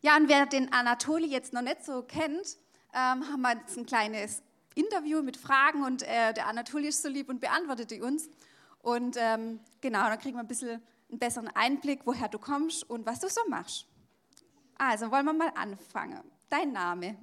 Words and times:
Ja, 0.00 0.16
und 0.16 0.28
wer 0.28 0.46
den 0.46 0.72
Anatoli 0.72 1.26
jetzt 1.26 1.52
noch 1.52 1.62
nicht 1.62 1.84
so 1.84 2.02
kennt, 2.02 2.56
ähm, 2.94 3.28
haben 3.28 3.40
wir 3.40 3.56
jetzt 3.56 3.76
ein 3.76 3.84
kleines 3.84 4.42
Interview 4.74 5.22
mit 5.22 5.36
Fragen 5.36 5.82
und 5.82 6.02
äh, 6.02 6.32
der 6.34 6.46
Anatoli 6.46 6.88
ist 6.88 7.02
so 7.02 7.08
lieb 7.08 7.28
und 7.28 7.40
beantwortet 7.40 7.90
die 7.90 8.00
uns. 8.00 8.28
Und 8.80 9.16
ähm, 9.18 9.58
genau, 9.80 10.04
dann 10.04 10.18
kriegen 10.20 10.36
wir 10.36 10.42
ein 10.42 10.48
bisschen 10.48 10.80
einen 11.10 11.18
besseren 11.18 11.48
Einblick, 11.48 12.02
woher 12.04 12.28
du 12.28 12.38
kommst 12.38 12.88
und 12.88 13.06
was 13.06 13.18
du 13.18 13.28
so 13.28 13.40
machst. 13.48 13.86
Also 14.76 15.10
wollen 15.10 15.24
wir 15.24 15.32
mal 15.32 15.52
anfangen. 15.56 16.22
Dein 16.48 16.72
Name? 16.72 17.18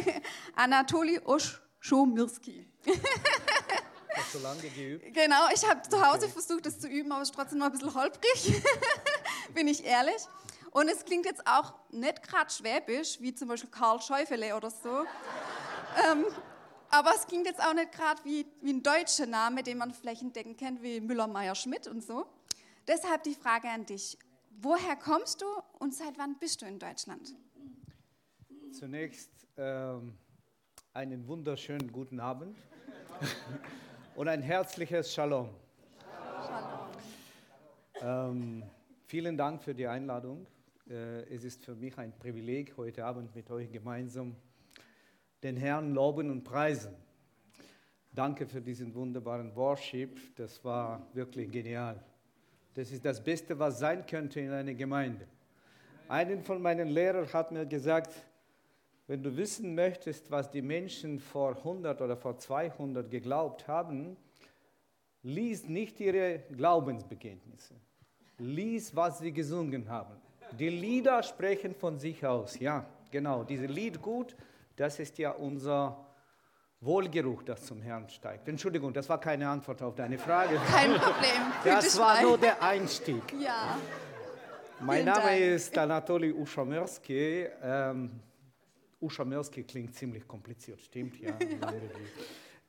Anatoli 0.56 1.20
Oschomirski. 1.20 2.68
Hast 4.16 4.34
du 4.34 4.38
lange 4.40 4.68
geübt? 4.68 5.04
Genau, 5.14 5.48
ich 5.54 5.68
habe 5.68 5.82
zu 5.88 6.04
Hause 6.04 6.28
versucht, 6.28 6.66
das 6.66 6.80
zu 6.80 6.88
üben, 6.88 7.12
aber 7.12 7.22
es 7.22 7.30
ist 7.30 7.36
trotzdem 7.36 7.58
noch 7.58 7.66
ein 7.66 7.72
bisschen 7.72 7.94
holprig, 7.94 8.62
bin 9.54 9.68
ich 9.68 9.84
ehrlich. 9.84 10.16
Und 10.76 10.88
es 10.88 11.06
klingt 11.06 11.24
jetzt 11.24 11.42
auch 11.46 11.72
nicht 11.90 12.22
gerade 12.22 12.50
schwäbisch, 12.50 13.18
wie 13.22 13.34
zum 13.34 13.48
Beispiel 13.48 13.70
Karl 13.70 13.98
Schäufele 14.02 14.54
oder 14.54 14.68
so. 14.68 14.90
ähm, 16.10 16.26
aber 16.90 17.12
es 17.14 17.26
klingt 17.26 17.46
jetzt 17.46 17.62
auch 17.62 17.72
nicht 17.72 17.92
gerade 17.92 18.22
wie, 18.24 18.44
wie 18.60 18.74
ein 18.74 18.82
deutscher 18.82 19.24
Name, 19.24 19.62
den 19.62 19.78
man 19.78 19.94
flächendeckend 19.94 20.58
kennt, 20.58 20.82
wie 20.82 21.00
Müller-Meyer-Schmidt 21.00 21.86
und 21.86 22.04
so. 22.04 22.26
Deshalb 22.86 23.22
die 23.22 23.32
Frage 23.32 23.70
an 23.70 23.86
dich. 23.86 24.18
Woher 24.50 24.96
kommst 24.96 25.40
du 25.40 25.46
und 25.78 25.94
seit 25.94 26.18
wann 26.18 26.38
bist 26.38 26.60
du 26.60 26.66
in 26.66 26.78
Deutschland? 26.78 27.34
Zunächst 28.72 29.30
ähm, 29.56 30.18
einen 30.92 31.26
wunderschönen 31.26 31.90
guten 31.90 32.20
Abend 32.20 32.54
und 34.14 34.28
ein 34.28 34.42
herzliches 34.42 35.10
Shalom. 35.14 35.48
Shalom. 36.46 36.90
Ähm, 38.02 38.62
vielen 39.06 39.38
Dank 39.38 39.62
für 39.62 39.74
die 39.74 39.86
Einladung. 39.86 40.46
Äh, 40.88 41.34
es 41.34 41.42
ist 41.42 41.64
für 41.64 41.74
mich 41.74 41.98
ein 41.98 42.12
Privileg, 42.16 42.76
heute 42.76 43.04
Abend 43.04 43.34
mit 43.34 43.50
euch 43.50 43.70
gemeinsam 43.72 44.36
den 45.42 45.56
Herrn 45.56 45.92
loben 45.92 46.30
und 46.30 46.44
preisen. 46.44 46.94
Danke 48.12 48.46
für 48.46 48.60
diesen 48.60 48.94
wunderbaren 48.94 49.54
Worship. 49.56 50.18
Das 50.36 50.64
war 50.64 51.06
wirklich 51.12 51.50
genial. 51.50 52.02
Das 52.74 52.92
ist 52.92 53.04
das 53.04 53.22
Beste, 53.22 53.58
was 53.58 53.80
sein 53.80 54.06
könnte 54.06 54.40
in 54.40 54.50
einer 54.50 54.74
Gemeinde. 54.74 55.26
Einen 56.08 56.42
von 56.42 56.62
meinen 56.62 56.88
Lehrern 56.88 57.32
hat 57.32 57.50
mir 57.50 57.66
gesagt, 57.66 58.14
wenn 59.08 59.22
du 59.22 59.36
wissen 59.36 59.74
möchtest, 59.74 60.30
was 60.30 60.50
die 60.50 60.62
Menschen 60.62 61.18
vor 61.18 61.56
100 61.56 62.00
oder 62.00 62.16
vor 62.16 62.38
200 62.38 63.10
geglaubt 63.10 63.66
haben, 63.66 64.16
lies 65.22 65.64
nicht 65.64 65.98
ihre 66.00 66.44
Glaubensbekenntnisse. 66.56 67.74
Lies, 68.38 68.94
was 68.94 69.18
sie 69.18 69.32
gesungen 69.32 69.88
haben. 69.88 70.25
Die 70.52 70.68
Lieder 70.68 71.22
sprechen 71.22 71.74
von 71.74 71.98
sich 71.98 72.24
aus. 72.24 72.58
Ja, 72.58 72.84
genau. 73.10 73.44
Diese 73.44 73.66
Lied 73.66 74.00
gut, 74.00 74.36
das 74.76 74.98
ist 74.98 75.18
ja 75.18 75.30
unser 75.32 76.06
Wohlgeruch, 76.80 77.42
das 77.42 77.64
zum 77.64 77.80
Herrn 77.82 78.08
steigt. 78.08 78.48
Entschuldigung, 78.48 78.92
das 78.92 79.08
war 79.08 79.18
keine 79.18 79.48
Antwort 79.48 79.82
auf 79.82 79.94
deine 79.94 80.18
Frage. 80.18 80.56
Kein 80.70 80.92
Problem. 80.94 81.52
Das 81.64 81.98
war 81.98 82.20
nur 82.22 82.38
der 82.38 82.62
Einstieg. 82.62 83.22
Ja. 83.40 83.78
Mein 84.80 85.02
Vielen 85.02 85.06
Name 85.06 85.22
Dank. 85.22 85.40
ist 85.40 85.78
Anatoly 85.78 86.32
Uschamersky. 86.32 87.46
Ähm, 87.62 88.20
Uschamersky 89.00 89.64
klingt 89.64 89.94
ziemlich 89.94 90.28
kompliziert, 90.28 90.80
stimmt? 90.82 91.18
Ja. 91.18 91.36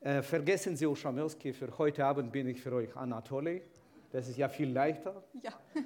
äh, 0.00 0.22
vergessen 0.22 0.74
Sie 0.76 0.86
Uschamersky, 0.86 1.52
für 1.52 1.76
heute 1.76 2.04
Abend 2.04 2.32
bin 2.32 2.48
ich 2.48 2.60
für 2.60 2.72
euch 2.72 2.96
Anatoly. 2.96 3.62
Das 4.10 4.26
ist 4.26 4.38
ja 4.38 4.48
viel 4.48 4.70
leichter. 4.70 5.22
Ja. 5.42 5.52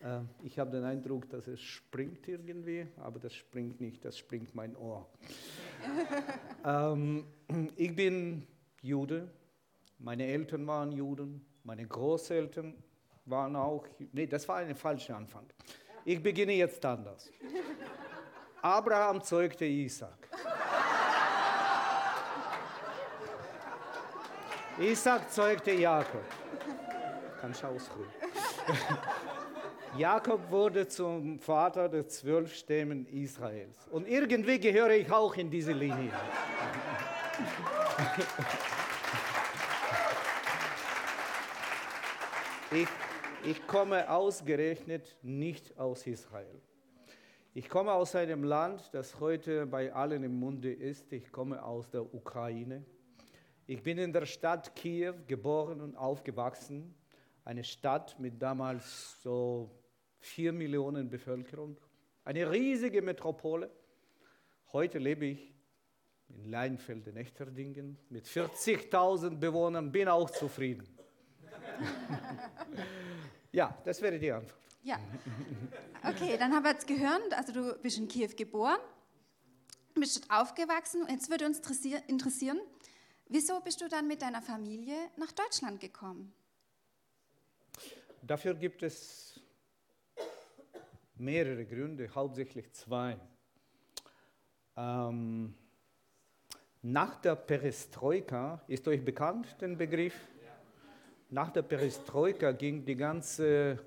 äh, 0.00 0.20
ich 0.42 0.58
habe 0.58 0.70
den 0.70 0.84
Eindruck, 0.84 1.28
dass 1.30 1.46
es 1.46 1.60
springt 1.60 2.28
irgendwie, 2.28 2.86
aber 2.98 3.18
das 3.18 3.34
springt 3.34 3.80
nicht, 3.80 4.04
das 4.04 4.18
springt 4.18 4.54
mein 4.54 4.76
Ohr. 4.76 5.08
ähm, 6.64 7.24
ich 7.76 7.94
bin 7.94 8.46
Jude, 8.82 9.30
meine 9.98 10.26
Eltern 10.26 10.66
waren 10.66 10.92
Juden, 10.92 11.44
meine 11.64 11.86
Großeltern 11.86 12.74
waren 13.26 13.56
auch, 13.56 13.86
nee, 14.12 14.26
das 14.26 14.46
war 14.48 14.56
ein 14.58 14.74
falscher 14.74 15.16
Anfang. 15.16 15.46
Ich 16.04 16.22
beginne 16.22 16.52
jetzt 16.52 16.84
anders. 16.84 17.30
Abraham 18.62 19.22
zeugte 19.22 19.64
Isaac. 19.64 20.28
Isaac 24.78 25.30
zeugte 25.30 25.72
Jakob. 25.72 26.24
Kannst 27.40 27.62
du 27.62 27.66
ausruhen. 27.66 28.08
Jakob 29.98 30.48
wurde 30.52 30.86
zum 30.86 31.40
Vater 31.40 31.88
der 31.88 32.06
zwölf 32.06 32.54
Stämmen 32.54 33.04
Israels. 33.06 33.88
Und 33.88 34.06
irgendwie 34.06 34.60
gehöre 34.60 34.92
ich 34.92 35.10
auch 35.10 35.34
in 35.34 35.50
diese 35.50 35.72
Linie. 35.72 36.12
Ich, 42.70 42.88
ich 43.44 43.66
komme 43.66 44.08
ausgerechnet 44.08 45.16
nicht 45.22 45.76
aus 45.76 46.06
Israel. 46.06 46.60
Ich 47.54 47.68
komme 47.68 47.92
aus 47.92 48.14
einem 48.14 48.44
Land, 48.44 48.90
das 48.92 49.18
heute 49.18 49.66
bei 49.66 49.92
allen 49.92 50.22
im 50.22 50.38
Munde 50.38 50.72
ist. 50.72 51.12
Ich 51.12 51.32
komme 51.32 51.60
aus 51.60 51.90
der 51.90 52.14
Ukraine. 52.14 52.84
Ich 53.66 53.82
bin 53.82 53.98
in 53.98 54.12
der 54.12 54.26
Stadt 54.26 54.76
Kiew 54.76 55.14
geboren 55.26 55.80
und 55.80 55.96
aufgewachsen. 55.96 56.94
Eine 57.44 57.64
Stadt 57.64 58.16
mit 58.20 58.40
damals 58.40 59.20
so 59.22 59.77
vier 60.20 60.52
Millionen 60.52 61.08
Bevölkerung. 61.08 61.78
Eine 62.24 62.50
riesige 62.50 63.02
Metropole. 63.02 63.70
Heute 64.72 64.98
lebe 64.98 65.26
ich 65.26 65.54
in 66.28 66.50
Leinfelden-Echterdingen 66.50 67.96
mit 68.10 68.26
40.000 68.26 69.38
Bewohnern, 69.38 69.90
bin 69.90 70.08
auch 70.08 70.30
zufrieden. 70.30 70.86
ja, 73.52 73.76
das 73.84 74.02
wäre 74.02 74.18
die 74.18 74.30
Antwort. 74.30 74.58
Ja. 74.82 74.98
Okay, 76.02 76.36
dann 76.38 76.52
haben 76.52 76.64
wir 76.64 76.72
jetzt 76.72 76.86
gehört, 76.86 77.32
also 77.32 77.52
du 77.52 77.78
bist 77.80 77.98
in 77.98 78.08
Kiew 78.08 78.30
geboren, 78.36 78.78
bist 79.94 80.16
dort 80.16 80.40
aufgewachsen 80.42 81.02
und 81.02 81.10
jetzt 81.10 81.30
würde 81.30 81.46
uns 81.46 81.60
interessieren, 82.06 82.60
wieso 83.28 83.60
bist 83.60 83.80
du 83.80 83.88
dann 83.88 84.06
mit 84.06 84.22
deiner 84.22 84.42
Familie 84.42 84.96
nach 85.16 85.32
Deutschland 85.32 85.80
gekommen? 85.80 86.32
Dafür 88.22 88.54
gibt 88.54 88.82
es 88.82 89.37
mehrere 91.20 91.64
Gründe, 91.64 92.08
hauptsächlich 92.14 92.72
zwei. 92.72 93.16
Ähm, 94.76 95.54
nach 96.82 97.16
der 97.16 97.34
Perestroika, 97.34 98.62
ist 98.68 98.86
euch 98.86 99.04
bekannt 99.04 99.60
den 99.60 99.76
Begriff? 99.76 100.14
Nach 101.30 101.50
der 101.50 101.62
Perestroika 101.62 102.52
ging 102.52 102.84
die 102.84 102.96
ganze 102.96 103.78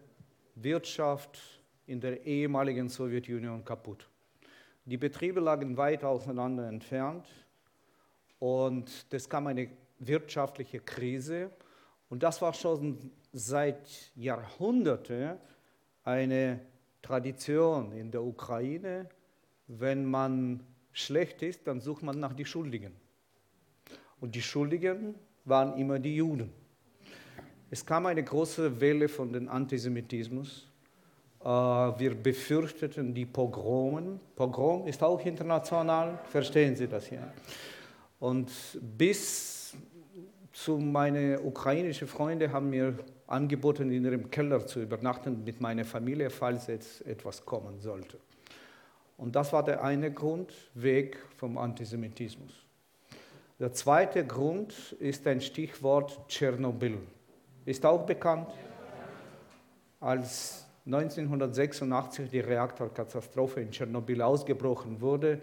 Wirtschaft 0.56 1.40
in 1.88 2.00
der 2.00 2.26
ehemaligen 2.26 2.90
Sowjetunion 2.90 3.64
kaputt. 3.66 4.08
Die 4.86 4.98
Betriebe 4.98 5.40
lagen 5.40 5.78
weit 5.78 6.04
auseinander 6.04 6.68
entfernt 6.68 7.28
und 8.40 9.06
es 9.10 9.30
kam 9.30 9.48
eine 9.48 9.70
wirtschaftliche 10.00 10.80
Krise 10.80 11.52
und 12.10 12.24
das 12.24 12.42
war 12.42 12.54
schon 12.54 13.12
seit 13.32 14.12
Jahrhunderten 14.16 15.38
eine 16.04 16.60
Tradition 17.02 17.92
in 17.92 18.12
der 18.12 18.24
Ukraine. 18.24 19.08
Wenn 19.68 20.06
man 20.06 20.62
schlecht 20.92 21.42
ist, 21.42 21.66
dann 21.68 21.80
sucht 21.82 22.04
man 22.04 22.20
nach 22.20 22.34
den 22.34 22.46
Schuldigen. 22.46 22.94
Und 24.20 24.36
die 24.36 24.42
Schuldigen 24.42 25.16
waren 25.46 25.78
immer 25.78 26.00
die 26.00 26.16
Juden. 26.16 26.52
Es 27.70 27.86
kam 27.86 28.06
eine 28.06 28.24
große 28.24 28.82
Welle 28.82 29.08
von 29.08 29.32
dem 29.32 29.48
Antisemitismus. 29.48 30.68
Äh, 31.40 31.46
wir 31.46 32.16
befürchteten 32.16 33.14
die 33.14 33.26
Pogromen. 33.26 34.20
Pogrom 34.36 34.88
ist 34.88 35.02
auch 35.02 35.26
international, 35.26 36.20
verstehen 36.30 36.76
Sie 36.76 36.88
das 36.88 37.08
hier. 37.08 37.34
Und 38.20 38.52
bis 38.98 39.74
zu 40.52 40.78
meine 40.78 41.40
ukrainischen 41.42 42.08
Freunde 42.08 42.52
haben 42.52 42.70
mir 42.70 42.94
angeboten, 43.32 43.92
in 43.92 44.06
ihrem 44.06 44.30
Keller 44.30 44.66
zu 44.66 44.82
übernachten 44.82 45.44
mit 45.44 45.62
meiner 45.62 45.86
Familie, 45.86 46.30
falls 46.30 46.68
jetzt 46.68 47.06
etwas 47.06 47.46
kommen 47.46 47.80
sollte. 47.80 48.18
Und 49.18 49.36
das 49.36 49.54
war 49.54 49.64
der 49.64 49.84
eine 49.84 50.12
Grund, 50.12 50.54
Weg 50.74 51.18
vom 51.38 51.58
Antisemitismus. 51.58 52.52
Der 53.60 53.72
zweite 53.74 54.26
Grund 54.26 54.74
ist 55.00 55.28
ein 55.28 55.40
Stichwort 55.40 56.28
Tschernobyl. 56.28 56.98
Ist 57.66 57.86
auch 57.86 58.06
bekannt. 58.06 58.48
Als 60.00 60.66
1986 60.88 62.32
die 62.32 62.40
Reaktorkatastrophe 62.40 63.62
in 63.62 63.70
Tschernobyl 63.70 64.24
ausgebrochen 64.24 65.00
wurde, 65.00 65.40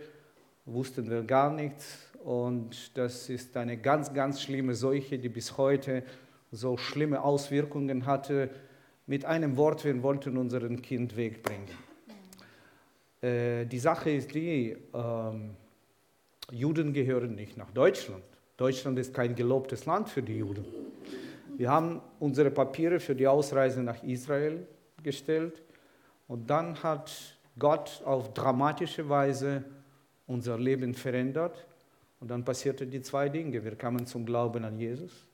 wussten 0.67 1.09
wir 1.09 1.23
gar 1.23 1.53
nichts. 1.53 2.11
Und 2.25 2.97
das 2.99 3.31
ist 3.31 3.57
eine 3.57 3.77
ganz, 3.77 4.13
ganz 4.13 4.43
schlimme 4.43 4.75
Seuche, 4.75 5.17
die 5.17 5.29
bis 5.29 5.57
heute 5.57 6.03
so 6.51 6.77
schlimme 6.77 7.23
Auswirkungen 7.23 8.07
hatte. 8.07 8.51
Mit 9.07 9.25
einem 9.25 9.57
Wort, 9.57 9.85
wir 9.85 10.03
wollten 10.03 10.37
unseren 10.37 10.83
Kind 10.83 11.17
wegbringen. 11.17 11.69
äh, 13.23 13.65
die 13.67 13.79
Sache 13.79 14.11
ist 14.11 14.35
die, 14.35 14.77
ähm, 14.95 15.51
Juden 16.51 16.93
gehören 16.93 17.35
nicht 17.35 17.57
nach 17.57 17.71
Deutschland. 17.71 18.25
Deutschland 18.57 18.99
ist 18.99 19.15
kein 19.15 19.35
gelobtes 19.35 19.87
Land 19.87 20.09
für 20.09 20.23
die 20.23 20.39
Juden. 20.39 20.65
Wir 21.57 21.71
haben 21.71 22.01
unsere 22.21 22.51
Papiere 22.51 23.01
für 23.01 23.15
die 23.15 23.27
Ausreise 23.27 23.83
nach 23.83 24.03
Israel 24.03 24.67
gestellt 25.03 25.63
und 26.27 26.49
dann 26.49 26.83
hat 26.83 27.11
Gott 27.59 28.03
auf 28.05 28.33
dramatische 28.35 29.09
Weise 29.09 29.65
unser 30.27 30.59
Leben 30.59 30.95
verändert 30.95 31.67
und 32.21 32.31
dann 32.31 32.45
passierten 32.45 32.91
die 32.91 33.03
zwei 33.03 33.29
Dinge. 33.29 33.65
Wir 33.65 33.75
kamen 33.77 34.07
zum 34.07 34.25
Glauben 34.25 34.65
an 34.65 34.79
Jesus. 34.79 35.28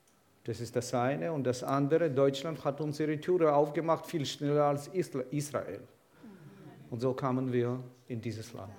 Das 0.45 0.61
ist 0.61 0.77
das 0.77 0.93
eine. 0.93 1.33
Und 1.33 1.45
das 1.45 1.63
andere, 1.63 2.11
Deutschland 2.11 2.65
hat 2.65 2.81
unsere 2.81 3.19
Türe 3.19 3.55
aufgemacht, 3.55 4.07
viel 4.07 4.27
schneller 4.27 4.65
als 4.65 4.89
Israel. 4.89 5.81
Und 6.91 7.01
so 7.01 7.15
kamen 7.15 7.53
wir 7.53 7.83
in 8.09 8.21
dieses 8.21 8.53
Land. 8.53 8.73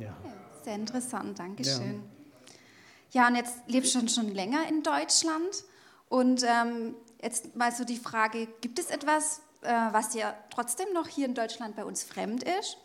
Ja. 0.00 0.16
Sehr 0.62 0.76
interessant, 0.76 1.38
Dankeschön. 1.38 2.02
Ja, 3.10 3.22
ja 3.22 3.28
und 3.28 3.34
jetzt 3.34 3.56
lebst 3.66 3.94
du 3.94 3.98
schon, 3.98 4.08
schon 4.08 4.34
länger 4.34 4.68
in 4.68 4.82
Deutschland. 4.82 5.64
Und 6.08 6.44
ähm, 6.44 6.94
jetzt 7.20 7.56
mal 7.56 7.72
so 7.72 7.84
die 7.84 7.96
Frage, 7.96 8.46
gibt 8.60 8.78
es 8.78 8.90
etwas, 8.90 9.42
äh, 9.62 9.72
was 9.90 10.10
dir 10.10 10.34
trotzdem 10.50 10.92
noch 10.94 11.08
hier 11.08 11.26
in 11.26 11.34
Deutschland 11.34 11.74
bei 11.74 11.84
uns 11.84 12.04
fremd 12.04 12.44
ist? 12.44 12.78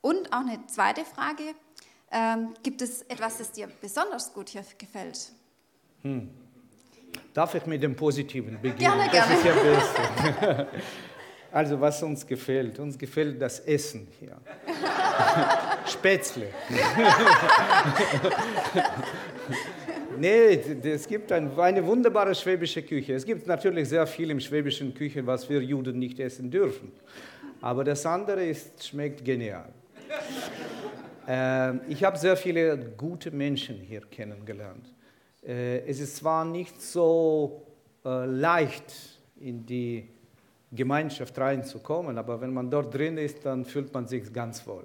Und 0.00 0.32
auch 0.32 0.40
eine 0.40 0.66
zweite 0.66 1.04
Frage, 1.04 1.54
ähm, 2.10 2.54
gibt 2.64 2.82
es 2.82 3.02
etwas, 3.02 3.38
das 3.38 3.52
dir 3.52 3.68
besonders 3.80 4.32
gut 4.32 4.48
hier 4.48 4.64
gefällt? 4.78 5.30
Hm. 6.02 6.30
Darf 7.32 7.54
ich 7.54 7.64
mit 7.66 7.82
dem 7.82 7.94
Positiven 7.94 8.60
beginnen? 8.60 8.78
Gerne, 8.78 9.04
das 9.12 9.28
gerne. 9.28 9.34
ist 9.34 9.44
ja 9.44 10.52
beste. 10.52 10.66
Also 11.52 11.80
was 11.80 12.00
uns 12.02 12.24
gefällt, 12.24 12.78
uns 12.78 12.96
gefällt 12.96 13.42
das 13.42 13.58
Essen 13.60 14.06
hier. 14.20 14.36
Spätzle. 15.86 16.46
nee, 20.16 20.60
es 20.84 21.08
gibt 21.08 21.32
ein, 21.32 21.58
eine 21.58 21.84
wunderbare 21.84 22.36
schwäbische 22.36 22.82
Küche. 22.82 23.14
Es 23.14 23.26
gibt 23.26 23.48
natürlich 23.48 23.88
sehr 23.88 24.06
viel 24.06 24.30
im 24.30 24.38
schwäbischen 24.38 24.94
Küche, 24.94 25.26
was 25.26 25.48
wir 25.50 25.60
Juden 25.60 25.98
nicht 25.98 26.20
essen 26.20 26.52
dürfen. 26.52 26.92
Aber 27.60 27.82
das 27.82 28.06
andere 28.06 28.44
ist, 28.44 28.86
schmeckt 28.86 29.24
genial. 29.24 29.70
Ähm, 31.26 31.80
ich 31.88 32.04
habe 32.04 32.16
sehr 32.16 32.36
viele 32.36 32.78
gute 32.96 33.32
Menschen 33.32 33.76
hier 33.76 34.02
kennengelernt. 34.02 34.86
Äh, 35.42 35.80
es 35.86 36.00
ist 36.00 36.16
zwar 36.16 36.44
nicht 36.44 36.80
so 36.80 37.66
äh, 38.04 38.26
leicht, 38.26 38.92
in 39.40 39.64
die 39.64 40.06
Gemeinschaft 40.70 41.36
reinzukommen, 41.38 42.18
aber 42.18 42.40
wenn 42.40 42.52
man 42.52 42.70
dort 42.70 42.94
drin 42.94 43.18
ist, 43.18 43.44
dann 43.44 43.64
fühlt 43.64 43.92
man 43.92 44.06
sich 44.06 44.32
ganz 44.32 44.66
wohl. 44.66 44.84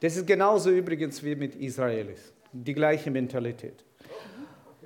Das 0.00 0.16
ist 0.16 0.26
genauso 0.26 0.70
übrigens 0.70 1.22
wie 1.22 1.36
mit 1.36 1.54
Israelis, 1.56 2.32
die 2.52 2.72
gleiche 2.72 3.10
Mentalität. 3.10 3.84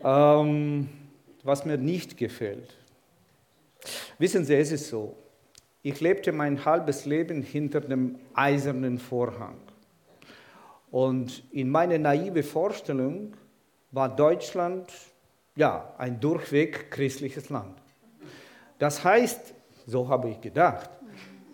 Ähm, 0.02 0.88
was 1.44 1.64
mir 1.64 1.78
nicht 1.78 2.16
gefällt, 2.16 2.76
wissen 4.18 4.44
Sie, 4.44 4.54
es 4.54 4.72
ist 4.72 4.88
so, 4.88 5.16
ich 5.82 6.00
lebte 6.00 6.32
mein 6.32 6.64
halbes 6.64 7.04
Leben 7.04 7.42
hinter 7.42 7.80
dem 7.80 8.18
eisernen 8.34 8.98
Vorhang. 8.98 9.58
Und 10.90 11.44
in 11.52 11.70
meiner 11.70 11.98
naive 11.98 12.42
Vorstellung 12.42 13.34
war 13.94 14.14
Deutschland 14.14 14.92
ja 15.54 15.94
ein 15.98 16.18
durchweg 16.18 16.90
christliches 16.90 17.48
Land. 17.48 17.76
Das 18.78 19.04
heißt, 19.04 19.54
so 19.86 20.08
habe 20.08 20.30
ich 20.30 20.40
gedacht, 20.40 20.90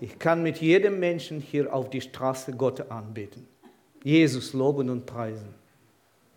ich 0.00 0.18
kann 0.18 0.42
mit 0.42 0.56
jedem 0.58 0.98
Menschen 0.98 1.40
hier 1.40 1.72
auf 1.72 1.90
die 1.90 2.00
Straße 2.00 2.52
Gott 2.52 2.90
anbeten, 2.90 3.46
Jesus 4.02 4.54
loben 4.54 4.88
und 4.88 5.04
preisen. 5.04 5.54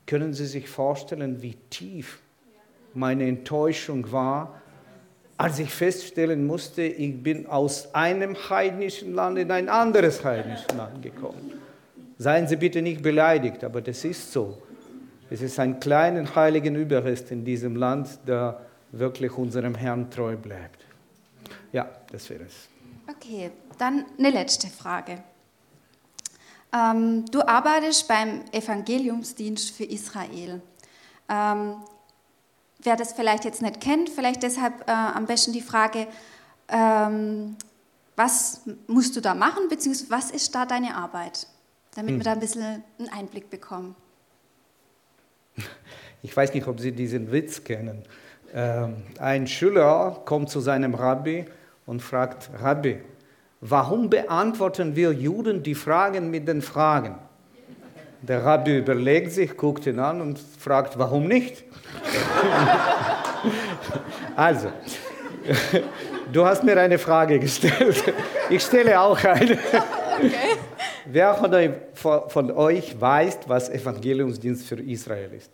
Können 0.06 0.34
Sie 0.34 0.46
sich 0.46 0.68
vorstellen, 0.68 1.42
wie 1.42 1.56
tief 1.70 2.20
meine 2.94 3.26
Enttäuschung 3.26 4.12
war, 4.12 4.62
als 5.38 5.60
ich 5.60 5.70
feststellen 5.70 6.46
musste, 6.46 6.84
ich 6.84 7.24
bin 7.24 7.48
aus 7.48 7.96
einem 7.96 8.36
heidnischen 8.50 9.16
Land 9.16 9.38
in 9.40 9.50
ein 9.50 9.70
anderes 9.70 10.24
heidnisches 10.24 10.68
Land 10.76 11.02
gekommen. 11.02 11.54
Seien 12.18 12.48
Sie 12.48 12.58
bitte 12.58 12.82
nicht 12.82 13.02
beleidigt, 13.02 13.64
aber 13.64 13.82
das 13.82 14.04
ist 14.04 14.32
so. 14.32 14.58
Es 15.30 15.42
ist 15.42 15.60
ein 15.60 15.80
kleiner 15.80 16.36
heiligen 16.36 16.76
Überrest 16.76 17.32
in 17.32 17.44
diesem 17.44 17.76
Land, 17.76 18.20
der 18.28 18.62
wirklich 18.92 19.32
unserem 19.34 19.76
Herrn 19.76 20.10
treu 20.12 20.36
bleibt. 20.36 20.86
Ja, 21.72 21.90
das 22.12 22.30
wäre 22.30 22.44
es. 22.44 22.70
Okay, 23.10 23.52
dann 23.78 24.06
eine 24.18 24.30
letzte 24.30 24.68
Frage. 24.68 25.24
Ähm, 26.72 27.26
du 27.32 27.42
arbeitest 27.48 28.08
beim 28.08 28.42
Evangeliumsdienst 28.52 29.72
für 29.72 29.84
Israel. 29.84 30.62
Ähm, 31.30 31.76
wer 32.80 32.96
das 32.96 33.14
vielleicht 33.14 33.46
jetzt 33.46 33.62
nicht 33.62 33.82
kennt, 33.82 34.10
vielleicht 34.10 34.44
deshalb 34.44 34.88
äh, 34.88 34.92
am 34.92 35.26
besten 35.26 35.54
die 35.54 35.62
Frage, 35.62 36.08
ähm, 36.70 37.56
was 38.16 38.62
musst 38.88 39.16
du 39.16 39.22
da 39.22 39.34
machen, 39.34 39.68
beziehungsweise 39.70 40.12
was 40.12 40.32
ist 40.32 40.54
da 40.54 40.66
deine 40.66 40.96
Arbeit? 40.96 41.48
damit 41.96 42.12
hm. 42.12 42.20
wir 42.20 42.24
da 42.24 42.32
ein 42.34 42.40
bisschen 42.40 42.84
einen 43.00 43.10
Einblick 43.10 43.50
bekommen. 43.50 43.96
Ich 46.26 46.36
weiß 46.38 46.54
nicht, 46.54 46.68
ob 46.68 46.80
Sie 46.80 46.94
diesen 46.94 47.34
Witz 47.34 47.66
kennen. 47.66 48.04
Ähm, 48.54 49.04
ein 49.20 49.46
Schüler 49.46 50.22
kommt 50.24 50.50
zu 50.50 50.62
seinem 50.62 50.96
Rabbi 50.96 51.46
und 51.86 52.02
fragt, 52.02 52.50
Rabbi, 52.62 53.00
warum 53.60 54.10
beantworten 54.10 54.96
wir 54.96 55.12
Juden 55.12 55.64
die 55.64 55.76
Fragen 55.76 56.32
mit 56.32 56.48
den 56.48 56.62
Fragen? 56.62 57.16
Der 58.22 58.46
Rabbi 58.46 58.78
überlegt 58.78 59.34
sich, 59.34 59.58
guckt 59.58 59.86
ihn 59.86 60.00
an 60.00 60.22
und 60.22 60.40
fragt, 60.40 60.98
warum 60.98 61.28
nicht? 61.28 61.66
also, 64.38 64.70
du 66.32 66.46
hast 66.46 66.64
mir 66.64 66.80
eine 66.80 67.00
Frage 67.00 67.38
gestellt. 67.40 68.02
Ich 68.50 68.64
stelle 68.64 68.98
auch 69.02 69.22
eine. 69.26 69.58
Okay. 70.18 70.58
Wer 71.06 71.36
von 72.28 72.52
euch, 72.52 73.00
weiß, 73.00 73.40
was 73.48 73.70
Evangeliumsdienst 73.70 74.66
für 74.66 74.80
Israel 74.80 75.34
ist? 75.34 75.52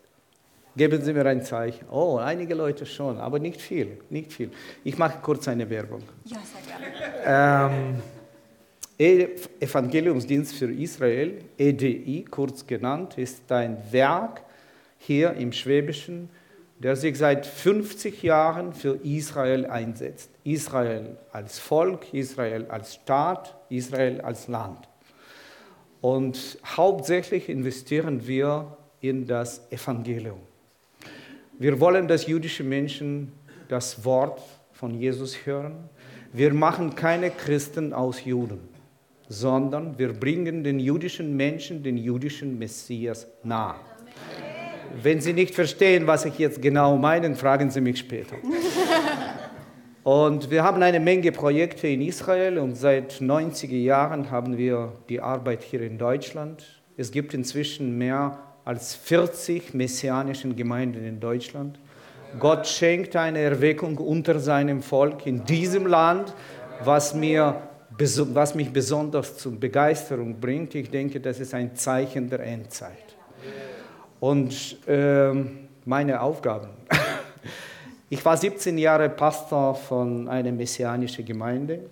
Geben 0.75 1.01
Sie 1.01 1.13
mir 1.13 1.25
ein 1.25 1.44
Zeichen. 1.44 1.88
Oh, 1.90 2.18
einige 2.18 2.54
Leute 2.54 2.86
schon, 2.86 3.18
aber 3.18 3.40
nicht 3.40 3.60
viel, 3.60 3.98
nicht 4.10 4.31
viel. 4.31 4.51
Ich 4.84 4.98
mache 4.98 5.19
kurz 5.22 5.48
eine 5.48 5.69
Werbung. 5.69 6.04
Ja, 6.25 6.38
sehr 6.44 7.25
gerne. 7.25 7.96
Ähm, 9.00 9.40
Evangeliumsdienst 9.60 10.56
für 10.56 10.72
Israel, 10.72 11.40
EDI, 11.57 12.25
kurz 12.30 12.68
genannt, 12.68 13.18
ist 13.18 13.50
ein 13.52 13.78
Werk 13.92 14.42
hier 14.97 15.33
im 15.33 15.54
Schwäbischen, 15.54 16.30
der 16.80 16.97
sich 16.97 17.18
seit 17.18 17.45
50 17.45 18.24
Jahren 18.24 18.74
für 18.74 19.00
Israel 19.04 19.66
einsetzt. 19.66 20.30
Israel 20.44 21.18
als 21.31 21.59
Volk, 21.59 22.14
Israel 22.14 22.66
als 22.69 22.95
Staat, 22.95 23.56
Israel 23.69 24.21
als 24.21 24.47
Land. 24.50 24.89
Und 26.02 26.58
hauptsächlich 26.66 27.50
investieren 27.50 28.26
wir 28.26 28.78
in 29.02 29.28
das 29.28 29.70
Evangelium. 29.72 30.40
Wir 31.58 31.80
wollen, 31.80 32.08
dass 32.08 32.28
jüdische 32.28 32.64
Menschen 32.64 33.34
das 33.68 34.06
Wort 34.06 34.42
von 34.72 34.96
Jesus 34.96 35.46
hören. 35.46 35.90
Wir 36.32 36.54
machen 36.54 36.96
keine 36.96 37.32
Christen 37.32 37.92
aus 37.92 38.24
Juden, 38.24 38.60
sondern 39.28 39.98
wir 39.98 40.14
bringen 40.14 40.64
den 40.64 40.80
jüdischen 40.80 41.36
Menschen 41.36 41.84
den 41.84 41.98
jüdischen 41.98 42.58
Messias 42.58 43.28
nahe. 43.44 43.76
Wenn 45.02 45.22
Sie 45.22 45.34
nicht 45.34 45.54
verstehen, 45.54 46.08
was 46.08 46.26
ich 46.26 46.40
jetzt 46.40 46.62
genau 46.62 46.98
meine, 46.98 47.36
fragen 47.36 47.70
Sie 47.70 47.82
mich 47.82 48.00
später. 48.00 48.38
Und 50.04 50.50
wir 50.50 50.64
haben 50.64 50.82
eine 50.82 51.00
Menge 51.00 51.32
Projekte 51.32 51.88
in 51.88 52.02
Israel 52.02 52.58
und 52.58 52.76
seit 52.76 53.14
90er 53.14 53.76
Jahren 53.76 54.32
haben 54.32 54.58
wir 54.58 54.94
die 55.10 55.20
Arbeit 55.20 55.62
hier 55.62 55.82
in 55.82 55.98
Deutschland. 55.98 56.82
Es 56.96 57.12
gibt 57.12 57.34
inzwischen 57.34 57.98
mehr 57.98 58.40
als 58.64 58.96
40 58.96 59.74
messianischen 59.74 60.56
Gemeinden 60.56 61.06
in 61.06 61.20
Deutschland. 61.20 61.80
Gott 62.40 62.68
schenkt 62.68 63.16
eine 63.16 63.40
Erweckung 63.40 63.98
unter 63.98 64.40
seinem 64.40 64.82
Volk 64.82 65.26
in 65.26 65.44
diesem 65.44 65.86
Land, 65.86 66.34
was, 66.84 67.14
mir, 67.14 67.62
was 67.98 68.56
mich 68.56 68.72
besonders 68.72 69.38
zur 69.38 69.60
Begeisterung 69.60 70.40
bringt. 70.40 70.76
Ich 70.76 70.90
denke, 70.90 71.20
das 71.20 71.40
ist 71.40 71.54
ein 71.54 71.76
Zeichen 71.76 72.30
der 72.30 72.40
Endzeit. 72.42 73.18
Und 74.22 74.78
äh, 74.88 75.32
meine 75.84 76.22
Aufgaben. 76.22 76.70
Ich 78.11 78.25
war 78.25 78.35
17 78.35 78.80
Jahre 78.80 79.07
Pastor 79.07 79.75
von 79.75 80.28
einer 80.28 80.51
messianischen 80.51 81.23
Gemeinde 81.25 81.92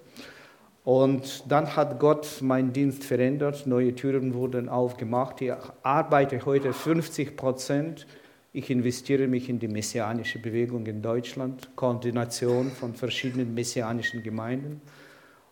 und 0.84 1.44
dann 1.48 1.76
hat 1.76 2.00
Gott 2.00 2.42
meinen 2.42 2.74
Dienst 2.74 3.04
verändert, 3.04 3.68
neue 3.68 3.94
Türen 3.94 4.34
wurden 4.34 4.68
aufgemacht. 4.68 5.42
Ich 5.42 5.52
arbeite 5.84 6.44
heute 6.44 6.74
50 6.74 7.38
Prozent. 7.38 8.08
Ich 8.52 8.72
investiere 8.72 9.28
mich 9.28 9.48
in 9.48 9.60
die 9.60 9.68
messianische 9.68 10.40
Bewegung 10.40 10.88
in 10.88 11.04
Deutschland, 11.04 11.70
Koordination 11.76 12.72
von 12.72 12.96
verschiedenen 12.96 13.54
messianischen 13.54 14.24
Gemeinden. 14.24 14.82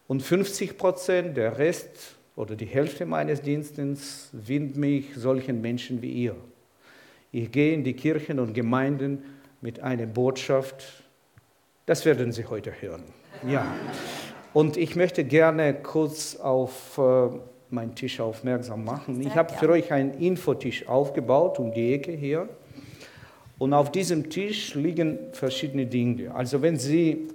Und 0.08 0.24
50 0.24 0.80
Prozent, 0.80 1.38
der 1.38 1.60
Rest, 1.60 2.16
oder 2.36 2.56
die 2.56 2.66
Hälfte 2.66 3.06
meines 3.06 3.40
Dienstes 3.40 4.32
widme 4.32 4.88
ich 4.88 5.14
solchen 5.16 5.62
Menschen 5.62 6.02
wie 6.02 6.12
ihr. 6.12 6.36
Ich 7.32 7.52
gehe 7.52 7.74
in 7.76 7.84
die 7.84 7.94
Kirchen 7.94 8.40
und 8.40 8.54
Gemeinden 8.56 9.22
mit 9.62 9.80
einer 9.80 10.06
Botschaft. 10.06 11.04
Das 11.86 12.06
werden 12.06 12.32
Sie 12.32 12.46
heute 12.46 12.72
hören. 12.82 13.04
Ja. 13.48 13.66
Und 14.54 14.78
ich 14.78 14.96
möchte 14.96 15.24
gerne 15.24 15.74
kurz 15.74 16.36
auf 16.38 16.98
äh, 16.98 17.30
meinen 17.70 17.96
Tisch 17.96 18.20
aufmerksam 18.20 18.86
machen. 18.86 19.22
Ich 19.22 19.36
habe 19.36 19.54
für 19.54 19.70
euch 19.70 19.92
einen 19.92 20.14
Infotisch 20.14 20.88
aufgebaut 20.88 21.60
um 21.60 21.74
die 21.74 21.94
Ecke 21.94 22.12
hier. 22.12 22.50
Und 23.58 23.74
auf 23.74 23.92
diesem 23.92 24.30
Tisch 24.30 24.76
liegen 24.76 25.20
verschiedene 25.34 25.86
Dinge. 25.86 26.34
Also 26.34 26.62
wenn 26.62 26.78
Sie 26.78 27.28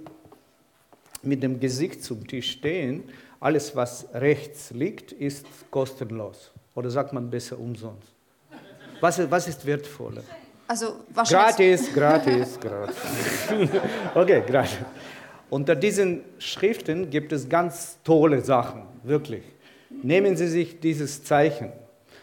mit 1.23 1.43
dem 1.43 1.59
Gesicht 1.59 2.03
zum 2.03 2.27
Tisch 2.27 2.51
stehen, 2.51 3.03
alles, 3.39 3.75
was 3.75 4.07
rechts 4.13 4.71
liegt, 4.71 5.11
ist 5.11 5.45
kostenlos. 5.71 6.51
Oder 6.75 6.89
sagt 6.89 7.11
man 7.13 7.29
besser 7.29 7.59
umsonst? 7.59 8.13
Was, 8.99 9.31
was 9.31 9.47
ist 9.47 9.65
wertvoller? 9.65 10.23
Also. 10.71 11.03
Gratis, 11.13 11.93
gratis, 11.93 12.57
gratis. 12.57 12.95
okay, 14.15 14.41
gratis. 14.47 14.77
Unter 15.49 15.75
diesen 15.75 16.21
Schriften 16.37 17.09
gibt 17.09 17.33
es 17.33 17.49
ganz 17.49 17.97
tolle 18.05 18.39
Sachen, 18.39 18.83
wirklich. 19.03 19.43
Nehmen 20.01 20.37
Sie 20.37 20.47
sich 20.47 20.79
dieses 20.79 21.21
Zeichen. 21.25 21.73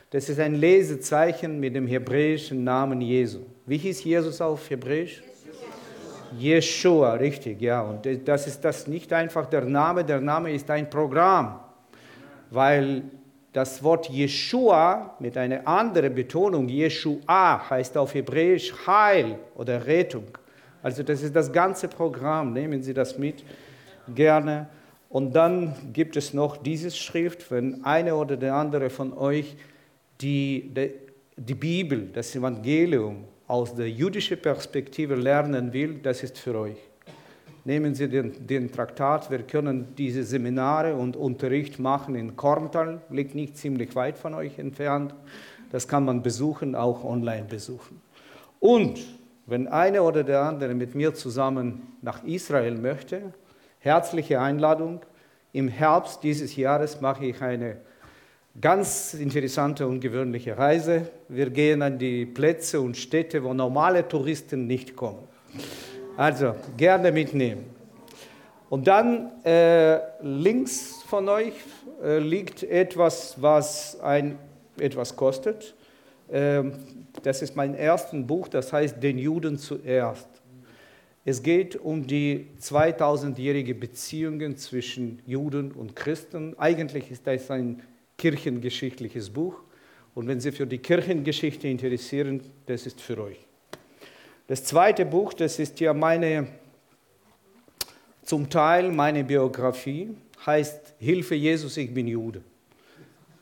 Das 0.09 0.31
ist 0.31 0.41
ein 0.41 0.55
Lesezeichen 0.55 1.61
mit 1.61 1.75
dem 1.75 1.87
hebräischen 1.87 2.65
Namen 2.65 3.03
Jesu. 3.03 3.41
Wie 3.67 3.77
hieß 3.77 4.03
Jesus 4.05 4.41
auf 4.41 4.71
Hebräisch? 4.71 5.23
Jeshua, 6.39 7.13
richtig, 7.13 7.61
ja. 7.61 7.83
Und 7.83 8.09
das 8.27 8.47
ist 8.47 8.65
das 8.65 8.87
nicht 8.87 9.13
einfach 9.13 9.45
der 9.45 9.67
Name, 9.67 10.07
der 10.07 10.23
Name 10.23 10.55
ist 10.55 10.71
ein 10.71 10.89
Programm, 10.89 11.61
weil 12.51 13.03
das 13.53 13.83
Wort 13.83 14.09
Jeshua 14.09 15.17
mit 15.21 15.37
einer 15.37 15.67
anderen 15.67 16.15
Betonung, 16.15 16.69
Jeshua, 16.69 17.69
heißt 17.71 17.97
auf 17.97 18.15
Hebräisch 18.15 18.73
Heil 18.87 19.39
oder 19.55 19.87
Rettung. 19.87 20.27
Also 20.83 21.03
das 21.03 21.23
ist 21.23 21.35
das 21.35 21.53
ganze 21.53 21.89
Programm, 21.89 22.53
nehmen 22.53 22.83
Sie 22.83 22.95
das 22.95 23.19
mit, 23.19 23.43
gerne. 24.15 24.69
Und 25.09 25.35
dann 25.35 25.75
gibt 25.93 26.17
es 26.17 26.35
noch 26.35 26.57
diese 26.59 26.91
Schrift, 26.91 27.51
wenn 27.51 27.85
eine 27.85 28.15
oder 28.15 28.37
der 28.37 28.55
andere 28.55 28.91
von 28.91 29.17
euch 29.17 29.57
die, 30.21 30.71
die, 30.75 30.91
die 31.37 31.55
Bibel, 31.55 32.11
das 32.13 32.35
Evangelium 32.37 33.25
aus 33.47 33.75
der 33.75 33.91
jüdischen 33.91 34.41
Perspektive 34.41 35.15
lernen 35.15 35.73
will, 35.73 35.99
das 36.03 36.23
ist 36.23 36.39
für 36.39 36.59
euch. 36.59 36.88
Nehmen 37.69 37.95
Sie 37.95 38.09
den, 38.09 38.47
den, 38.47 38.73
Traktat, 38.73 39.31
wir 39.31 39.43
können 39.43 39.95
diese 39.99 40.25
Seminare 40.25 40.95
und 40.95 41.19
Unterricht 41.19 41.79
machen 41.79 42.15
in 42.15 42.35
Korntal, 42.35 43.03
liegt 43.11 43.35
nicht 43.35 43.59
ziemlich 43.59 43.95
weit 43.95 44.17
von 44.17 44.33
euch 44.33 44.59
entfernt. 44.59 45.15
Das 45.71 45.87
kann 45.87 46.07
man 46.07 46.23
besuchen, 46.23 46.75
auch 46.75 47.05
online 47.05 47.45
besuchen. 47.45 48.01
Und 48.59 49.01
wenn 49.45 49.69
einer 49.69 50.03
oder 50.03 50.25
der 50.25 50.45
andere 50.45 50.75
mit 50.75 50.95
mir 50.95 51.13
zusammen 51.13 51.83
nach 52.01 52.25
Israel 52.25 52.75
möchte, 52.79 53.35
herzliche 53.81 54.41
Einladung. 54.41 55.03
Im 55.53 55.69
Herbst 55.69 56.23
dieses 56.23 56.57
Jahres 56.57 57.03
mache 57.03 57.27
ich 57.27 57.43
eine 57.43 57.77
Ganz 58.59 59.13
interessante 59.13 59.87
und 59.87 60.01
gewöhnliche 60.01 60.57
Reise. 60.57 61.11
Wir 61.29 61.51
gehen 61.51 61.83
an 61.83 61.99
die 61.99 62.25
Plätze 62.25 62.81
und 62.81 62.97
Städte, 62.97 63.45
wo 63.45 63.53
normale 63.53 64.09
Touristen 64.09 64.67
nicht 64.67 64.97
kommen. 64.97 65.29
Also 66.19 66.57
gerne 66.77 67.13
mitnehmen. 67.13 67.65
Und 68.69 68.89
dann 68.89 69.31
äh, 69.45 70.01
links 70.21 71.01
von 71.07 71.29
euch 71.29 71.53
äh, 72.03 72.19
liegt 72.19 72.65
etwas, 72.65 73.41
was 73.41 74.01
ein, 74.01 74.37
etwas 74.81 75.15
kostet. 75.15 75.77
Ähm, 76.29 76.73
das 77.23 77.41
ist 77.41 77.55
mein 77.55 77.73
erstes 77.75 78.27
Buch, 78.27 78.49
das 78.49 78.73
heißt 78.73 79.01
Den 79.01 79.17
Juden 79.17 79.59
zuerst. 79.59 80.27
Es 81.25 81.41
geht 81.41 81.77
um 81.77 82.05
die 82.05 82.49
2000-jährige 82.61 83.77
Beziehungen 83.77 84.57
zwischen 84.57 85.23
Juden 85.25 85.71
und 85.71 85.95
Christen. 85.95 86.59
Eigentlich 86.59 87.13
ist 87.13 87.29
das 87.29 87.49
ein 87.49 87.81
kirchengeschichtliches 88.17 89.31
Buch. 89.31 89.55
Und 90.17 90.27
wenn 90.27 90.41
Sie 90.41 90.51
für 90.51 90.67
die 90.67 90.79
Kirchengeschichte 90.79 91.69
interessieren, 91.69 92.41
das 92.67 92.87
ist 92.87 93.01
für 93.01 93.23
euch. 93.23 93.48
Das 94.49 94.65
zweite 94.65 95.05
Buch, 95.05 95.35
das 95.35 95.59
ist 95.59 95.79
ja 95.79 95.93
meine, 95.93 96.47
zum 98.23 98.49
Teil 98.49 98.91
meine 98.91 99.23
Biografie, 99.23 100.17
heißt 100.47 100.95
Hilfe 100.99 101.35
Jesus, 101.35 101.77
ich 101.77 101.93
bin 101.93 102.09
Jude. 102.09 102.41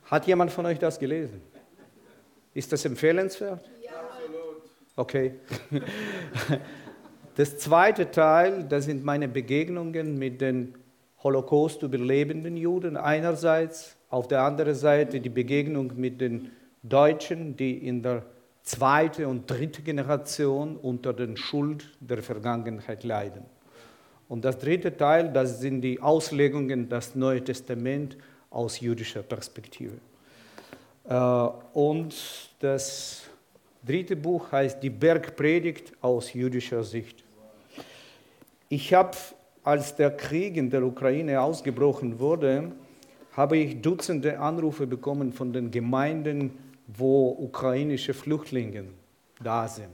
Hat 0.07 0.27
jemand 0.27 0.51
von 0.51 0.67
euch 0.67 0.81
das 0.81 0.99
gelesen? 0.99 1.41
Ist 2.55 2.73
das 2.73 2.85
empfehlenswert? 2.85 3.65
Ja. 3.85 3.93
Okay. 4.97 5.35
Das 7.37 7.59
zweite 7.59 8.11
Teil, 8.11 8.65
das 8.65 8.87
sind 8.87 9.05
meine 9.05 9.29
Begegnungen 9.29 10.19
mit 10.19 10.41
den 10.41 10.75
Holocaust-überlebenden 11.23 12.57
Juden 12.57 12.97
einerseits 12.97 13.95
auf 14.09 14.27
der 14.27 14.41
anderen 14.41 14.75
Seite 14.75 15.21
die 15.21 15.29
Begegnung 15.29 15.93
mit 15.97 16.21
den 16.21 16.51
Deutschen, 16.83 17.55
die 17.55 17.87
in 17.87 18.03
der 18.03 18.25
zweiten 18.67 19.25
und 19.27 19.49
dritten 19.49 19.85
Generation 19.85 20.77
unter 20.77 21.15
den 21.15 21.37
Schuld 21.37 21.89
der 22.01 22.23
Vergangenheit 22.23 23.05
leiden. 23.05 23.45
Und 24.29 24.45
das 24.45 24.59
dritte 24.59 24.95
Teil, 24.95 25.33
das 25.33 25.61
sind 25.61 25.81
die 25.83 26.01
Auslegungen 26.01 26.89
des 26.89 27.15
Neuen 27.15 27.45
Testaments 27.45 28.17
aus 28.51 28.81
jüdischer 28.81 29.23
Perspektive. 29.23 29.95
Äh, 31.09 31.15
und 31.75 32.15
das 32.59 33.23
dritte 33.85 34.17
Buch 34.17 34.51
heißt 34.51 34.83
Die 34.83 34.91
Bergpredigt 34.91 35.93
aus 36.01 36.33
jüdischer 36.33 36.83
Sicht. 36.83 37.25
Ich 38.69 38.93
habe, 38.93 39.17
als 39.63 39.95
der 39.95 40.11
Krieg 40.11 40.57
in 40.57 40.71
der 40.71 40.83
Ukraine 40.83 41.41
ausgebrochen 41.41 42.19
wurde, 42.19 42.73
habe 43.33 43.59
ich 43.59 43.81
Dutzende 43.81 44.41
Anrufe 44.41 44.89
bekommen 44.89 45.33
von 45.33 45.53
den 45.53 45.71
Gemeinden, 45.71 46.59
wo 46.87 47.37
ukrainische 47.41 48.15
Flüchtlinge 48.15 48.85
da 49.43 49.67
sind. 49.69 49.89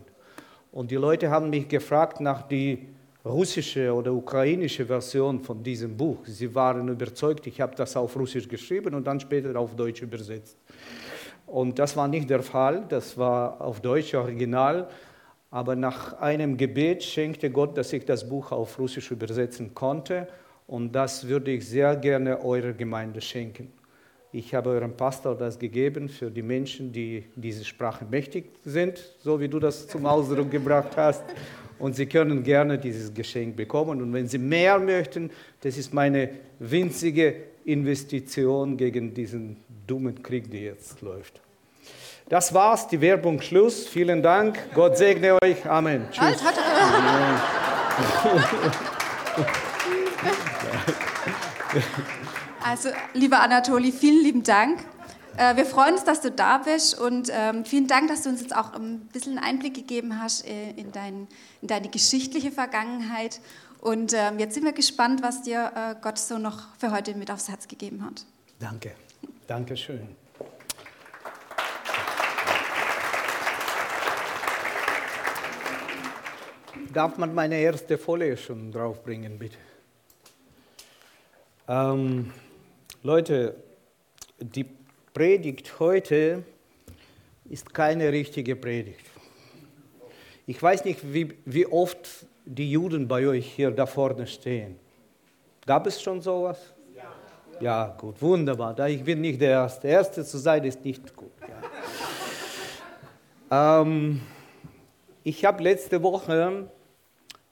Und 0.70 0.90
die 0.90 0.96
Leute 0.96 1.30
haben 1.30 1.50
mich 1.50 1.68
gefragt 1.68 2.20
nach 2.20 2.42
der 2.42 2.78
russischen 3.24 3.90
oder 3.90 4.12
ukrainischen 4.12 4.86
Version 4.86 5.40
von 5.40 5.62
diesem 5.62 5.96
Buch. 5.96 6.18
Sie 6.24 6.52
waren 6.54 6.88
überzeugt, 6.88 7.46
ich 7.46 7.60
habe 7.60 7.74
das 7.76 7.96
auf 7.96 8.16
Russisch 8.16 8.48
geschrieben 8.48 8.94
und 8.94 9.06
dann 9.06 9.20
später 9.20 9.58
auf 9.58 9.76
Deutsch 9.76 10.02
übersetzt. 10.02 10.56
Und 11.46 11.78
das 11.78 11.96
war 11.96 12.08
nicht 12.08 12.30
der 12.30 12.42
Fall, 12.42 12.84
das 12.88 13.16
war 13.16 13.60
auf 13.60 13.80
Deutsch 13.80 14.14
original. 14.14 14.88
Aber 15.50 15.76
nach 15.76 16.18
einem 16.18 16.56
Gebet 16.56 17.02
schenkte 17.02 17.50
Gott, 17.50 17.76
dass 17.76 17.92
ich 17.92 18.06
das 18.06 18.26
Buch 18.26 18.52
auf 18.52 18.78
Russisch 18.78 19.10
übersetzen 19.10 19.74
konnte. 19.74 20.26
Und 20.66 20.92
das 20.92 21.28
würde 21.28 21.50
ich 21.50 21.68
sehr 21.68 21.94
gerne 21.96 22.42
eurer 22.42 22.72
Gemeinde 22.72 23.20
schenken. 23.20 23.70
Ich 24.34 24.54
habe 24.54 24.70
eurem 24.70 24.96
Pastor 24.96 25.36
das 25.36 25.58
gegeben 25.58 26.08
für 26.08 26.30
die 26.30 26.40
Menschen, 26.40 26.90
die 26.90 27.24
diese 27.36 27.66
Sprache 27.66 28.06
mächtig 28.10 28.46
sind, 28.64 28.98
so 29.22 29.38
wie 29.38 29.46
du 29.46 29.58
das 29.58 29.86
zum 29.86 30.06
Ausdruck 30.06 30.50
gebracht 30.50 30.96
hast. 30.96 31.22
Und 31.78 31.96
sie 31.96 32.06
können 32.06 32.42
gerne 32.42 32.78
dieses 32.78 33.12
Geschenk 33.12 33.56
bekommen. 33.56 34.00
Und 34.00 34.10
wenn 34.14 34.26
sie 34.26 34.38
mehr 34.38 34.78
möchten, 34.78 35.30
das 35.60 35.76
ist 35.76 35.92
meine 35.92 36.30
winzige 36.58 37.34
Investition 37.66 38.78
gegen 38.78 39.12
diesen 39.12 39.58
dummen 39.86 40.22
Krieg, 40.22 40.50
der 40.50 40.60
jetzt 40.60 41.02
läuft. 41.02 41.42
Das 42.30 42.54
war's, 42.54 42.88
die 42.88 43.02
Werbung 43.02 43.42
Schluss. 43.42 43.86
Vielen 43.86 44.22
Dank. 44.22 44.58
Gott 44.74 44.96
segne 44.96 45.36
euch. 45.42 45.66
Amen. 45.66 46.06
Tschüss. 46.10 46.22
Halt, 46.22 46.40
halt, 46.42 46.56
halt. 51.74 52.12
Also, 52.64 52.90
lieber 53.12 53.40
Anatoli, 53.40 53.90
vielen 53.90 54.22
lieben 54.22 54.42
Dank. 54.44 54.84
Äh, 55.36 55.56
wir 55.56 55.66
freuen 55.66 55.94
uns, 55.94 56.04
dass 56.04 56.20
du 56.20 56.30
da 56.30 56.58
bist 56.58 56.98
und 56.98 57.28
ähm, 57.32 57.64
vielen 57.64 57.88
Dank, 57.88 58.08
dass 58.08 58.22
du 58.22 58.28
uns 58.28 58.40
jetzt 58.40 58.54
auch 58.54 58.72
ein 58.74 59.00
bisschen 59.12 59.38
Einblick 59.38 59.74
gegeben 59.74 60.20
hast 60.20 60.46
äh, 60.46 60.70
in, 60.72 60.92
dein, 60.92 61.26
in 61.60 61.68
deine 61.68 61.88
geschichtliche 61.88 62.52
Vergangenheit. 62.52 63.40
Und 63.80 64.12
ähm, 64.14 64.38
jetzt 64.38 64.54
sind 64.54 64.64
wir 64.64 64.72
gespannt, 64.72 65.22
was 65.22 65.42
dir 65.42 65.72
äh, 65.74 65.94
Gott 66.00 66.18
so 66.18 66.38
noch 66.38 66.68
für 66.78 66.92
heute 66.92 67.14
mit 67.16 67.32
aufs 67.32 67.48
Herz 67.48 67.66
gegeben 67.66 68.04
hat. 68.04 68.24
Danke, 68.60 68.92
danke 69.48 69.76
schön. 69.76 70.06
Darf 76.92 77.16
man 77.16 77.34
meine 77.34 77.56
erste 77.56 77.98
Folie 77.98 78.36
schon 78.36 78.70
draufbringen, 78.70 79.38
bitte? 79.38 79.56
Ähm, 81.66 82.30
Leute, 83.04 83.56
die 84.38 84.64
Predigt 85.12 85.80
heute 85.80 86.44
ist 87.50 87.74
keine 87.74 88.12
richtige 88.12 88.54
Predigt. 88.54 89.04
Ich 90.46 90.62
weiß 90.62 90.84
nicht, 90.84 91.00
wie, 91.12 91.34
wie 91.44 91.66
oft 91.66 92.08
die 92.44 92.70
Juden 92.70 93.08
bei 93.08 93.26
euch 93.26 93.52
hier 93.54 93.72
da 93.72 93.86
vorne 93.86 94.28
stehen. 94.28 94.78
Gab 95.66 95.88
es 95.88 96.00
schon 96.00 96.20
sowas? 96.20 96.58
Ja. 96.94 97.12
Ja, 97.60 97.96
gut, 97.98 98.22
wunderbar. 98.22 98.78
Ich 98.88 99.02
bin 99.02 99.20
nicht 99.20 99.40
der 99.40 99.50
Erste. 99.50 99.88
Der 99.88 99.90
Erste 99.98 100.24
zu 100.24 100.38
sein 100.38 100.62
ist 100.62 100.84
nicht 100.84 101.16
gut. 101.16 101.32
Ja. 103.50 103.80
ähm, 103.82 104.20
ich 105.24 105.44
habe 105.44 105.60
letzte 105.60 106.00
Woche 106.04 106.68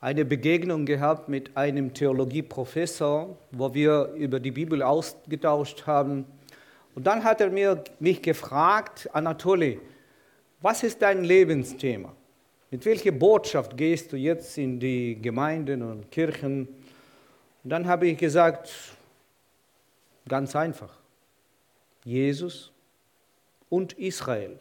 eine 0.00 0.24
Begegnung 0.24 0.86
gehabt 0.86 1.28
mit 1.28 1.56
einem 1.56 1.92
Theologieprofessor, 1.92 3.36
wo 3.50 3.74
wir 3.74 4.12
über 4.16 4.40
die 4.40 4.50
Bibel 4.50 4.82
ausgetauscht 4.82 5.86
haben. 5.86 6.24
Und 6.94 7.06
dann 7.06 7.22
hat 7.22 7.40
er 7.40 7.50
mich 7.98 8.22
gefragt, 8.22 9.08
Anatoly, 9.12 9.78
was 10.62 10.82
ist 10.82 11.02
dein 11.02 11.24
Lebensthema? 11.24 12.14
Mit 12.70 12.84
welcher 12.86 13.12
Botschaft 13.12 13.76
gehst 13.76 14.12
du 14.12 14.16
jetzt 14.16 14.56
in 14.56 14.80
die 14.80 15.20
Gemeinden 15.20 15.82
und 15.82 16.10
Kirchen? 16.10 16.68
Und 17.62 17.70
dann 17.70 17.86
habe 17.86 18.06
ich 18.06 18.16
gesagt, 18.16 18.70
ganz 20.28 20.54
einfach, 20.56 20.96
Jesus 22.04 22.72
und 23.68 23.92
Israel. 23.94 24.58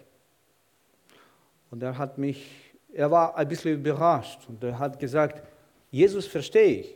Und 1.71 1.83
er 1.83 1.97
hat 1.97 2.17
mich, 2.17 2.68
er 2.93 3.09
war 3.11 3.35
ein 3.35 3.47
bisschen 3.47 3.75
überrascht 3.75 4.39
und 4.47 4.63
er 4.63 4.77
hat 4.77 4.99
gesagt, 4.99 5.43
Jesus 5.91 6.27
verstehe 6.27 6.81
ich, 6.81 6.95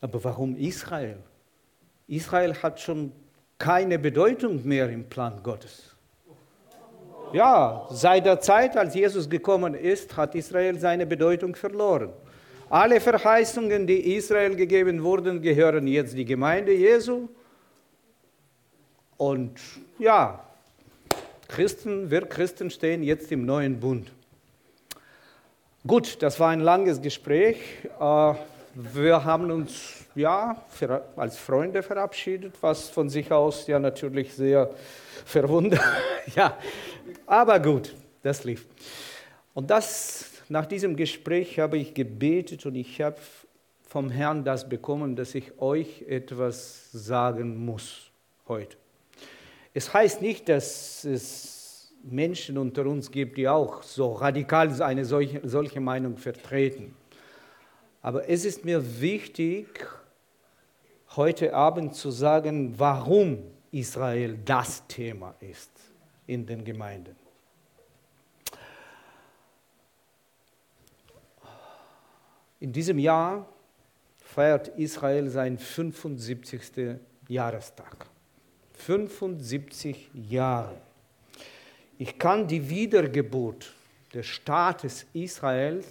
aber 0.00 0.22
warum 0.22 0.56
Israel? 0.56 1.18
Israel 2.06 2.54
hat 2.62 2.80
schon 2.80 3.12
keine 3.58 3.98
Bedeutung 3.98 4.66
mehr 4.66 4.88
im 4.90 5.08
Plan 5.08 5.40
Gottes. 5.42 5.94
Ja, 7.32 7.86
seit 7.90 8.24
der 8.24 8.40
Zeit, 8.40 8.76
als 8.76 8.94
Jesus 8.94 9.28
gekommen 9.28 9.74
ist, 9.74 10.16
hat 10.16 10.34
Israel 10.34 10.78
seine 10.78 11.06
Bedeutung 11.06 11.56
verloren. 11.56 12.10
Alle 12.68 13.00
Verheißungen, 13.00 13.86
die 13.86 14.16
Israel 14.16 14.54
gegeben 14.54 15.02
wurden, 15.02 15.42
gehören 15.42 15.86
jetzt 15.86 16.16
die 16.16 16.24
Gemeinde 16.24 16.72
Jesu. 16.72 17.28
Und 19.16 19.58
ja, 19.98 20.44
Christen, 21.48 22.10
wir 22.10 22.22
Christen 22.22 22.70
stehen 22.70 23.02
jetzt 23.02 23.30
im 23.32 23.44
neuen 23.44 23.78
Bund. 23.78 24.10
Gut, 25.86 26.20
das 26.20 26.40
war 26.40 26.48
ein 26.48 26.60
langes 26.60 27.00
Gespräch. 27.00 27.58
Äh, 28.00 28.34
wir 28.74 29.24
haben 29.24 29.52
uns 29.52 30.04
ja 30.16 30.60
als 31.14 31.38
Freunde 31.38 31.80
verabschiedet, 31.80 32.54
was 32.60 32.88
von 32.88 33.08
sich 33.08 33.30
aus 33.30 33.68
ja 33.68 33.78
natürlich 33.78 34.34
sehr 34.34 34.68
verwundert. 35.24 35.80
ja, 36.34 36.58
aber 37.24 37.60
gut, 37.60 37.94
das 38.22 38.42
lief. 38.42 38.66
Und 39.54 39.70
das 39.70 40.30
nach 40.48 40.66
diesem 40.66 40.96
Gespräch 40.96 41.60
habe 41.60 41.78
ich 41.78 41.94
gebetet 41.94 42.66
und 42.66 42.74
ich 42.74 43.00
habe 43.00 43.18
vom 43.86 44.10
Herrn 44.10 44.42
das 44.42 44.68
bekommen, 44.68 45.14
dass 45.14 45.36
ich 45.36 45.60
euch 45.60 46.02
etwas 46.08 46.90
sagen 46.90 47.64
muss 47.64 48.10
heute. 48.48 48.76
Es 49.72 49.94
heißt 49.94 50.20
nicht, 50.20 50.48
dass 50.48 51.04
es 51.04 51.55
Menschen 52.10 52.58
unter 52.58 52.86
uns 52.86 53.10
gibt, 53.10 53.36
die 53.36 53.48
auch 53.48 53.82
so 53.82 54.12
radikal 54.12 54.80
eine 54.82 55.04
solche, 55.04 55.40
solche 55.46 55.80
Meinung 55.80 56.16
vertreten. 56.16 56.94
Aber 58.02 58.28
es 58.28 58.44
ist 58.44 58.64
mir 58.64 59.00
wichtig, 59.00 59.86
heute 61.16 61.54
Abend 61.54 61.94
zu 61.94 62.10
sagen, 62.10 62.78
warum 62.78 63.38
Israel 63.72 64.38
das 64.44 64.86
Thema 64.86 65.34
ist 65.40 65.70
in 66.26 66.46
den 66.46 66.64
Gemeinden. 66.64 67.16
In 72.60 72.72
diesem 72.72 72.98
Jahr 72.98 73.48
feiert 74.20 74.68
Israel 74.78 75.28
seinen 75.28 75.58
75. 75.58 76.98
Jahrestag. 77.28 78.06
75 78.74 80.10
Jahre. 80.14 80.85
Ich 81.98 82.18
kann 82.18 82.46
die 82.46 82.68
Wiedergeburt 82.68 83.72
des 84.12 84.26
Staates 84.26 85.06
Israels 85.12 85.86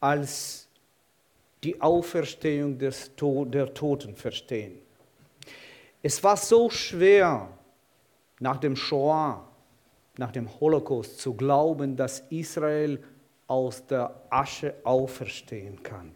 als 0.00 0.68
die 1.62 1.80
Auferstehung 1.80 2.78
des, 2.78 3.10
der 3.16 3.72
Toten 3.72 4.16
verstehen. 4.16 4.78
Es 6.02 6.22
war 6.24 6.36
so 6.36 6.68
schwer, 6.70 7.48
nach 8.40 8.56
dem 8.56 8.74
Shoah, 8.74 9.48
nach 10.16 10.32
dem 10.32 10.48
Holocaust 10.60 11.20
zu 11.20 11.34
glauben, 11.34 11.96
dass 11.96 12.20
Israel 12.30 13.02
aus 13.46 13.86
der 13.86 14.12
Asche 14.30 14.74
auferstehen 14.82 15.82
kann. 15.82 16.12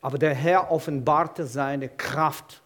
Aber 0.00 0.18
der 0.18 0.34
Herr 0.34 0.70
offenbarte 0.72 1.46
seine 1.46 1.88
Kraft 1.88 2.63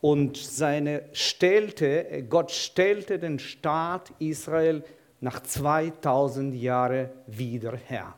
und 0.00 0.36
seine 0.36 1.08
stellte, 1.12 2.24
Gott 2.28 2.50
stellte 2.50 3.18
den 3.18 3.38
Staat 3.38 4.12
Israel 4.18 4.84
nach 5.20 5.42
2000 5.42 6.54
Jahren 6.54 7.08
wieder 7.26 7.76
her. 7.76 8.14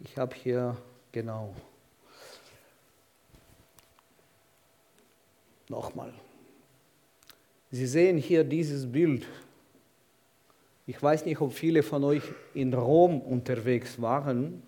Ich 0.00 0.18
habe 0.18 0.34
hier 0.34 0.76
genau 1.12 1.54
nochmal. 5.68 6.12
Sie 7.70 7.86
sehen 7.86 8.18
hier 8.18 8.44
dieses 8.44 8.90
Bild 8.90 9.26
ich 10.86 11.02
weiß 11.02 11.24
nicht, 11.24 11.40
ob 11.40 11.52
viele 11.52 11.82
von 11.82 12.04
euch 12.04 12.22
in 12.52 12.74
Rom 12.74 13.20
unterwegs 13.22 14.02
waren. 14.02 14.62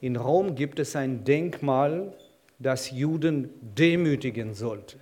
In 0.00 0.16
Rom 0.16 0.56
gibt 0.56 0.80
es 0.80 0.96
ein 0.96 1.24
Denkmal, 1.24 2.12
das 2.58 2.90
Juden 2.90 3.50
demütigen 3.60 4.54
sollte, 4.54 4.98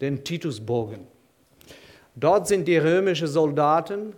den 0.00 0.24
Titusbogen. 0.24 1.06
Dort 2.16 2.48
sind 2.48 2.66
die 2.66 2.76
römischen 2.76 3.28
Soldaten 3.28 4.14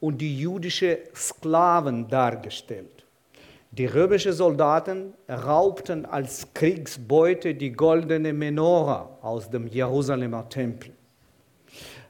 und 0.00 0.18
die 0.18 0.38
jüdischen 0.38 0.96
Sklaven 1.14 2.08
dargestellt. 2.08 3.06
Die 3.70 3.86
römischen 3.86 4.34
Soldaten 4.34 5.14
raubten 5.26 6.04
als 6.04 6.46
Kriegsbeute 6.52 7.54
die 7.54 7.72
goldene 7.72 8.34
Menora 8.34 9.18
aus 9.22 9.48
dem 9.48 9.66
Jerusalemer 9.66 10.46
Tempel. 10.48 10.92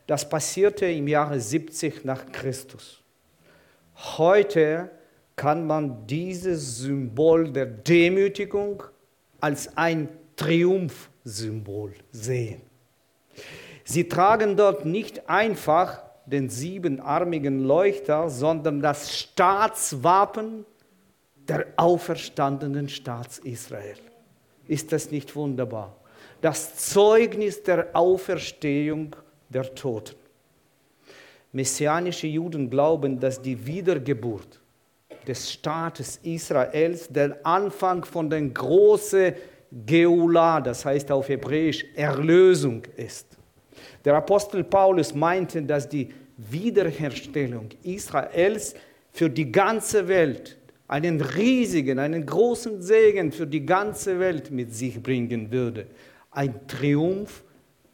Das 0.09 0.29
passierte 0.29 0.87
im 0.87 1.07
Jahre 1.07 1.38
70 1.38 2.05
nach 2.05 2.27
Christus. 2.33 3.01
Heute 4.19 4.91
kann 5.37 5.65
man 5.65 6.05
dieses 6.09 6.79
Symbol 6.79 7.53
der 7.53 7.67
Demütigung 7.67 8.83
als 9.43 9.77
ein 9.77 10.09
Triumphsymbol 10.37 11.95
sehen. 12.13 12.63
Sie 13.85 14.09
tragen 14.09 14.57
dort 14.57 14.87
nicht 14.87 15.29
einfach 15.29 16.03
den 16.27 16.49
siebenarmigen 16.49 17.65
Leuchter, 17.65 18.31
sondern 18.31 18.81
das 18.81 19.19
Staatswappen 19.19 20.65
der 21.49 21.67
auferstandenen 21.77 22.89
Staats 22.89 23.39
Israel. 23.41 23.99
Ist 24.69 24.93
das 24.93 25.11
nicht 25.11 25.35
wunderbar? 25.35 25.97
Das 26.41 26.77
Zeugnis 26.77 27.63
der 27.65 27.89
Auferstehung 27.95 29.17
der 29.49 29.75
Toten. 29.75 30.17
Messianische 31.51 32.29
Juden 32.29 32.71
glauben, 32.71 33.19
dass 33.21 33.43
die 33.43 33.67
Wiedergeburt 33.67 34.62
des 35.27 35.53
Staates 35.53 36.19
Israels 36.23 37.09
der 37.09 37.39
Anfang 37.45 38.05
von 38.05 38.29
der 38.29 38.43
großen 38.43 39.35
Geula, 39.87 40.61
das 40.61 40.85
heißt 40.85 41.11
auf 41.11 41.29
Hebräisch 41.29 41.85
Erlösung 41.95 42.83
ist. 42.97 43.27
Der 44.05 44.15
Apostel 44.15 44.65
Paulus 44.65 45.15
meinte, 45.15 45.63
dass 45.63 45.89
die 45.89 46.09
Wiederherstellung 46.37 47.69
Israels 47.83 48.75
für 49.13 49.31
die 49.31 49.51
ganze 49.51 50.09
Welt 50.09 50.59
einen 50.89 51.21
riesigen, 51.21 51.99
einen 51.99 52.27
großen 52.27 52.83
Segen 52.83 53.33
für 53.33 53.47
die 53.47 53.65
ganze 53.65 54.19
Welt 54.19 54.51
mit 54.51 54.75
sich 54.75 55.03
bringen 55.03 55.51
würde. 55.51 55.87
Ein 56.31 56.67
Triumph 56.67 57.43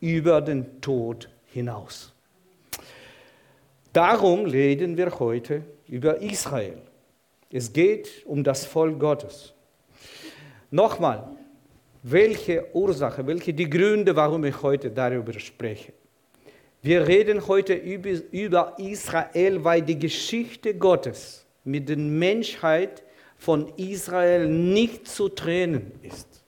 über 0.00 0.40
den 0.40 0.80
Tod 0.80 1.28
hinaus. 1.46 2.12
Darum 3.92 4.46
reden 4.46 4.96
wir 4.96 5.18
heute 5.18 5.62
über 5.86 6.20
Israel. 6.20 6.78
Es 7.50 7.72
geht 7.72 8.24
um 8.26 8.44
das 8.44 8.64
Volk 8.66 8.98
Gottes. 9.00 9.54
Nochmal, 10.70 11.36
welche 12.02 12.66
Ursache, 12.74 13.26
welche 13.26 13.54
die 13.54 13.68
Gründe, 13.68 14.14
warum 14.14 14.44
ich 14.44 14.62
heute 14.62 14.90
darüber 14.90 15.32
spreche. 15.38 15.92
Wir 16.82 17.06
reden 17.06 17.46
heute 17.48 17.74
über, 17.74 18.78
Israel, 18.78 19.64
weil 19.64 19.82
die 19.82 19.98
Geschichte 19.98 20.74
Gottes 20.74 21.46
mit 21.64 21.88
der 21.88 21.96
Menschheit 21.96 23.02
von 23.36 23.72
Israel 23.76 24.48
nicht 24.48 25.08
zu 25.08 25.28
trennen 25.28 25.92
ist 26.02 26.38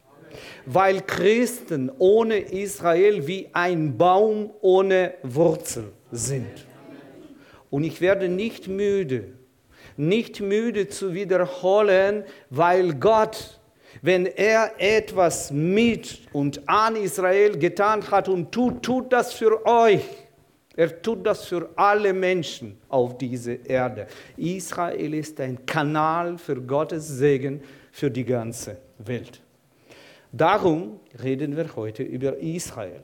weil 0.66 1.00
Christen 1.02 1.90
ohne 1.98 2.38
Israel 2.38 3.26
wie 3.26 3.48
ein 3.52 3.96
Baum 3.96 4.50
ohne 4.60 5.14
Wurzel 5.22 5.92
sind. 6.10 6.66
Und 7.70 7.84
ich 7.84 8.00
werde 8.00 8.28
nicht 8.28 8.68
müde, 8.68 9.32
nicht 10.00 10.40
müde 10.40 10.88
zu 10.88 11.14
wiederholen, 11.14 12.24
weil 12.48 12.94
Gott 12.94 13.60
Wenn 14.02 14.26
er 14.26 14.72
etwas 14.78 15.50
mit 15.50 16.20
und 16.32 16.66
an 16.68 16.96
Israel 16.96 17.58
getan 17.58 18.08
hat 18.10 18.28
und 18.28 18.52
tut, 18.52 18.82
tut 18.82 19.12
das 19.12 19.32
für 19.32 19.66
euch. 19.66 20.04
Er 20.76 21.02
tut 21.02 21.26
das 21.26 21.44
für 21.46 21.68
alle 21.76 22.12
Menschen 22.12 22.78
auf 22.88 23.18
dieser 23.18 23.66
Erde. 23.66 24.06
Israel 24.36 25.14
ist 25.14 25.40
ein 25.40 25.66
Kanal 25.66 26.38
für 26.38 26.60
Gottes 26.62 27.06
Segen 27.08 27.62
für 27.92 28.10
die 28.10 28.24
ganze 28.24 28.78
Welt. 28.98 29.42
Darum 30.32 31.00
reden 31.22 31.56
wir 31.56 31.74
heute 31.74 32.04
über 32.04 32.38
Israel. 32.38 33.02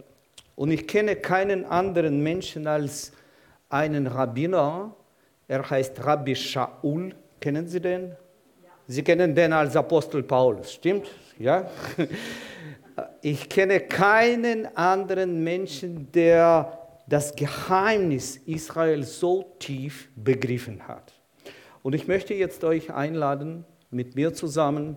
Und 0.55 0.71
ich 0.71 0.87
kenne 0.87 1.17
keinen 1.17 1.65
anderen 1.65 2.23
Menschen 2.23 2.67
als 2.67 3.13
einen 3.69 4.07
Rabbiner. 4.07 4.95
Er 5.49 5.69
heißt 5.69 6.05
Rabbi 6.05 6.35
Shaul. 6.35 7.15
Kennen 7.41 7.69
Sie 7.69 7.81
den? 7.81 8.17
Sie 8.89 9.03
kennen 9.03 9.35
den 9.35 9.53
als 9.53 9.77
Apostel 9.77 10.23
Paulus, 10.23 10.73
stimmt? 10.73 11.07
Ja? 11.39 11.71
Ich 13.21 13.51
kenne 13.51 13.81
keinen 13.81 14.75
anderen 14.75 15.45
Menschen, 15.45 16.11
der 16.13 16.79
das 17.07 17.37
Geheimnis 17.37 18.39
Israel 18.47 19.03
so 19.03 19.55
tief 19.59 20.09
begriffen 20.17 20.89
hat. 20.89 21.13
Und 21.83 21.95
ich 21.95 22.09
möchte 22.09 22.33
jetzt 22.33 22.65
euch 22.65 22.95
einladen, 22.95 23.67
mit 23.91 24.17
mir 24.17 24.33
zusammen 24.33 24.97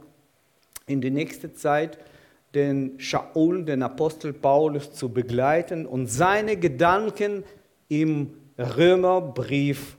in 0.88 1.02
die 1.02 1.12
nächste 1.12 1.54
Zeit 1.54 1.98
den 2.56 3.00
Shaul, 3.00 3.66
den 3.66 3.84
Apostel 3.84 4.32
Paulus, 4.32 4.94
zu 4.94 5.10
begleiten 5.10 5.86
und 5.86 6.08
seine 6.08 6.56
Gedanken 6.56 7.44
im 7.90 8.34
Römerbrief 8.58 9.98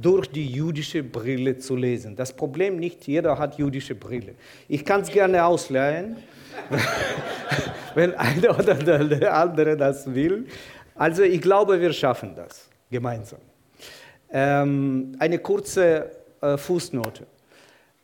durch 0.00 0.28
die 0.28 0.46
jüdische 0.46 1.02
Brille 1.02 1.58
zu 1.58 1.76
lesen. 1.76 2.16
Das 2.16 2.32
Problem 2.32 2.76
nicht, 2.76 3.06
jeder 3.06 3.38
hat 3.38 3.58
jüdische 3.58 3.94
Brille. 3.94 4.34
Ich 4.68 4.84
kann 4.84 5.02
es 5.02 5.10
gerne 5.10 5.44
ausleihen, 5.44 6.16
wenn 7.94 8.14
einer 8.14 8.58
oder 8.58 8.74
der 8.74 9.34
andere 9.34 9.76
das 9.76 10.12
will. 10.14 10.46
Also 10.94 11.22
ich 11.22 11.40
glaube, 11.40 11.80
wir 11.80 11.92
schaffen 11.92 12.34
das 12.34 12.68
gemeinsam. 12.90 13.40
Ähm, 14.30 15.16
eine 15.18 15.38
kurze 15.38 16.10
äh, 16.40 16.56
Fußnote. 16.56 17.26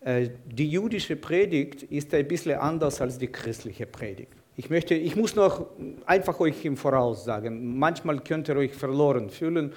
Äh, 0.00 0.30
die 0.46 0.70
jüdische 0.70 1.16
Predigt 1.16 1.82
ist 1.84 2.14
ein 2.14 2.26
bisschen 2.26 2.58
anders 2.58 3.00
als 3.00 3.18
die 3.18 3.28
christliche 3.28 3.86
Predigt. 3.86 4.32
Ich, 4.56 4.70
möchte, 4.70 4.94
ich 4.94 5.16
muss 5.16 5.36
noch 5.36 5.66
einfach 6.06 6.38
euch 6.40 6.64
im 6.64 6.76
Voraus 6.76 7.24
sagen, 7.24 7.78
manchmal 7.78 8.20
könnt 8.20 8.48
ihr 8.48 8.56
euch 8.56 8.74
verloren 8.74 9.30
fühlen, 9.30 9.72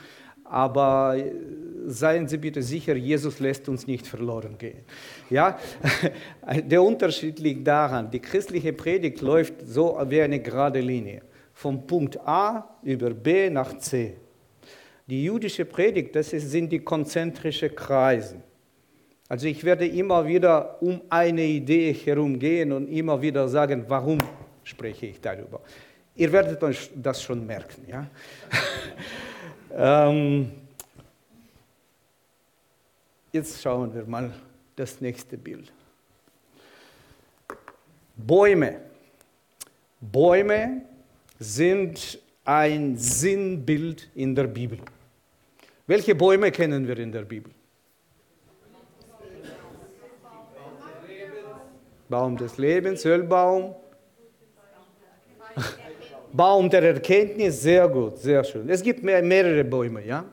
aber 0.54 1.18
seien 1.88 2.28
Sie 2.28 2.38
bitte 2.38 2.62
sicher, 2.62 2.96
Jesus 2.96 3.40
lässt 3.40 3.68
uns 3.68 3.88
nicht 3.88 4.06
verloren 4.06 4.56
gehen. 4.56 4.84
Ja? 5.32 5.58
Der 6.66 6.84
Unterschied 6.84 7.40
liegt 7.40 7.68
daran, 7.68 8.12
die 8.12 8.20
christliche 8.20 8.72
Predigt 8.72 9.22
läuft 9.22 9.56
so 9.66 10.00
wie 10.08 10.22
eine 10.22 10.40
gerade 10.40 10.80
Linie, 10.80 11.24
vom 11.54 11.88
Punkt 11.88 12.20
A 12.20 12.78
über 12.84 13.10
B 13.10 13.50
nach 13.50 13.76
C. 13.80 14.16
Die 15.08 15.24
jüdische 15.24 15.66
Predigt, 15.66 16.16
das 16.16 16.30
sind 16.30 16.72
die 16.72 16.80
konzentrischen 16.80 17.76
Kreise. 17.76 18.36
Also 19.28 19.48
ich 19.48 19.64
werde 19.64 19.88
immer 19.88 20.28
wieder 20.28 20.82
um 20.84 21.02
eine 21.10 21.44
Idee 21.44 21.94
herumgehen 21.94 22.72
und 22.72 22.88
immer 22.90 23.20
wieder 23.20 23.48
sagen, 23.48 23.86
warum 23.88 24.20
spreche 24.64 25.08
ich 25.08 25.20
darüber. 25.20 25.62
Ihr 26.16 26.32
werdet 26.32 26.62
euch 26.62 26.92
das 26.96 27.24
schon 27.24 27.44
merken. 27.44 27.86
Ja? 27.88 28.08
ähm, 29.76 30.52
jetzt 33.32 33.62
schauen 33.62 33.94
wir 33.94 34.06
mal 34.06 34.32
das 34.76 35.02
nächste 35.02 35.38
Bild. 35.38 35.72
Bäume. 38.16 38.82
Bäume 40.00 40.82
sind 41.40 42.20
ein 42.46 42.98
Sinnbild 42.98 44.10
in 44.16 44.36
der 44.36 44.46
Bibel. 44.48 44.80
Welche 45.88 46.16
Bäume 46.16 46.52
kennen 46.52 46.88
wir 46.88 46.98
in 46.98 47.12
der 47.12 47.24
Bibel? 47.24 47.52
Baum 52.10 52.38
des 52.38 52.58
Lebens, 52.58 53.06
Ölbaum. 53.06 53.76
Baum 56.34 56.68
der 56.68 56.82
Erkenntnis, 56.82 57.62
sehr 57.62 57.88
gut, 57.88 58.18
sehr 58.18 58.44
schön. 58.44 58.68
Es 58.68 58.82
gibt 58.82 59.04
mehr, 59.04 59.22
mehrere 59.22 59.64
Bäume, 59.64 60.04
ja. 60.04 60.26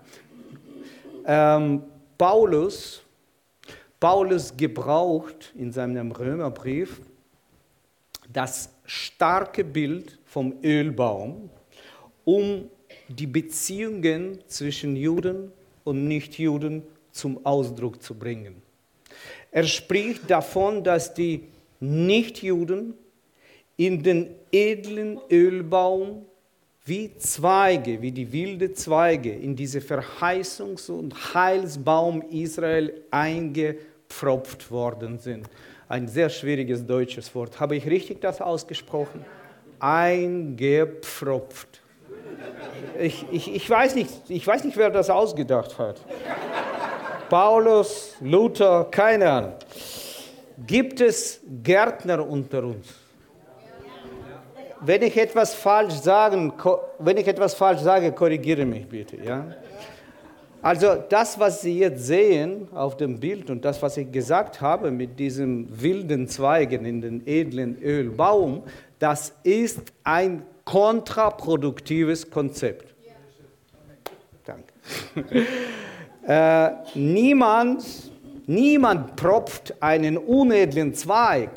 Ähm, 1.26 1.82
Paulus, 2.16 3.02
Paulus 4.00 4.56
gebraucht 4.56 5.52
in 5.58 5.70
seinem 5.70 6.10
Römerbrief 6.10 7.02
das 8.32 8.70
starke 8.86 9.62
Bild 9.62 10.18
vom 10.24 10.54
Ölbaum, 10.64 11.50
um 12.24 12.70
die 13.08 13.26
Beziehungen 13.26 14.38
zwischen 14.46 14.96
Juden 14.96 15.52
und 15.84 16.08
Nichtjuden 16.08 16.82
zum 17.12 17.44
Ausdruck 17.44 18.02
zu 18.02 18.14
bringen. 18.14 18.62
Er 19.50 19.64
spricht 19.64 20.30
davon, 20.30 20.82
dass 20.82 21.12
die 21.12 21.48
Nichtjuden 21.80 22.94
in 23.80 24.02
den 24.02 24.34
edlen 24.52 25.18
Ölbaum 25.30 26.26
wie 26.84 27.16
Zweige, 27.16 28.02
wie 28.02 28.12
die 28.12 28.30
wilde 28.30 28.74
Zweige 28.74 29.32
in 29.32 29.56
diese 29.56 29.78
Verheißungs- 29.78 30.90
und 30.90 31.32
Heilsbaum 31.32 32.20
Israel 32.30 32.92
eingepfropft 33.10 34.70
worden 34.70 35.18
sind. 35.18 35.48
Ein 35.88 36.08
sehr 36.08 36.28
schwieriges 36.28 36.84
deutsches 36.84 37.34
Wort. 37.34 37.58
Habe 37.58 37.74
ich 37.74 37.86
richtig 37.86 38.20
das 38.20 38.42
ausgesprochen? 38.42 39.24
Eingepfropft. 39.78 41.80
Ich, 43.00 43.24
ich, 43.32 43.54
ich, 43.54 43.70
weiß 43.70 43.94
nicht, 43.94 44.12
ich 44.28 44.46
weiß 44.46 44.64
nicht, 44.64 44.76
wer 44.76 44.90
das 44.90 45.08
ausgedacht 45.08 45.78
hat. 45.78 46.02
Paulus, 47.30 48.14
Luther, 48.20 48.88
keine 48.90 49.30
Ahnung. 49.30 49.54
Gibt 50.66 51.00
es 51.00 51.40
Gärtner 51.62 52.28
unter 52.28 52.64
uns? 52.64 52.99
Wenn 54.82 55.02
ich 55.02 55.16
etwas 55.16 55.54
falsch, 55.54 55.94
sagen, 55.94 56.52
wenn 56.98 57.16
ich 57.16 57.26
etwas 57.26 57.54
falsch 57.54 57.80
sage, 57.80 58.12
korrigiere 58.12 58.64
mich 58.64 58.88
bitte. 58.88 59.16
Ja? 59.16 59.46
Also 60.62 60.96
das, 61.08 61.38
was 61.38 61.62
Sie 61.62 61.78
jetzt 61.78 62.06
sehen 62.06 62.68
auf 62.74 62.96
dem 62.96 63.18
Bild 63.18 63.50
und 63.50 63.64
das, 63.64 63.80
was 63.82 63.96
ich 63.96 64.10
gesagt 64.10 64.60
habe 64.60 64.90
mit 64.90 65.18
diesen 65.18 65.68
wilden 65.80 66.28
Zweigen 66.28 66.84
in 66.84 67.00
den 67.00 67.26
edlen 67.26 67.80
Ölbaum, 67.80 68.62
das 68.98 69.32
ist 69.42 69.80
ein 70.04 70.42
kontraproduktives 70.64 72.30
Konzept. 72.30 72.94
Danke. 74.44 74.72
äh, 76.26 76.70
niemand 76.94 77.84
Niemand 78.50 79.14
propft 79.14 79.80
einen 79.80 80.18
unedlen 80.18 80.92
Zweig 80.92 81.50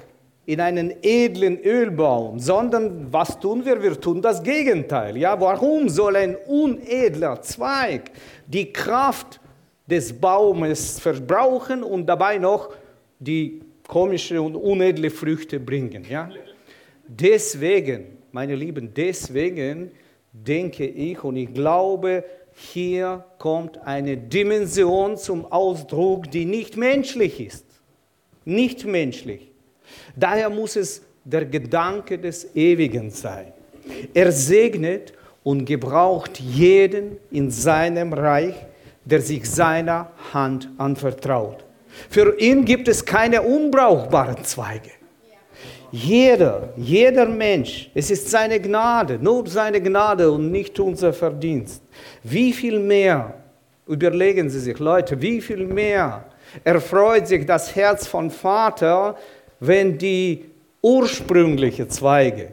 in 0.45 0.59
einen 0.59 0.93
edlen 1.01 1.59
Ölbaum, 1.63 2.37
sondern 2.39 3.11
was 3.11 3.39
tun 3.39 3.63
wir? 3.63 3.81
Wir 3.81 3.99
tun 3.99 4.21
das 4.21 4.43
Gegenteil. 4.43 5.15
Ja, 5.17 5.39
warum 5.39 5.87
soll 5.87 6.17
ein 6.17 6.35
unedler 6.35 7.41
Zweig 7.41 8.11
die 8.45 8.71
Kraft 8.71 9.39
des 9.87 10.11
Baumes 10.11 10.99
verbrauchen 10.99 11.83
und 11.83 12.05
dabei 12.07 12.37
noch 12.37 12.73
die 13.19 13.61
komische 13.87 14.41
und 14.41 14.55
unedle 14.55 15.09
Früchte 15.09 15.59
bringen? 15.59 16.05
Ja? 16.09 16.29
Deswegen, 17.07 18.17
meine 18.31 18.55
Lieben, 18.55 18.93
deswegen 18.93 19.91
denke 20.33 20.85
ich 20.85 21.23
und 21.23 21.37
ich 21.37 21.53
glaube, 21.53 22.25
hier 22.51 23.23
kommt 23.39 23.77
eine 23.85 24.17
Dimension 24.17 25.15
zum 25.15 25.45
Ausdruck, 25.45 26.29
die 26.29 26.45
nicht 26.45 26.75
menschlich 26.75 27.39
ist. 27.39 27.65
Nicht 28.43 28.85
menschlich. 28.85 29.52
Daher 30.15 30.49
muss 30.49 30.75
es 30.75 31.01
der 31.23 31.45
Gedanke 31.45 32.17
des 32.17 32.55
Ewigen 32.55 33.09
sein. 33.09 33.53
Er 34.13 34.31
segnet 34.31 35.13
und 35.43 35.65
gebraucht 35.65 36.39
jeden 36.39 37.17
in 37.31 37.51
seinem 37.51 38.13
Reich, 38.13 38.55
der 39.05 39.21
sich 39.21 39.49
seiner 39.49 40.11
Hand 40.33 40.69
anvertraut. 40.77 41.65
Für 42.09 42.39
ihn 42.39 42.65
gibt 42.65 42.87
es 42.87 43.05
keine 43.05 43.41
unbrauchbaren 43.41 44.43
Zweige. 44.43 44.91
Jeder, 45.91 46.73
jeder 46.75 47.27
Mensch, 47.27 47.91
es 47.93 48.09
ist 48.09 48.31
seine 48.31 48.59
Gnade, 48.59 49.19
nur 49.21 49.45
seine 49.45 49.79
Gnade 49.79 50.31
und 50.31 50.51
nicht 50.51 50.79
unser 50.79 51.13
Verdienst. 51.13 51.83
Wie 52.23 52.51
viel 52.51 52.79
mehr, 52.79 53.35
überlegen 53.85 54.49
Sie 54.49 54.59
sich, 54.59 54.79
Leute, 54.79 55.21
wie 55.21 55.39
viel 55.39 55.67
mehr 55.67 56.25
erfreut 56.63 57.27
sich 57.27 57.45
das 57.45 57.75
Herz 57.75 58.07
von 58.07 58.31
Vater, 58.31 59.15
wenn 59.65 59.97
die 59.97 60.43
ursprünglichen 60.81 61.89
Zweige, 61.89 62.49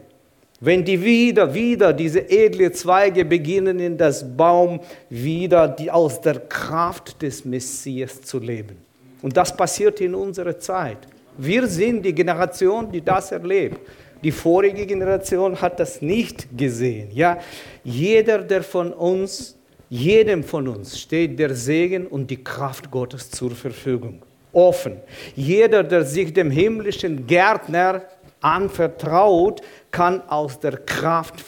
wenn 0.61 0.85
die 0.85 1.03
wieder, 1.03 1.53
wieder 1.53 1.91
diese 1.91 2.29
edle 2.29 2.71
Zweige 2.71 3.25
beginnen 3.25 3.79
in 3.79 3.97
das 3.97 4.25
Baum 4.37 4.79
wieder 5.09 5.67
die 5.67 5.91
aus 5.91 6.21
der 6.21 6.39
Kraft 6.39 7.21
des 7.21 7.43
Messias 7.43 8.21
zu 8.21 8.39
leben. 8.39 8.77
Und 9.21 9.35
das 9.35 9.55
passiert 9.55 9.99
in 9.99 10.15
unserer 10.15 10.57
Zeit. 10.57 10.99
Wir 11.37 11.67
sind 11.67 12.05
die 12.05 12.13
Generation, 12.13 12.89
die 12.89 13.01
das 13.01 13.31
erlebt. 13.31 13.79
Die 14.23 14.31
vorige 14.31 14.85
Generation 14.85 15.59
hat 15.59 15.79
das 15.79 16.01
nicht 16.01 16.47
gesehen. 16.55 17.09
Ja, 17.11 17.39
jeder, 17.83 18.39
der 18.39 18.63
von 18.63 18.93
uns, 18.93 19.57
jedem 19.89 20.43
von 20.43 20.67
uns 20.67 20.97
steht 20.97 21.37
der 21.39 21.55
Segen 21.55 22.07
und 22.07 22.29
die 22.29 22.41
Kraft 22.41 22.89
Gottes 22.89 23.29
zur 23.31 23.51
Verfügung. 23.51 24.21
Offen. 24.53 24.97
Jeder, 25.35 25.83
der 25.83 26.05
sich 26.05 26.33
dem 26.33 26.51
himmlischen 26.51 27.27
Gärtner 27.27 28.03
anvertraut, 28.41 29.61
kann 29.91 30.21
aus 30.27 30.59
der 30.59 30.77
Kraft, 30.77 31.43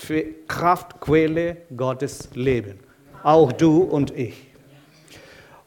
Kraftquelle 0.47 1.57
Gottes 1.75 2.29
leben. 2.33 2.79
Auch 3.23 3.51
du 3.51 3.83
und 3.83 4.15
ich. 4.17 4.47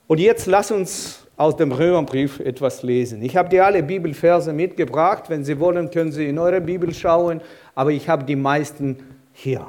Und 0.07 0.20
jetzt 0.20 0.46
lass 0.46 0.70
uns 0.70 1.27
aus 1.37 1.57
dem 1.57 1.72
Römerbrief 1.72 2.40
etwas 2.40 2.83
lesen. 2.83 3.22
Ich 3.22 3.37
habe 3.37 3.49
dir 3.49 3.66
alle 3.66 3.83
Bibelverse 3.83 4.53
mitgebracht. 4.53 5.25
Wenn 5.29 5.44
Sie 5.44 5.59
wollen, 5.59 5.90
können 5.90 6.12
Sie 6.12 6.29
in 6.29 6.38
eure 6.38 6.61
Bibel 6.61 6.94
schauen, 6.94 7.40
aber 7.75 7.90
ich 7.90 8.09
habe 8.09 8.25
die 8.25 8.37
meisten 8.37 8.99
hier. 9.33 9.66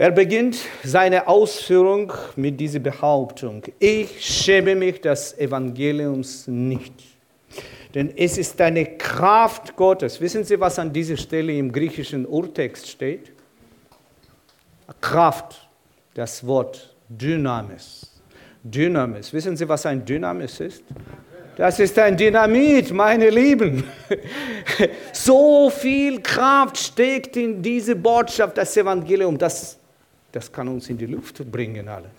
Er 0.00 0.12
beginnt 0.12 0.56
seine 0.82 1.28
Ausführung 1.28 2.10
mit 2.34 2.58
dieser 2.58 2.78
Behauptung. 2.78 3.62
Ich 3.78 4.24
schäme 4.24 4.74
mich 4.74 5.02
des 5.02 5.36
Evangeliums 5.36 6.46
nicht. 6.46 6.94
Denn 7.94 8.10
es 8.16 8.38
ist 8.38 8.58
eine 8.62 8.96
Kraft 8.96 9.76
Gottes. 9.76 10.18
Wissen 10.18 10.42
Sie, 10.42 10.58
was 10.58 10.78
an 10.78 10.90
dieser 10.90 11.18
Stelle 11.18 11.52
im 11.52 11.70
griechischen 11.70 12.24
Urtext 12.24 12.88
steht? 12.88 13.32
Kraft, 15.02 15.68
das 16.14 16.46
Wort 16.46 16.96
Dynamis. 17.06 18.10
Dynamis. 18.64 19.30
Wissen 19.34 19.54
Sie, 19.54 19.68
was 19.68 19.84
ein 19.84 20.02
Dynamis 20.02 20.60
ist? 20.60 20.82
Das 21.58 21.78
ist 21.78 21.98
ein 21.98 22.16
Dynamit, 22.16 22.90
meine 22.90 23.28
Lieben. 23.28 23.84
So 25.12 25.68
viel 25.68 26.22
Kraft 26.22 26.78
steckt 26.78 27.36
in 27.36 27.62
diese 27.62 27.94
Botschaft, 27.94 28.56
das 28.56 28.74
Evangelium, 28.78 29.36
das, 29.36 29.79
das 30.32 30.50
kann 30.50 30.68
uns 30.68 30.88
in 30.88 30.98
die 30.98 31.06
Luft 31.06 31.50
bringen, 31.50 31.88
alle. 31.88 32.10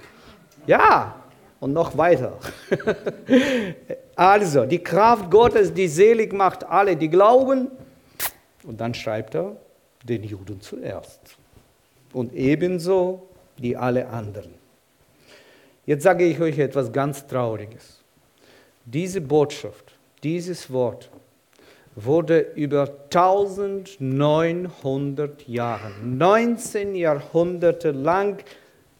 Ja, 0.67 1.15
und 1.59 1.73
noch 1.73 1.97
weiter. 1.97 2.37
Also, 4.13 4.65
die 4.65 4.77
Kraft 4.77 5.31
Gottes, 5.31 5.73
die 5.73 5.87
selig 5.87 6.31
macht 6.31 6.63
alle, 6.63 6.95
die 6.95 7.09
glauben. 7.09 7.71
Und 8.63 8.79
dann 8.79 8.93
schreibt 8.93 9.33
er, 9.33 9.55
den 10.03 10.23
Juden 10.23 10.61
zuerst. 10.61 11.37
Und 12.13 12.33
ebenso 12.33 13.27
die 13.57 13.75
alle 13.75 14.07
anderen. 14.07 14.53
Jetzt 15.85 16.03
sage 16.03 16.25
ich 16.25 16.39
euch 16.39 16.59
etwas 16.59 16.91
ganz 16.91 17.25
Trauriges. 17.25 18.01
Diese 18.85 19.21
Botschaft, 19.21 19.97
dieses 20.21 20.71
Wort 20.71 21.09
wurde 21.95 22.39
über 22.55 22.89
1900 23.13 25.47
Jahre, 25.47 25.91
19 26.03 26.95
Jahrhunderte 26.95 27.91
lang 27.91 28.43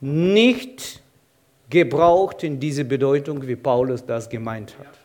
nicht 0.01 1.01
gebraucht 1.69 2.43
in 2.43 2.59
diese 2.59 2.83
Bedeutung, 2.83 3.47
wie 3.47 3.55
Paulus 3.55 4.05
das 4.05 4.29
gemeint 4.29 4.75
hat. 4.77 4.99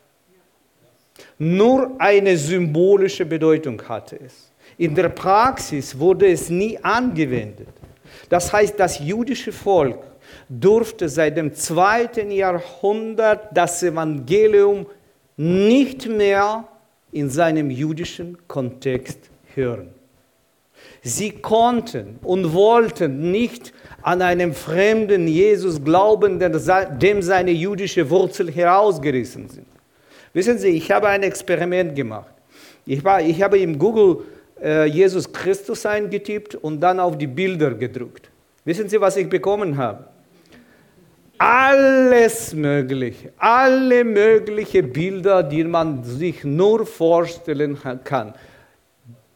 Nur 1.39 1.95
eine 1.99 2.37
symbolische 2.37 3.25
Bedeutung 3.25 3.81
hatte 3.87 4.19
es. 4.19 4.51
In 4.77 4.93
der 4.93 5.09
Praxis 5.09 5.97
wurde 5.97 6.27
es 6.27 6.49
nie 6.49 6.77
angewendet. 6.79 7.69
Das 8.29 8.51
heißt, 8.51 8.79
das 8.79 8.99
jüdische 8.99 9.51
Volk 9.51 9.99
durfte 10.49 11.09
seit 11.09 11.37
dem 11.37 11.53
zweiten 11.53 12.31
Jahrhundert 12.31 13.47
das 13.53 13.81
Evangelium 13.81 14.85
nicht 15.37 16.07
mehr 16.07 16.67
in 17.11 17.29
seinem 17.29 17.69
jüdischen 17.69 18.37
Kontext 18.47 19.19
hören. 19.55 19.89
Sie 21.01 21.31
konnten 21.31 22.19
und 22.23 22.53
wollten 22.53 23.31
nicht 23.31 23.73
an 24.01 24.21
einem 24.21 24.53
fremden 24.53 25.27
Jesus 25.27 25.83
glauben, 25.83 26.39
dem 26.39 27.21
seine 27.21 27.51
jüdische 27.51 28.09
Wurzel 28.09 28.51
herausgerissen 28.51 29.49
sind. 29.49 29.67
Wissen 30.33 30.57
Sie, 30.57 30.69
ich 30.69 30.91
habe 30.91 31.07
ein 31.07 31.23
Experiment 31.23 31.95
gemacht. 31.95 32.31
Ich, 32.85 33.03
war, 33.03 33.21
ich 33.21 33.41
habe 33.41 33.57
im 33.59 33.77
Google 33.79 34.23
äh, 34.61 34.85
Jesus 34.85 35.31
Christus 35.31 35.85
eingetippt 35.85 36.55
und 36.55 36.79
dann 36.79 36.99
auf 36.99 37.17
die 37.17 37.27
Bilder 37.27 37.73
gedrückt. 37.73 38.29
Wissen 38.65 38.89
Sie, 38.89 38.99
was 38.99 39.17
ich 39.17 39.29
bekommen 39.29 39.77
habe? 39.77 40.05
Alles 41.37 42.53
Mögliche, 42.53 43.31
alle 43.37 44.03
möglichen 44.03 44.91
Bilder, 44.91 45.43
die 45.43 45.63
man 45.63 46.03
sich 46.03 46.43
nur 46.43 46.85
vorstellen 46.85 47.77
kann. 48.03 48.33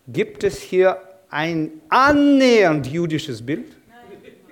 Gibt 0.07 0.43
es 0.43 0.59
hier 0.59 0.97
ein 1.29 1.71
annähernd 1.89 2.87
jüdisches 2.87 3.45
Bild? 3.45 3.77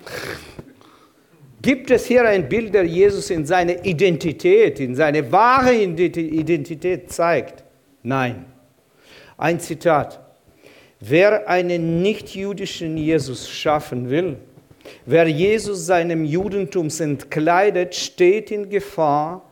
Gibt 1.61 1.91
es 1.91 2.05
hier 2.05 2.23
ein 2.23 2.47
Bild, 2.47 2.73
der 2.73 2.85
Jesus 2.85 3.29
in 3.29 3.45
seiner 3.45 3.83
Identität, 3.83 4.79
in 4.79 4.95
seine 4.95 5.29
wahre 5.29 5.73
Identität 5.73 7.11
zeigt? 7.11 7.65
Nein. 8.01 8.45
Ein 9.37 9.59
Zitat. 9.59 10.21
Wer 11.01 11.49
einen 11.49 12.01
nicht-jüdischen 12.01 12.97
Jesus 12.97 13.49
schaffen 13.49 14.09
will, 14.09 14.37
Wer 15.05 15.27
Jesus 15.27 15.85
seinem 15.85 16.25
Judentums 16.25 16.99
entkleidet, 16.99 17.95
steht 17.95 18.51
in 18.51 18.69
Gefahr, 18.69 19.43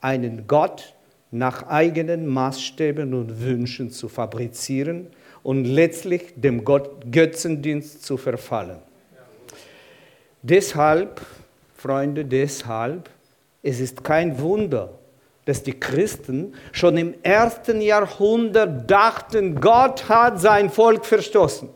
einen 0.00 0.46
Gott 0.46 0.94
nach 1.30 1.66
eigenen 1.66 2.26
Maßstäben 2.26 3.12
und 3.14 3.42
Wünschen 3.42 3.90
zu 3.90 4.08
fabrizieren 4.08 5.08
und 5.42 5.64
letztlich 5.64 6.34
dem 6.36 6.64
Gott 6.64 7.10
Götzendienst 7.10 8.04
zu 8.04 8.16
verfallen. 8.16 8.78
Deshalb, 10.42 11.20
Freunde, 11.74 12.24
deshalb, 12.24 13.08
es 13.62 13.80
ist 13.80 14.04
kein 14.04 14.38
Wunder, 14.38 14.98
dass 15.44 15.62
die 15.62 15.78
Christen 15.78 16.54
schon 16.72 16.96
im 16.96 17.14
ersten 17.22 17.80
Jahrhundert 17.80 18.90
dachten, 18.90 19.60
Gott 19.60 20.08
hat 20.08 20.40
sein 20.40 20.70
Volk 20.70 21.04
verstoßen. 21.04 21.68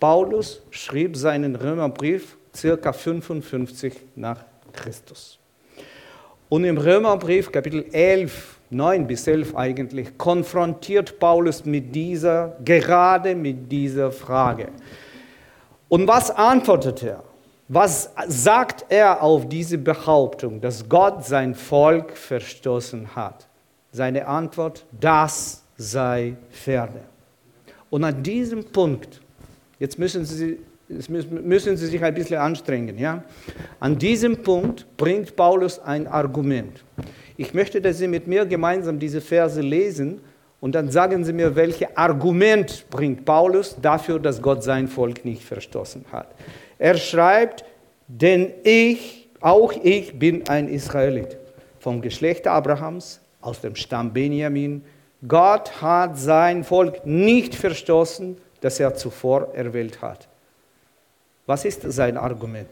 Paulus 0.00 0.62
schrieb 0.70 1.16
seinen 1.16 1.56
Römerbrief 1.56 2.36
circa 2.54 2.92
55 2.92 3.94
nach 4.16 4.44
Christus. 4.72 5.38
Und 6.48 6.64
im 6.64 6.78
Römerbrief 6.78 7.52
Kapitel 7.52 7.84
11, 7.92 8.58
9 8.70 9.06
bis 9.06 9.26
11 9.26 9.54
eigentlich, 9.54 10.16
konfrontiert 10.16 11.18
Paulus 11.18 11.64
mit 11.64 11.94
dieser, 11.94 12.56
gerade 12.64 13.34
mit 13.34 13.70
dieser 13.70 14.10
Frage. 14.12 14.68
Und 15.88 16.06
was 16.06 16.30
antwortet 16.30 17.02
er? 17.02 17.22
Was 17.68 18.10
sagt 18.28 18.86
er 18.88 19.22
auf 19.22 19.46
diese 19.46 19.76
Behauptung, 19.76 20.60
dass 20.60 20.88
Gott 20.88 21.26
sein 21.26 21.54
Volk 21.54 22.16
verstoßen 22.16 23.14
hat? 23.14 23.46
Seine 23.92 24.26
Antwort, 24.26 24.86
das 24.98 25.62
sei 25.76 26.36
ferne. 26.50 27.00
Und 27.90 28.04
an 28.04 28.22
diesem 28.22 28.64
Punkt 28.64 29.20
Jetzt 29.78 29.98
müssen 29.98 30.24
Sie, 30.24 30.58
müssen 30.88 31.76
Sie 31.76 31.86
sich 31.86 32.02
ein 32.02 32.14
bisschen 32.14 32.38
anstrengen. 32.38 32.98
Ja? 32.98 33.22
An 33.80 33.98
diesem 33.98 34.38
Punkt 34.42 34.86
bringt 34.96 35.36
Paulus 35.36 35.78
ein 35.78 36.06
Argument. 36.06 36.84
Ich 37.36 37.54
möchte, 37.54 37.80
dass 37.80 37.98
Sie 37.98 38.08
mit 38.08 38.26
mir 38.26 38.46
gemeinsam 38.46 38.98
diese 38.98 39.20
Verse 39.20 39.60
lesen 39.60 40.20
und 40.60 40.74
dann 40.74 40.90
sagen 40.90 41.24
Sie 41.24 41.32
mir, 41.32 41.54
welches 41.54 41.88
Argument 41.96 42.86
bringt 42.90 43.24
Paulus 43.24 43.76
dafür, 43.80 44.18
dass 44.18 44.42
Gott 44.42 44.64
sein 44.64 44.88
Volk 44.88 45.24
nicht 45.24 45.44
verstoßen 45.44 46.06
hat. 46.10 46.34
Er 46.78 46.96
schreibt, 46.96 47.64
denn 48.08 48.52
ich, 48.64 49.28
auch 49.40 49.72
ich 49.84 50.18
bin 50.18 50.48
ein 50.48 50.68
Israelit 50.68 51.36
vom 51.78 52.00
Geschlecht 52.02 52.46
Abrahams, 52.48 53.20
aus 53.40 53.60
dem 53.60 53.76
Stamm 53.76 54.12
Benjamin. 54.12 54.82
Gott 55.26 55.80
hat 55.80 56.18
sein 56.18 56.64
Volk 56.64 57.06
nicht 57.06 57.54
verstoßen, 57.54 58.36
das 58.60 58.80
er 58.80 58.94
zuvor 58.94 59.54
erwählt 59.54 60.00
hat. 60.02 60.28
Was 61.46 61.64
ist 61.64 61.82
sein 61.82 62.16
Argument? 62.16 62.68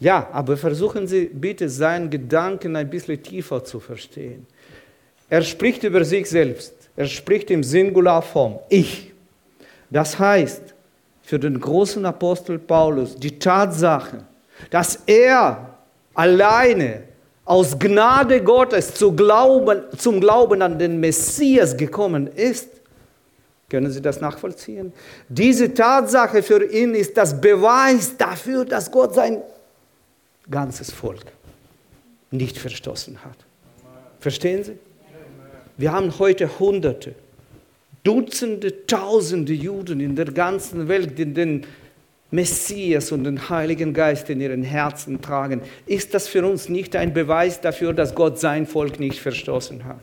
Ja, 0.00 0.28
aber 0.32 0.56
versuchen 0.56 1.08
Sie 1.08 1.24
bitte 1.24 1.68
seinen 1.68 2.08
Gedanken 2.08 2.76
ein 2.76 2.88
bisschen 2.88 3.20
tiefer 3.20 3.64
zu 3.64 3.80
verstehen. 3.80 4.46
Er 5.28 5.42
spricht 5.42 5.82
über 5.82 6.04
sich 6.04 6.28
selbst. 6.30 6.72
Er 6.96 7.06
spricht 7.06 7.50
im 7.50 7.64
Singularform. 7.64 8.60
Ich. 8.68 9.12
Das 9.90 10.18
heißt, 10.18 10.74
für 11.22 11.38
den 11.38 11.60
großen 11.60 12.04
Apostel 12.06 12.58
Paulus 12.58 13.16
die 13.16 13.38
Tatsache, 13.38 14.24
dass 14.70 15.02
er 15.06 15.74
alleine 16.14 17.02
aus 17.48 17.78
Gnade 17.78 18.42
Gottes 18.42 18.92
zu 18.92 19.12
glauben, 19.12 19.80
zum 19.96 20.20
Glauben 20.20 20.60
an 20.60 20.78
den 20.78 21.00
Messias 21.00 21.74
gekommen 21.74 22.26
ist, 22.26 22.68
können 23.70 23.90
Sie 23.90 24.02
das 24.02 24.20
nachvollziehen? 24.20 24.92
Diese 25.30 25.72
Tatsache 25.72 26.42
für 26.42 26.62
ihn 26.70 26.94
ist 26.94 27.16
das 27.16 27.40
Beweis 27.40 28.18
dafür, 28.18 28.66
dass 28.66 28.90
Gott 28.90 29.14
sein 29.14 29.42
ganzes 30.50 30.90
Volk 30.90 31.24
nicht 32.30 32.58
verstoßen 32.58 33.24
hat. 33.24 33.36
Verstehen 34.20 34.62
Sie? 34.64 34.78
Wir 35.78 35.92
haben 35.92 36.18
heute 36.18 36.58
Hunderte, 36.58 37.14
Dutzende, 38.04 38.86
Tausende 38.86 39.54
Juden 39.54 40.00
in 40.00 40.16
der 40.16 40.26
ganzen 40.26 40.86
Welt, 40.88 41.18
die 41.18 41.32
den 41.32 41.66
Messias 42.30 43.10
und 43.10 43.24
den 43.24 43.48
Heiligen 43.48 43.94
Geist 43.94 44.28
in 44.28 44.40
ihren 44.40 44.62
Herzen 44.62 45.20
tragen. 45.22 45.62
Ist 45.86 46.12
das 46.12 46.28
für 46.28 46.44
uns 46.46 46.68
nicht 46.68 46.94
ein 46.94 47.14
Beweis 47.14 47.60
dafür, 47.60 47.94
dass 47.94 48.14
Gott 48.14 48.38
sein 48.38 48.66
Volk 48.66 49.00
nicht 49.00 49.18
verstoßen 49.18 49.84
hat? 49.84 50.00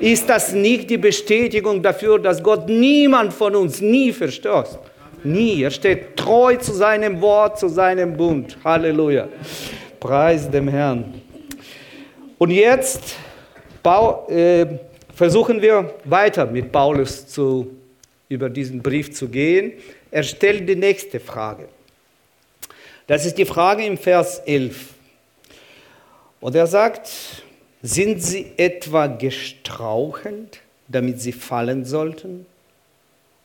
Ist 0.00 0.28
das 0.28 0.52
nicht 0.52 0.90
die 0.90 0.98
Bestätigung 0.98 1.82
dafür, 1.82 2.18
dass 2.18 2.42
Gott 2.42 2.68
niemand 2.68 3.32
von 3.32 3.54
uns 3.54 3.80
nie 3.80 4.12
verstoßt? 4.12 4.78
Nie. 5.22 5.62
Er 5.62 5.70
steht 5.70 6.16
treu 6.16 6.56
zu 6.56 6.72
seinem 6.72 7.20
Wort, 7.20 7.58
zu 7.58 7.68
seinem 7.68 8.16
Bund. 8.16 8.56
Halleluja. 8.64 9.28
Preis 10.00 10.50
dem 10.50 10.68
Herrn. 10.68 11.14
Und 12.38 12.50
jetzt 12.50 13.16
äh, 13.84 14.66
versuchen 15.14 15.60
wir 15.60 15.94
weiter 16.04 16.46
mit 16.46 16.72
Paulus 16.72 17.26
zu, 17.26 17.70
über 18.28 18.48
diesen 18.48 18.82
Brief 18.82 19.12
zu 19.12 19.28
gehen. 19.28 19.72
Er 20.10 20.22
stellt 20.22 20.68
die 20.68 20.76
nächste 20.76 21.20
Frage. 21.20 21.68
Das 23.06 23.26
ist 23.26 23.38
die 23.38 23.44
Frage 23.44 23.84
im 23.84 23.98
Vers 23.98 24.40
11. 24.46 24.94
Und 26.40 26.54
er 26.54 26.66
sagt, 26.66 27.10
sind 27.82 28.22
sie 28.22 28.52
etwa 28.56 29.06
gestrauchelt, 29.06 30.60
damit 30.88 31.20
sie 31.20 31.32
fallen 31.32 31.84
sollten? 31.84 32.46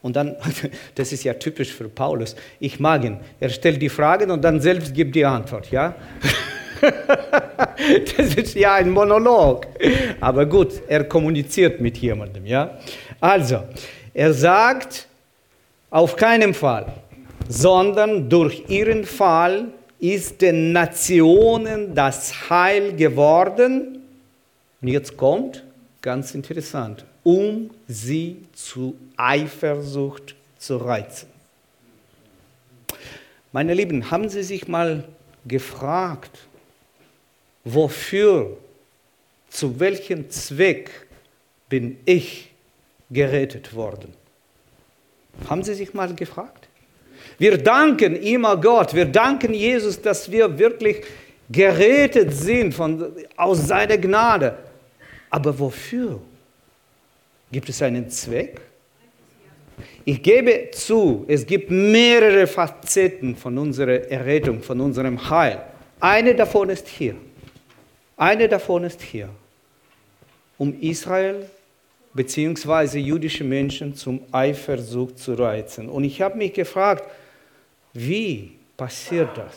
Und 0.02 0.16
dann, 0.16 0.36
das 0.96 1.12
ist 1.12 1.24
ja 1.24 1.34
typisch 1.34 1.74
für 1.74 1.90
Paulus, 1.90 2.36
ich 2.60 2.80
mag 2.80 3.04
ihn. 3.04 3.18
Er 3.40 3.50
stellt 3.50 3.82
die 3.82 3.90
Fragen 3.90 4.30
und 4.30 4.44
dann 4.44 4.62
selbst 4.62 4.94
gibt 4.94 5.16
die 5.16 5.26
Antwort, 5.26 5.72
ja? 5.72 5.96
Das 8.18 8.36
ist 8.36 8.54
ja 8.56 8.76
ein 8.76 8.92
Monolog. 8.92 9.66
Aber 10.22 10.46
gut, 10.46 10.74
er 10.88 11.06
kommuniziert 11.06 11.82
mit 11.82 11.98
jemandem, 11.98 12.46
ja? 12.46 12.78
Also, 13.20 13.64
er 14.14 14.34
sagt, 14.34 15.08
auf 15.90 16.16
keinen 16.16 16.54
Fall, 16.54 16.92
sondern 17.48 18.30
durch 18.30 18.64
ihren 18.70 19.06
Fall 19.06 19.68
ist 20.00 20.42
den 20.42 20.72
Nationen 20.72 21.96
das 21.96 22.50
Heil 22.50 22.96
geworden. 22.96 24.02
Und 24.82 24.88
jetzt 24.88 25.16
kommt, 25.18 25.64
ganz 26.02 26.36
interessant, 26.36 27.06
um 27.24 27.72
sie 27.88 28.44
zu 28.54 28.96
Eifersucht 29.18 30.36
zu 30.58 30.78
reizen. 30.78 31.30
Meine 33.52 33.74
Lieben, 33.74 34.12
haben 34.12 34.28
Sie 34.28 34.44
sich 34.44 34.68
mal 34.68 35.06
gefragt, 35.46 36.38
wofür, 37.64 38.58
zu 39.50 39.80
welchem 39.80 40.30
Zweck 40.30 41.08
bin 41.70 41.98
ich 42.06 42.52
gerettet 43.10 43.74
worden? 43.74 44.14
Haben 45.50 45.64
Sie 45.64 45.74
sich 45.74 45.94
mal 45.94 46.14
gefragt? 46.14 46.68
Wir 47.38 47.58
danken 47.58 48.16
immer 48.16 48.56
Gott, 48.58 48.94
wir 48.94 49.06
danken 49.06 49.54
Jesus, 49.54 50.02
dass 50.02 50.32
wir 50.32 50.58
wirklich 50.58 51.04
gerettet 51.50 52.34
sind 52.34 52.74
von, 52.74 53.14
aus 53.36 53.68
seiner 53.68 53.98
Gnade. 53.98 54.58
Aber 55.30 55.58
wofür? 55.58 56.22
Gibt 57.52 57.70
es 57.70 57.82
einen 57.82 58.10
Zweck? 58.10 58.62
Ich 60.06 60.22
gebe 60.22 60.72
zu, 60.72 61.26
es 61.28 61.46
gibt 61.46 61.70
mehrere 61.70 62.48
Facetten 62.48 63.36
von 63.36 63.58
unserer 63.58 64.10
Errettung, 64.10 64.62
von 64.62 64.80
unserem 64.80 65.30
Heil. 65.30 65.62
Eine 66.00 66.36
davon 66.36 66.70
ist 66.70 66.88
hier. 66.88 67.16
Eine 68.18 68.48
davon 68.48 68.86
ist 68.86 69.02
hier, 69.02 69.30
um 70.58 70.80
Israel 70.80 71.50
bzw. 72.16 72.98
jüdische 73.00 73.44
Menschen 73.44 73.94
zum 73.94 74.22
Eifersucht 74.32 75.20
zu 75.20 75.34
reizen. 75.34 75.90
Und 75.90 76.06
ich 76.06 76.22
habe 76.22 76.38
mich 76.38 76.54
gefragt, 76.54 77.04
wie 77.94 78.54
passiert 78.76 79.38
das? 79.38 79.56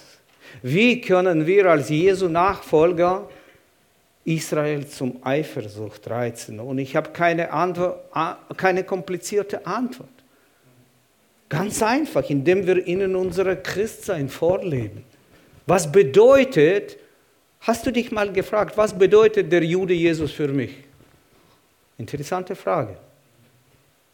Wie 0.63 1.01
können 1.01 1.47
wir 1.47 1.67
als 1.67 1.89
Jesu 1.89 2.29
Nachfolger 2.29 3.29
Israel 4.25 4.87
zum 4.87 5.19
Eifersucht 5.23 6.11
reizen? 6.11 6.59
Und 6.61 6.79
ich 6.79 6.97
habe 6.97 7.11
keine, 7.11 7.49
keine 8.57 8.85
komplizierte 8.85 9.67
Antwort. 9.67 10.09
Ganz 11.49 11.83
einfach, 11.83 12.29
indem 12.29 12.67
wir 12.67 12.87
ihnen 12.87 13.15
unser 13.17 13.57
Christsein 13.57 14.29
vorleben. 14.29 15.05
Was 15.67 15.91
bedeutet, 15.91 16.99
hast 17.61 17.87
du 17.87 17.91
dich 17.91 18.11
mal 18.11 18.33
gefragt, 18.33 18.77
was 18.77 18.99
bedeutet 18.99 19.51
der 19.53 19.65
Jude 19.65 19.95
Jesus 19.95 20.33
für 20.33 20.49
mich? 20.49 20.88
Interessante 21.99 22.55
Frage. 22.55 22.97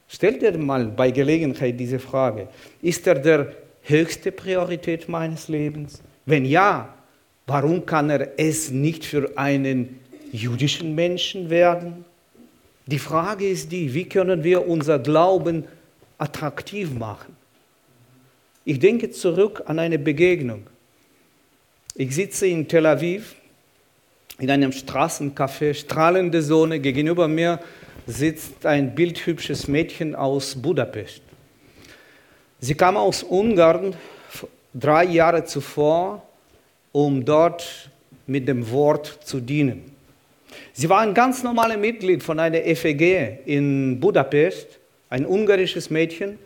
Stell 0.08 0.38
dir 0.38 0.56
mal 0.58 0.86
bei 0.86 1.10
Gelegenheit 1.10 1.78
diese 1.78 1.98
Frage. 1.98 2.48
Ist 2.82 3.06
er 3.06 3.16
der 3.16 3.52
höchste 3.82 4.32
Priorität 4.32 5.08
meines 5.08 5.48
Lebens? 5.48 6.02
Wenn 6.26 6.44
ja, 6.44 6.94
warum 7.46 7.84
kann 7.84 8.10
er 8.10 8.38
es 8.38 8.70
nicht 8.70 9.04
für 9.04 9.36
einen 9.36 10.00
jüdischen 10.32 10.94
Menschen 10.94 11.50
werden? 11.50 12.04
Die 12.86 12.98
Frage 12.98 13.48
ist 13.48 13.70
die, 13.72 13.92
wie 13.94 14.04
können 14.04 14.44
wir 14.44 14.66
unser 14.66 14.98
Glauben 14.98 15.64
attraktiv 16.18 16.92
machen. 16.94 17.36
Ich 18.64 18.78
denke 18.78 19.10
zurück 19.10 19.62
an 19.66 19.78
eine 19.78 19.98
Begegnung. 19.98 20.66
Ich 21.94 22.14
sitze 22.14 22.46
in 22.46 22.66
Tel 22.66 22.86
Aviv 22.86 23.34
in 24.38 24.50
einem 24.50 24.70
Straßencafé, 24.70 25.74
strahlende 25.74 26.42
Sonne. 26.42 26.80
Gegenüber 26.80 27.28
mir 27.28 27.60
sitzt 28.06 28.66
ein 28.66 28.94
bildhübsches 28.94 29.68
Mädchen 29.68 30.14
aus 30.14 30.54
Budapest. 30.54 31.22
Sie 32.60 32.74
kam 32.74 32.96
aus 32.96 33.22
Ungarn 33.22 33.94
drei 34.72 35.04
Jahre 35.04 35.44
zuvor, 35.44 36.22
um 36.92 37.24
dort 37.24 37.90
mit 38.26 38.48
dem 38.48 38.70
Wort 38.70 39.20
zu 39.24 39.40
dienen. 39.40 39.92
Sie 40.72 40.88
war 40.88 41.00
ein 41.00 41.14
ganz 41.14 41.42
normales 41.42 41.78
Mitglied 41.78 42.22
von 42.22 42.38
einer 42.40 42.58
FEG 42.74 43.40
in 43.46 44.00
Budapest 44.00 44.78
ein 45.14 45.26
ungarisches 45.26 45.90
Mädchen. 45.90 46.38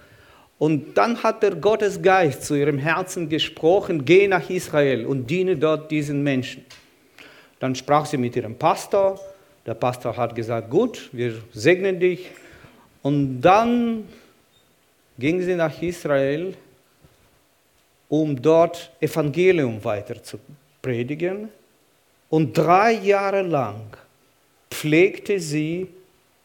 Und 0.58 0.98
dann 0.98 1.22
hat 1.22 1.42
der 1.42 1.54
Gottesgeist 1.54 2.44
zu 2.44 2.54
ihrem 2.54 2.78
Herzen 2.78 3.28
gesprochen, 3.28 4.04
geh 4.04 4.26
nach 4.26 4.50
Israel 4.50 5.06
und 5.06 5.28
diene 5.30 5.56
dort 5.56 5.90
diesen 5.90 6.22
Menschen. 6.22 6.64
Dann 7.60 7.74
sprach 7.74 8.06
sie 8.06 8.16
mit 8.16 8.36
ihrem 8.36 8.56
Pastor. 8.56 9.20
Der 9.66 9.74
Pastor 9.74 10.16
hat 10.16 10.34
gesagt, 10.34 10.70
gut, 10.70 11.08
wir 11.12 11.42
segnen 11.52 11.98
dich. 11.98 12.30
Und 13.02 13.40
dann 13.40 14.08
ging 15.18 15.42
sie 15.42 15.54
nach 15.54 15.80
Israel, 15.82 16.54
um 18.08 18.40
dort 18.40 18.90
Evangelium 19.00 19.82
weiter 19.84 20.22
zu 20.22 20.38
predigen. 20.80 21.48
Und 22.30 22.56
drei 22.56 22.92
Jahre 22.92 23.42
lang 23.42 23.80
pflegte 24.70 25.40
sie 25.40 25.88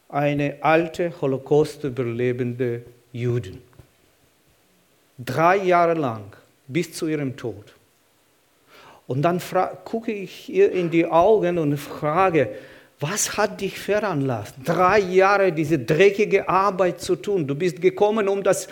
eine 0.08 0.56
alte 0.60 1.12
Holocaust-überlebende 1.20 2.82
Jüdin. 3.12 3.60
Drei 5.18 5.56
Jahre 5.58 5.94
lang, 5.94 6.24
bis 6.66 6.92
zu 6.92 7.06
ihrem 7.06 7.36
Tod. 7.36 7.72
Und 9.06 9.22
dann 9.22 9.40
gucke 9.84 10.12
ich 10.12 10.48
ihr 10.48 10.72
in 10.72 10.90
die 10.90 11.06
Augen 11.06 11.58
und 11.58 11.76
frage, 11.76 12.50
was 13.00 13.36
hat 13.36 13.60
dich 13.60 13.78
veranlasst, 13.78 14.54
drei 14.64 15.00
Jahre 15.00 15.52
diese 15.52 15.78
dreckige 15.78 16.48
Arbeit 16.48 17.00
zu 17.00 17.16
tun? 17.16 17.46
Du 17.46 17.54
bist 17.54 17.82
gekommen, 17.82 18.28
um 18.28 18.42
das 18.42 18.68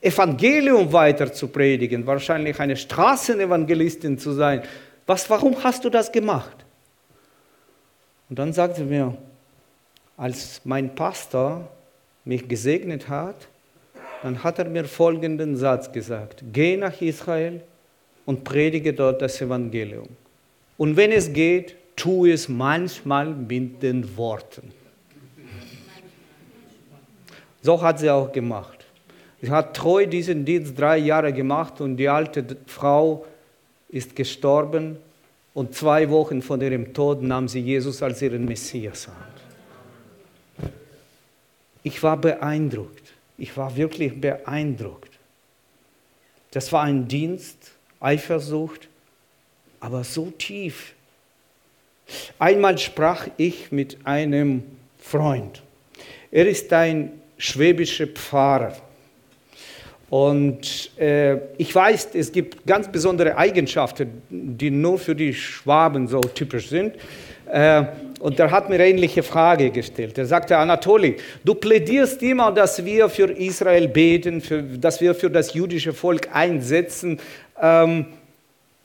Evangelium 0.00 0.92
weiter 0.92 1.32
zu 1.32 1.48
predigen, 1.48 2.06
wahrscheinlich 2.06 2.58
eine 2.58 2.76
Straßenevangelistin 2.76 4.18
zu 4.18 4.32
sein. 4.32 4.62
Was, 5.06 5.28
warum 5.30 5.62
hast 5.62 5.84
du 5.84 5.90
das 5.90 6.10
gemacht? 6.10 6.64
Und 8.28 8.38
dann 8.38 8.52
sagte 8.52 8.78
sie 8.80 8.84
mir, 8.84 9.16
als 10.16 10.60
mein 10.64 10.94
Pastor 10.94 11.68
mich 12.24 12.48
gesegnet 12.48 13.08
hat, 13.08 13.36
dann 14.22 14.42
hat 14.42 14.58
er 14.58 14.64
mir 14.64 14.84
folgenden 14.84 15.56
Satz 15.56 15.92
gesagt, 15.92 16.42
geh 16.52 16.76
nach 16.76 17.00
Israel 17.00 17.62
und 18.26 18.44
predige 18.44 18.92
dort 18.92 19.22
das 19.22 19.40
Evangelium. 19.40 20.08
Und 20.76 20.96
wenn 20.96 21.12
es 21.12 21.32
geht, 21.32 21.76
tu 21.96 22.26
es 22.26 22.48
manchmal 22.48 23.30
mit 23.30 23.82
den 23.82 24.16
Worten. 24.16 24.70
So 27.62 27.80
hat 27.80 27.98
sie 27.98 28.10
auch 28.10 28.30
gemacht. 28.30 28.84
Sie 29.40 29.50
hat 29.50 29.74
treu 29.74 30.06
diesen 30.06 30.44
Dienst 30.44 30.78
drei 30.78 30.98
Jahre 30.98 31.32
gemacht 31.32 31.80
und 31.80 31.96
die 31.96 32.08
alte 32.08 32.44
Frau 32.66 33.24
ist 33.88 34.14
gestorben 34.14 34.98
und 35.54 35.74
zwei 35.74 36.08
Wochen 36.10 36.42
von 36.42 36.60
ihrem 36.60 36.92
Tod 36.92 37.22
nahm 37.22 37.48
sie 37.48 37.60
Jesus 37.60 38.02
als 38.02 38.20
ihren 38.22 38.44
Messias 38.44 39.08
an. 39.08 39.14
Ich 41.82 42.02
war 42.02 42.16
beeindruckt. 42.16 43.12
Ich 43.38 43.56
war 43.56 43.76
wirklich 43.76 44.20
beeindruckt. 44.20 45.12
Das 46.50 46.72
war 46.72 46.82
ein 46.82 47.06
Dienst, 47.06 47.72
Eifersucht, 48.00 48.88
aber 49.80 50.04
so 50.04 50.30
tief. 50.30 50.94
Einmal 52.38 52.78
sprach 52.78 53.28
ich 53.36 53.72
mit 53.72 53.98
einem 54.04 54.62
Freund. 54.98 55.62
Er 56.30 56.46
ist 56.46 56.72
ein 56.72 57.12
schwäbischer 57.38 58.06
Pfarrer. 58.06 58.76
Und 60.08 60.96
äh, 60.98 61.36
ich 61.58 61.74
weiß, 61.74 62.10
es 62.14 62.30
gibt 62.30 62.64
ganz 62.64 62.90
besondere 62.90 63.36
Eigenschaften, 63.36 64.22
die 64.30 64.70
nur 64.70 64.98
für 64.98 65.16
die 65.16 65.34
Schwaben 65.34 66.06
so 66.06 66.20
typisch 66.20 66.68
sind. 66.68 66.94
Äh, 67.50 67.84
und 68.20 68.38
er 68.38 68.50
hat 68.50 68.68
mir 68.68 68.76
eine 68.76 68.86
ähnliche 68.88 69.22
Frage 69.22 69.70
gestellt. 69.70 70.16
Er 70.16 70.26
sagte, 70.26 70.56
Anatoli, 70.56 71.16
du 71.44 71.54
plädierst 71.54 72.22
immer, 72.22 72.52
dass 72.52 72.84
wir 72.84 73.08
für 73.08 73.30
Israel 73.30 73.88
beten, 73.88 74.40
für, 74.40 74.62
dass 74.62 75.00
wir 75.00 75.14
für 75.14 75.30
das 75.30 75.54
jüdische 75.54 75.92
Volk 75.92 76.28
einsetzen. 76.32 77.20
Ähm, 77.60 78.06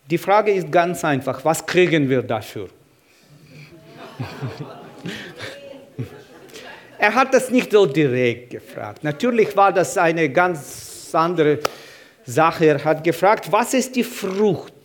die 0.09 0.17
Frage 0.17 0.51
ist 0.51 0.71
ganz 0.71 1.03
einfach, 1.05 1.43
was 1.45 1.65
kriegen 1.65 2.09
wir 2.09 2.21
dafür? 2.21 2.69
er 6.99 7.15
hat 7.15 7.33
das 7.33 7.49
nicht 7.49 7.71
so 7.71 7.85
direkt 7.85 8.51
gefragt. 8.51 9.03
Natürlich 9.03 9.55
war 9.55 9.71
das 9.71 9.97
eine 9.97 10.29
ganz 10.29 11.09
andere 11.13 11.59
Sache. 12.25 12.65
Er 12.65 12.83
hat 12.83 13.03
gefragt, 13.03 13.51
was 13.51 13.73
ist 13.73 13.95
die 13.95 14.03
Frucht? 14.03 14.73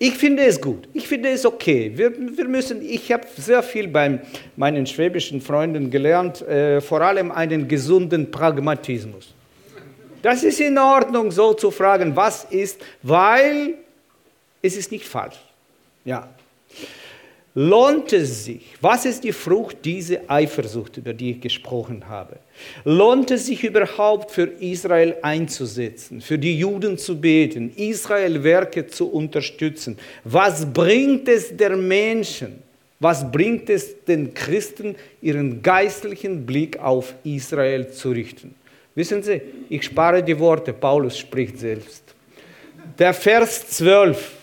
Ich 0.00 0.16
finde 0.16 0.44
es 0.44 0.60
gut, 0.60 0.88
ich 0.94 1.08
finde 1.08 1.30
es 1.30 1.44
okay. 1.44 1.90
Wir, 1.92 2.12
wir 2.16 2.46
müssen, 2.46 2.80
ich 2.82 3.10
habe 3.10 3.26
sehr 3.36 3.64
viel 3.64 3.88
bei 3.88 4.20
meinen 4.54 4.86
schwäbischen 4.86 5.40
Freunden 5.40 5.90
gelernt, 5.90 6.40
äh, 6.42 6.80
vor 6.80 7.00
allem 7.00 7.32
einen 7.32 7.66
gesunden 7.66 8.30
Pragmatismus. 8.30 9.34
Das 10.22 10.42
ist 10.42 10.60
in 10.60 10.76
Ordnung, 10.78 11.30
so 11.30 11.54
zu 11.54 11.70
fragen, 11.70 12.14
was 12.14 12.44
ist, 12.44 12.80
weil 13.02 13.74
es 14.62 14.76
ist 14.76 14.90
nicht 14.90 15.06
falsch. 15.06 15.38
Ja. 16.04 16.28
Lohnt 17.54 18.12
es 18.12 18.44
sich? 18.44 18.74
Was 18.80 19.04
ist 19.04 19.24
die 19.24 19.32
Frucht 19.32 19.84
dieser 19.84 20.20
Eifersucht, 20.28 20.96
über 20.96 21.12
die 21.12 21.32
ich 21.32 21.40
gesprochen 21.40 22.08
habe? 22.08 22.36
Lohnt 22.84 23.30
es 23.32 23.46
sich 23.46 23.64
überhaupt 23.64 24.30
für 24.30 24.44
Israel 24.60 25.16
einzusetzen, 25.22 26.20
für 26.20 26.38
die 26.38 26.56
Juden 26.56 26.98
zu 26.98 27.20
beten, 27.20 27.72
Israel 27.74 28.44
Werke 28.44 28.86
zu 28.86 29.10
unterstützen? 29.10 29.98
Was 30.22 30.72
bringt 30.72 31.28
es 31.28 31.56
der 31.56 31.76
Menschen? 31.76 32.62
Was 33.00 33.30
bringt 33.30 33.70
es 33.70 34.04
den 34.04 34.34
Christen, 34.34 34.94
ihren 35.22 35.62
geistlichen 35.62 36.46
Blick 36.46 36.78
auf 36.78 37.14
Israel 37.24 37.90
zu 37.90 38.10
richten? 38.10 38.54
Wissen 38.98 39.22
Sie, 39.22 39.40
ich 39.68 39.84
spare 39.84 40.22
die 40.22 40.38
Worte, 40.38 40.72
Paulus 40.72 41.16
spricht 41.16 41.58
selbst. 41.58 42.02
Der 42.98 43.14
Vers 43.14 43.68
12 43.68 44.38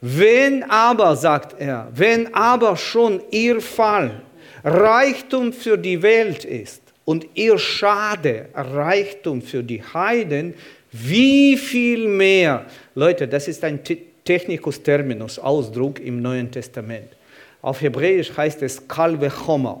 wenn 0.00 0.62
aber, 0.64 1.16
sagt 1.16 1.60
er, 1.60 1.88
wenn 1.94 2.32
aber 2.34 2.76
schon 2.76 3.20
ihr 3.30 3.60
Fall 3.60 4.20
Reichtum 4.62 5.52
für 5.52 5.78
die 5.78 6.00
Welt 6.02 6.44
ist 6.44 6.82
und 7.04 7.26
ihr 7.34 7.58
Schade 7.58 8.48
Reichtum 8.54 9.40
für 9.40 9.62
die 9.62 9.82
Heiden, 9.82 10.54
wie 10.92 11.56
viel 11.56 12.08
mehr, 12.08 12.66
Leute, 12.94 13.26
das 13.26 13.48
ist 13.48 13.64
ein 13.64 13.80
Technicus 14.24 14.82
Terminus, 14.82 15.38
Ausdruck 15.38 16.00
im 16.00 16.20
Neuen 16.20 16.50
Testament. 16.50 17.08
Auf 17.62 17.80
Hebräisch 17.80 18.36
heißt 18.36 18.62
es 18.62 18.86
Kalve 18.86 19.30
Chomer. 19.30 19.80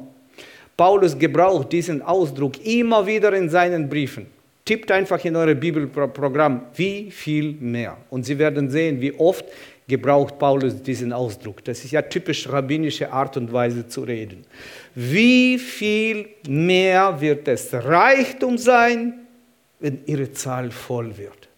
Paulus 0.76 1.18
gebraucht 1.18 1.72
diesen 1.72 2.02
Ausdruck 2.02 2.64
immer 2.64 3.06
wieder 3.06 3.32
in 3.32 3.48
seinen 3.48 3.88
Briefen. 3.88 4.26
Tippt 4.64 4.90
einfach 4.90 5.24
in 5.24 5.36
eure 5.36 5.54
Bibelprogramm, 5.54 6.66
wie 6.74 7.10
viel 7.10 7.52
mehr. 7.52 7.96
Und 8.10 8.26
Sie 8.26 8.38
werden 8.38 8.68
sehen, 8.68 9.00
wie 9.00 9.12
oft 9.12 9.44
gebraucht 9.88 10.38
Paulus 10.38 10.82
diesen 10.82 11.12
Ausdruck. 11.12 11.64
Das 11.64 11.84
ist 11.84 11.92
ja 11.92 12.02
typisch 12.02 12.48
rabbinische 12.48 13.10
Art 13.12 13.36
und 13.36 13.52
Weise 13.52 13.86
zu 13.86 14.02
reden. 14.02 14.44
Wie 14.94 15.58
viel 15.58 16.28
mehr 16.48 17.20
wird 17.20 17.46
es 17.48 17.72
Reichtum 17.72 18.58
sein, 18.58 19.26
wenn 19.78 20.00
ihre 20.06 20.32
Zahl 20.32 20.70
voll 20.70 21.16
wird? 21.16 21.48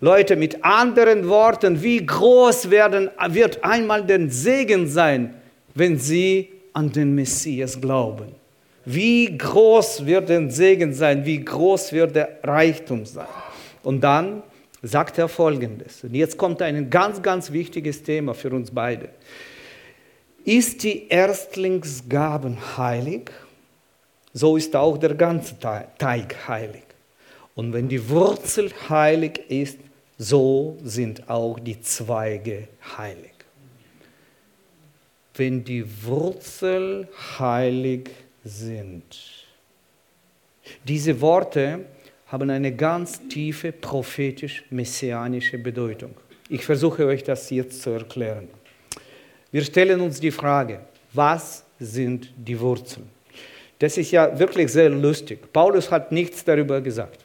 Leute, 0.00 0.34
mit 0.34 0.64
anderen 0.64 1.28
Worten, 1.28 1.82
wie 1.82 2.04
groß 2.04 2.70
werden, 2.70 3.10
wird 3.28 3.62
einmal 3.62 4.04
der 4.04 4.28
Segen 4.30 4.88
sein, 4.88 5.34
wenn 5.74 5.98
sie 5.98 6.48
an 6.72 6.90
den 6.90 7.14
Messias 7.14 7.80
glauben? 7.80 8.34
Wie 8.84 9.36
groß 9.36 10.04
wird 10.06 10.28
der 10.28 10.50
Segen 10.50 10.92
sein? 10.92 11.24
Wie 11.24 11.44
groß 11.44 11.92
wird 11.92 12.16
der 12.16 12.38
Reichtum 12.42 13.06
sein? 13.06 13.26
Und 13.82 14.00
dann 14.00 14.42
sagt 14.82 15.18
er 15.18 15.28
Folgendes. 15.28 16.02
Und 16.02 16.14
jetzt 16.14 16.36
kommt 16.36 16.60
ein 16.62 16.90
ganz, 16.90 17.22
ganz 17.22 17.52
wichtiges 17.52 18.02
Thema 18.02 18.34
für 18.34 18.50
uns 18.50 18.70
beide. 18.70 19.10
Ist 20.44 20.82
die 20.82 21.08
Erstlingsgaben 21.08 22.58
heilig, 22.76 23.30
so 24.32 24.56
ist 24.56 24.74
auch 24.74 24.98
der 24.98 25.14
ganze 25.14 25.54
Teig 25.58 26.48
heilig. 26.48 26.82
Und 27.54 27.72
wenn 27.72 27.88
die 27.88 28.08
Wurzel 28.08 28.72
heilig 28.88 29.40
ist, 29.48 29.78
so 30.18 30.78
sind 30.82 31.28
auch 31.28 31.60
die 31.60 31.80
Zweige 31.80 32.68
heilig. 32.96 33.31
Wenn 35.34 35.64
die 35.64 35.84
Wurzel 36.04 37.08
heilig 37.38 38.10
sind. 38.44 39.04
Diese 40.84 41.20
Worte 41.20 41.86
haben 42.26 42.50
eine 42.50 42.74
ganz 42.74 43.20
tiefe 43.28 43.72
prophetisch-messianische 43.72 45.58
Bedeutung. 45.58 46.14
Ich 46.48 46.64
versuche 46.64 47.06
euch 47.06 47.22
das 47.22 47.48
jetzt 47.50 47.82
zu 47.82 47.90
erklären. 47.90 48.48
Wir 49.50 49.62
stellen 49.62 50.00
uns 50.00 50.20
die 50.20 50.30
Frage, 50.30 50.80
was 51.12 51.64
sind 51.78 52.32
die 52.36 52.58
Wurzeln? 52.58 53.08
Das 53.78 53.98
ist 53.98 54.10
ja 54.10 54.38
wirklich 54.38 54.70
sehr 54.72 54.88
lustig. 54.90 55.52
Paulus 55.52 55.90
hat 55.90 56.12
nichts 56.12 56.44
darüber 56.44 56.80
gesagt. 56.80 57.18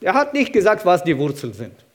Er 0.00 0.14
hat 0.14 0.32
nicht 0.32 0.52
gesagt, 0.52 0.84
was 0.84 1.02
die 1.02 1.16
Wurzeln 1.16 1.52
sind. 1.52 1.85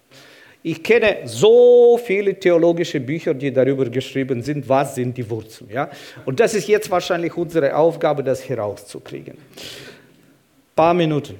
Ich 0.63 0.83
kenne 0.83 1.21
so 1.25 1.99
viele 2.03 2.39
theologische 2.39 2.99
Bücher, 2.99 3.33
die 3.33 3.51
darüber 3.51 3.85
geschrieben 3.89 4.43
sind, 4.43 4.67
was 4.69 4.93
sind 4.93 5.17
die 5.17 5.27
Wurzeln. 5.27 5.71
Ja? 5.71 5.89
Und 6.25 6.39
das 6.39 6.53
ist 6.53 6.67
jetzt 6.67 6.89
wahrscheinlich 6.91 7.35
unsere 7.35 7.75
Aufgabe, 7.75 8.23
das 8.23 8.47
herauszukriegen. 8.47 9.33
Ein 9.33 10.75
paar 10.75 10.93
Minuten. 10.93 11.35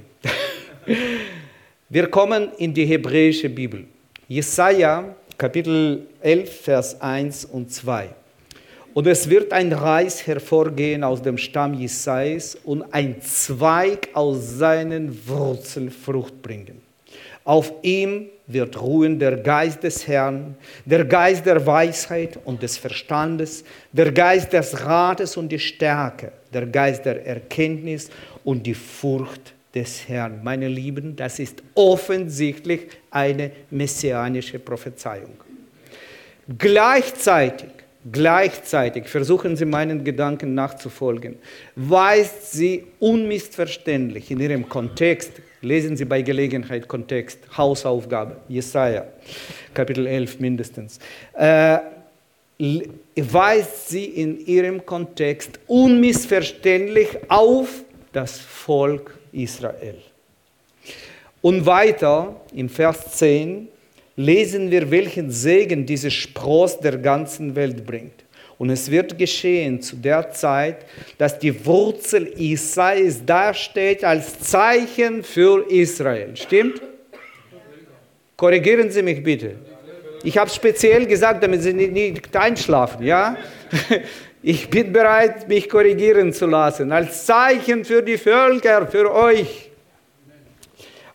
Wir 1.89 2.07
kommen 2.07 2.49
in 2.57 2.73
die 2.73 2.85
hebräische 2.85 3.49
Bibel. 3.49 3.85
Jesaja, 4.27 5.15
Kapitel 5.37 6.07
11, 6.21 6.61
Vers 6.61 7.01
1 7.01 7.45
und 7.45 7.71
2. 7.71 8.09
Und 8.93 9.07
es 9.07 9.29
wird 9.29 9.53
ein 9.53 9.71
Reis 9.71 10.25
hervorgehen 10.25 11.03
aus 11.03 11.21
dem 11.21 11.37
Stamm 11.37 11.75
Jesais 11.75 12.57
und 12.63 12.83
ein 12.91 13.21
Zweig 13.21 14.09
aus 14.13 14.57
seinen 14.57 15.27
Wurzeln 15.27 15.91
Frucht 15.91 16.41
bringen. 16.41 16.90
Auf 17.43 17.73
ihm 17.81 18.27
wird 18.47 18.79
ruhen 18.79 19.17
der 19.17 19.37
Geist 19.37 19.83
des 19.83 20.07
Herrn, 20.07 20.55
der 20.85 21.05
Geist 21.05 21.45
der 21.45 21.65
Weisheit 21.65 22.37
und 22.45 22.61
des 22.61 22.77
Verstandes, 22.77 23.63
der 23.91 24.11
Geist 24.11 24.53
des 24.53 24.85
Rates 24.85 25.37
und 25.37 25.51
der 25.51 25.59
Stärke, 25.59 26.31
der 26.53 26.65
Geist 26.67 27.05
der 27.05 27.25
Erkenntnis 27.25 28.09
und 28.43 28.65
die 28.65 28.73
Furcht 28.73 29.53
des 29.73 30.07
Herrn. 30.07 30.41
Meine 30.43 30.67
Lieben, 30.67 31.15
das 31.15 31.39
ist 31.39 31.63
offensichtlich 31.75 32.87
eine 33.09 33.51
messianische 33.69 34.59
Prophezeiung. 34.59 35.33
Gleichzeitig, 36.57 37.69
gleichzeitig, 38.09 39.07
versuchen 39.07 39.55
Sie 39.55 39.65
meinen 39.65 40.03
Gedanken 40.03 40.53
nachzufolgen, 40.55 41.35
weist 41.75 42.53
sie 42.53 42.85
unmissverständlich 42.99 44.31
in 44.31 44.39
ihrem 44.39 44.67
Kontext, 44.67 45.33
lesen 45.61 45.95
Sie 45.95 46.05
bei 46.05 46.21
Gelegenheit 46.21 46.87
Kontext, 46.87 47.39
Hausaufgabe, 47.55 48.37
Jesaja, 48.47 49.05
Kapitel 49.73 50.07
11 50.07 50.39
mindestens, 50.39 50.99
äh, 51.33 51.79
weist 53.15 53.89
sie 53.89 54.05
in 54.05 54.45
ihrem 54.45 54.85
Kontext 54.85 55.59
unmissverständlich 55.67 57.09
auf 57.27 57.83
das 58.13 58.39
Volk 58.39 59.17
Israel. 59.31 59.97
Und 61.41 61.65
weiter 61.65 62.39
im 62.53 62.69
Vers 62.69 63.17
10 63.17 63.67
lesen 64.15 64.69
wir, 64.71 64.89
welchen 64.91 65.31
Segen 65.31 65.85
dieser 65.85 66.09
Spross 66.09 66.79
der 66.79 66.97
ganzen 66.97 67.55
Welt 67.55 67.85
bringt. 67.85 68.25
Und 68.57 68.69
es 68.69 68.91
wird 68.91 69.17
geschehen 69.17 69.81
zu 69.81 69.95
der 69.95 70.31
Zeit, 70.31 70.85
dass 71.17 71.39
die 71.39 71.65
Wurzel 71.65 72.31
Isais 72.37 73.25
dasteht 73.25 74.03
als 74.03 74.39
Zeichen 74.39 75.23
für 75.23 75.65
Israel. 75.69 76.35
Stimmt? 76.35 76.81
Korrigieren 78.37 78.91
Sie 78.91 79.01
mich 79.01 79.23
bitte. 79.23 79.55
Ich 80.23 80.37
habe 80.37 80.49
speziell 80.49 81.07
gesagt, 81.07 81.43
damit 81.43 81.63
Sie 81.63 81.73
nicht 81.73 82.35
einschlafen, 82.35 83.03
ja? 83.05 83.35
Ich 84.43 84.67
bin 84.71 84.91
bereit, 84.91 85.47
mich 85.47 85.69
korrigieren 85.69 86.33
zu 86.33 86.47
lassen, 86.47 86.91
als 86.91 87.27
Zeichen 87.27 87.85
für 87.85 88.01
die 88.01 88.17
Völker, 88.17 88.87
für 88.87 89.13
euch. 89.13 89.70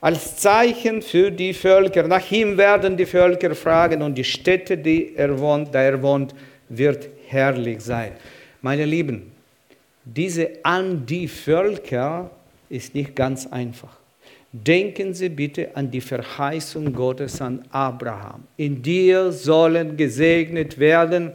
Als 0.07 0.36
Zeichen 0.36 1.02
für 1.02 1.32
die 1.32 1.52
Völker. 1.52 2.07
Nach 2.07 2.30
ihm 2.30 2.57
werden 2.57 2.96
die 2.96 3.07
Völker 3.07 3.57
fragen 3.57 4.02
und 4.02 4.14
die 4.14 4.22
Städte, 4.22 4.78
die 4.78 5.16
er 5.16 5.36
wohnt, 5.36 5.74
da 5.74 5.80
er 5.82 6.00
wohnt, 6.00 6.32
wird 6.68 7.09
herrlich 7.26 7.80
sein. 7.80 8.12
Meine 8.62 8.84
Lieben, 8.84 9.32
diese 10.04 10.50
an 10.62 11.04
die 11.04 11.26
Völker 11.26 12.30
ist 12.68 12.94
nicht 12.94 13.16
ganz 13.16 13.48
einfach. 13.48 13.96
Denken 14.52 15.12
Sie 15.12 15.28
bitte 15.28 15.74
an 15.74 15.90
die 15.90 16.00
Verheißung 16.00 16.92
Gottes 16.92 17.40
an 17.40 17.64
Abraham. 17.72 18.44
In 18.57 18.80
dir 18.80 19.32
sollen 19.32 19.96
gesegnet 19.96 20.78
werden. 20.78 21.32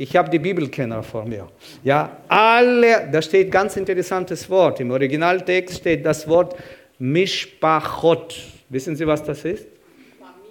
Ich 0.00 0.14
habe 0.14 0.30
die 0.30 0.38
Bibelkenner 0.38 1.02
vor 1.02 1.24
mir. 1.24 1.48
Ja, 1.82 2.18
alle, 2.28 3.08
da 3.10 3.20
steht 3.20 3.50
ganz 3.50 3.76
interessantes 3.76 4.48
Wort. 4.48 4.78
Im 4.78 4.92
Originaltext 4.92 5.78
steht 5.78 6.06
das 6.06 6.28
Wort 6.28 6.54
Mishpachot. 6.98 8.34
Wissen 8.68 8.96
Sie, 8.96 9.06
was 9.06 9.22
das 9.22 9.44
ist? 9.44 9.66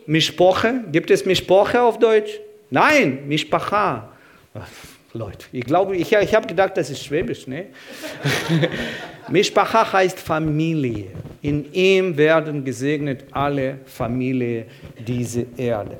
Mishpoche? 0.05 0.85
Gibt 0.91 1.11
es 1.11 1.25
Mishpoche 1.25 1.81
auf 1.81 1.99
Deutsch? 1.99 2.39
Nein, 2.69 3.27
Mishpacha. 3.27 4.09
Leute, 5.13 5.47
ich 5.51 5.63
glaube, 5.63 5.95
ich, 5.95 6.11
ich 6.11 6.35
habe 6.35 6.47
gedacht, 6.47 6.77
das 6.77 6.89
ist 6.89 7.03
Schwäbisch. 7.03 7.47
Ne? 7.47 7.67
Mishpacha 9.29 9.91
heißt 9.91 10.19
Familie. 10.19 11.07
In 11.41 11.71
ihm 11.73 12.15
werden 12.15 12.63
gesegnet 12.63 13.25
alle 13.31 13.79
Familien 13.85 14.65
dieser 14.99 15.43
Erde. 15.57 15.97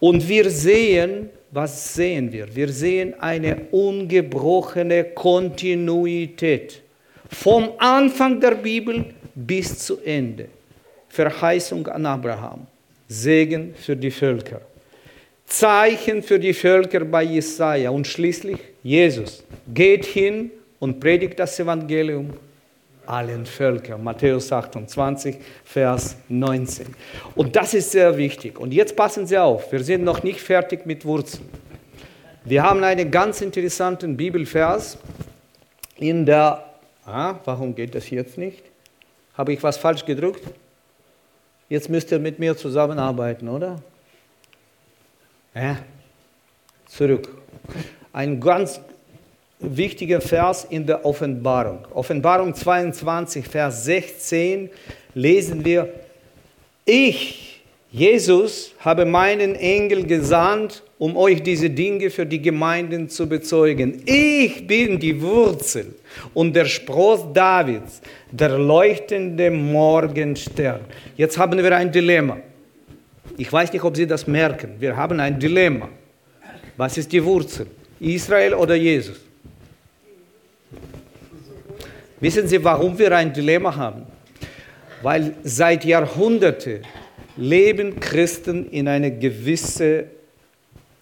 Und 0.00 0.26
wir 0.28 0.48
sehen, 0.50 1.30
was 1.50 1.94
sehen 1.94 2.32
wir? 2.32 2.54
Wir 2.54 2.68
sehen 2.68 3.14
eine 3.20 3.66
ungebrochene 3.70 5.04
Kontinuität. 5.04 6.82
Vom 7.28 7.70
Anfang 7.78 8.40
der 8.40 8.52
Bibel 8.52 9.14
bis 9.34 9.78
zu 9.78 9.98
Ende. 10.00 10.48
Verheißung 11.08 11.86
an 11.86 12.06
Abraham. 12.06 12.66
Segen 13.08 13.74
für 13.74 13.96
die 13.96 14.10
Völker. 14.10 14.60
Zeichen 15.46 16.22
für 16.22 16.38
die 16.38 16.52
Völker 16.52 17.04
bei 17.04 17.22
Jesaja 17.22 17.90
und 17.90 18.06
schließlich 18.06 18.58
Jesus. 18.82 19.42
Geht 19.72 20.04
hin 20.04 20.50
und 20.78 21.00
predigt 21.00 21.38
das 21.38 21.58
Evangelium 21.58 22.34
allen 23.08 23.46
Völkern. 23.46 24.04
Matthäus 24.04 24.52
28, 24.52 25.36
Vers 25.64 26.16
19. 26.28 26.86
Und 27.34 27.56
das 27.56 27.72
ist 27.72 27.90
sehr 27.90 28.16
wichtig. 28.16 28.60
Und 28.60 28.72
jetzt 28.72 28.94
passen 28.94 29.26
Sie 29.26 29.38
auf, 29.38 29.72
wir 29.72 29.82
sind 29.82 30.04
noch 30.04 30.22
nicht 30.22 30.40
fertig 30.40 30.84
mit 30.84 31.04
Wurzeln. 31.04 31.48
Wir 32.44 32.62
haben 32.62 32.84
einen 32.84 33.10
ganz 33.10 33.40
interessanten 33.40 34.16
Bibelvers 34.16 34.98
in 35.96 36.26
der, 36.26 36.64
ah, 37.08 37.40
warum 37.44 37.74
geht 37.74 37.94
das 37.94 38.10
jetzt 38.10 38.38
nicht? 38.38 38.62
Habe 39.34 39.52
ich 39.52 39.62
was 39.62 39.76
falsch 39.76 40.04
gedrückt? 40.04 40.42
Jetzt 41.68 41.88
müsst 41.88 42.10
ihr 42.12 42.18
mit 42.18 42.38
mir 42.38 42.56
zusammenarbeiten, 42.56 43.48
oder? 43.48 43.82
Ja. 45.54 45.78
Zurück. 46.86 47.28
Ein 48.12 48.40
ganz 48.40 48.80
wichtiger 49.58 50.20
Vers 50.20 50.64
in 50.64 50.86
der 50.86 51.04
Offenbarung. 51.04 51.86
Offenbarung 51.92 52.54
22, 52.54 53.46
Vers 53.46 53.84
16 53.84 54.70
lesen 55.14 55.64
wir, 55.64 55.92
ich, 56.84 57.62
Jesus, 57.90 58.72
habe 58.80 59.04
meinen 59.04 59.54
Engel 59.54 60.04
gesandt, 60.04 60.82
um 60.98 61.16
euch 61.16 61.42
diese 61.42 61.70
Dinge 61.70 62.10
für 62.10 62.26
die 62.26 62.42
Gemeinden 62.42 63.08
zu 63.08 63.28
bezeugen. 63.28 64.02
Ich 64.04 64.66
bin 64.66 64.98
die 64.98 65.20
Wurzel 65.20 65.94
und 66.34 66.54
der 66.54 66.64
Spross 66.64 67.32
Davids, 67.32 68.00
der 68.32 68.58
leuchtende 68.58 69.50
Morgenstern. 69.50 70.80
Jetzt 71.16 71.38
haben 71.38 71.62
wir 71.62 71.76
ein 71.76 71.92
Dilemma. 71.92 72.38
Ich 73.36 73.52
weiß 73.52 73.72
nicht, 73.72 73.84
ob 73.84 73.96
Sie 73.96 74.06
das 74.06 74.26
merken. 74.26 74.70
Wir 74.80 74.96
haben 74.96 75.20
ein 75.20 75.38
Dilemma. 75.38 75.88
Was 76.76 76.98
ist 76.98 77.12
die 77.12 77.24
Wurzel? 77.24 77.66
Israel 78.00 78.54
oder 78.54 78.74
Jesus? 78.74 79.20
Wissen 82.20 82.48
Sie, 82.48 82.62
warum 82.64 82.98
wir 82.98 83.16
ein 83.16 83.32
Dilemma 83.32 83.74
haben? 83.76 84.02
Weil 85.02 85.36
seit 85.44 85.84
Jahrhunderten 85.84 86.80
leben 87.36 88.00
Christen 88.00 88.68
in 88.70 88.88
einem 88.88 89.20
gewissen 89.20 90.04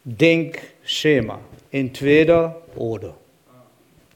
Denkschema. 0.07 1.40
Entweder 1.70 2.62
oder. 2.76 3.16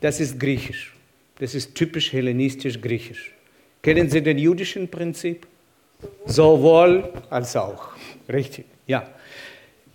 Das 0.00 0.20
ist 0.20 0.38
griechisch. 0.38 0.94
Das 1.38 1.54
ist 1.54 1.74
typisch 1.74 2.12
hellenistisch-griechisch. 2.12 3.32
Kennen 3.82 4.08
Sie 4.08 4.22
den 4.22 4.38
jüdischen 4.38 4.88
Prinzip? 4.88 5.46
Sowohl 6.26 7.12
als 7.28 7.56
auch. 7.56 7.88
Richtig, 8.28 8.66
ja. 8.86 9.06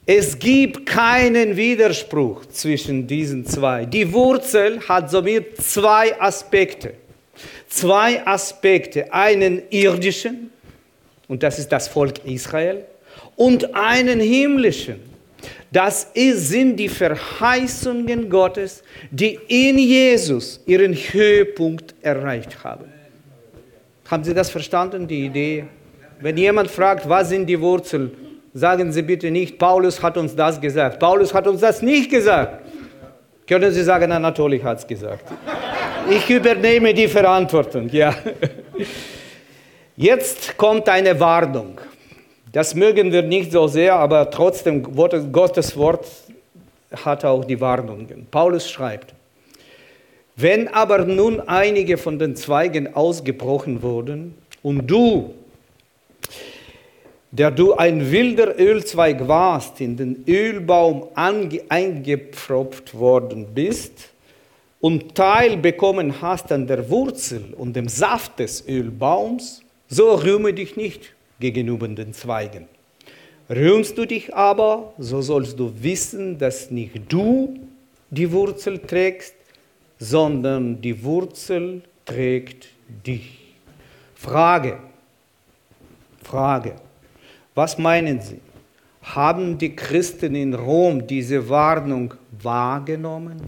Es 0.06 0.38
gibt 0.38 0.86
keinen 0.86 1.56
Widerspruch 1.56 2.46
zwischen 2.48 3.08
diesen 3.08 3.46
zwei. 3.46 3.86
Die 3.86 4.12
Wurzel 4.12 4.80
hat 4.88 5.10
somit 5.10 5.58
zwei 5.58 6.20
Aspekte. 6.20 6.94
Zwei 7.68 8.26
Aspekte, 8.26 9.12
einen 9.12 9.64
irdischen, 9.70 10.52
und 11.28 11.42
das 11.42 11.58
ist 11.58 11.72
das 11.72 11.88
Volk 11.88 12.24
Israel, 12.26 12.86
und 13.36 13.74
einen 13.74 14.20
himmlischen. 14.20 15.15
Das 15.72 16.08
sind 16.14 16.78
die 16.78 16.90
Verheißungen 16.90 18.30
Gottes, 18.30 18.84
die 19.12 19.40
in 19.48 19.78
Jesus 19.78 20.62
ihren 20.66 20.94
Höhepunkt 20.94 21.96
erreicht 22.02 22.64
haben. 22.64 22.86
Haben 24.10 24.24
Sie 24.24 24.34
das 24.34 24.50
verstanden, 24.50 25.08
die 25.08 25.26
Idee? 25.26 25.66
Wenn 26.22 26.38
jemand 26.38 26.70
fragt, 26.70 27.10
was 27.10 27.30
sind 27.30 27.48
die 27.48 27.60
Wurzeln, 27.60 28.12
sagen 28.54 28.92
Sie 28.92 29.02
bitte 29.02 29.32
nicht, 29.32 29.58
Paulus 29.58 30.02
hat 30.02 30.18
uns 30.18 30.36
das 30.36 30.62
gesagt. 30.62 31.00
Paulus 31.00 31.34
hat 31.34 31.48
uns 31.48 31.62
das 31.62 31.82
nicht 31.82 32.10
gesagt. 32.10 32.64
Können 33.48 33.72
Sie 33.72 33.84
sagen, 33.84 34.12
Anatoli 34.12 34.60
hat 34.60 34.80
es 34.80 34.88
gesagt. 34.88 35.26
Ich 36.10 36.30
übernehme 36.30 36.94
die 36.94 37.08
Verantwortung, 37.08 37.90
ja. 37.90 38.16
Jetzt 39.98 40.58
kommt 40.58 40.88
eine 40.90 41.20
Warnung. 41.20 41.80
Das 42.56 42.74
mögen 42.74 43.12
wir 43.12 43.22
nicht 43.22 43.52
so 43.52 43.68
sehr, 43.68 43.96
aber 43.96 44.32
trotzdem, 44.32 44.82
Gottes 44.82 45.76
Wort 45.76 46.08
hat 47.04 47.26
auch 47.26 47.44
die 47.44 47.60
Warnungen. 47.60 48.28
Paulus 48.32 48.72
schreibt, 48.72 49.14
wenn 50.38 50.70
aber 50.70 51.00
nun 51.00 51.42
einige 51.42 51.98
von 51.98 52.18
den 52.18 52.38
Zweigen 52.38 52.96
ausgebrochen 52.96 53.82
wurden 53.82 54.36
und 54.64 54.88
du, 54.88 55.34
der 57.30 57.52
du 57.52 57.74
ein 57.74 58.10
wilder 58.10 58.58
Ölzweig 58.58 59.28
warst, 59.28 59.82
in 59.82 59.98
den 59.98 60.24
Ölbaum 60.26 61.10
eingepfropft 61.14 62.98
worden 62.98 63.48
bist 63.54 64.12
und 64.80 65.14
Teil 65.14 65.58
bekommen 65.58 66.22
hast 66.22 66.54
an 66.54 66.68
der 66.68 66.90
Wurzel 66.90 67.54
und 67.58 67.76
dem 67.76 67.90
Saft 67.90 68.40
des 68.40 68.66
Ölbaums, 68.66 69.62
so 69.90 70.14
rühme 70.14 70.54
dich 70.54 70.78
nicht 70.78 71.15
gegenüber 71.40 71.88
den 71.88 72.14
Zweigen. 72.14 72.68
Rühmst 73.50 73.98
du 73.98 74.06
dich 74.06 74.34
aber, 74.36 74.94
so 74.98 75.22
sollst 75.22 75.60
du 75.60 75.72
wissen, 75.82 76.38
dass 76.38 76.72
nicht 76.72 77.12
du 77.12 77.60
die 78.10 78.32
Wurzel 78.32 78.80
trägst, 78.80 79.36
sondern 80.00 80.82
die 80.82 81.04
Wurzel 81.04 81.82
trägt 82.06 82.68
dich. 83.06 83.56
Frage, 84.16 84.80
Frage. 86.24 86.76
Was 87.54 87.78
meinen 87.78 88.20
Sie? 88.20 88.40
Haben 89.04 89.58
die 89.58 89.76
Christen 89.76 90.34
in 90.36 90.54
Rom 90.54 91.06
diese 91.06 91.48
Warnung 91.48 92.16
wahrgenommen? 92.42 93.42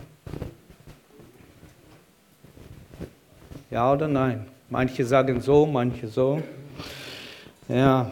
Ja 3.72 3.92
oder 3.92 4.08
nein? 4.08 4.46
Manche 4.70 5.04
sagen 5.04 5.42
so, 5.42 5.66
manche 5.66 6.08
so. 6.08 6.42
Ja. 7.70 8.10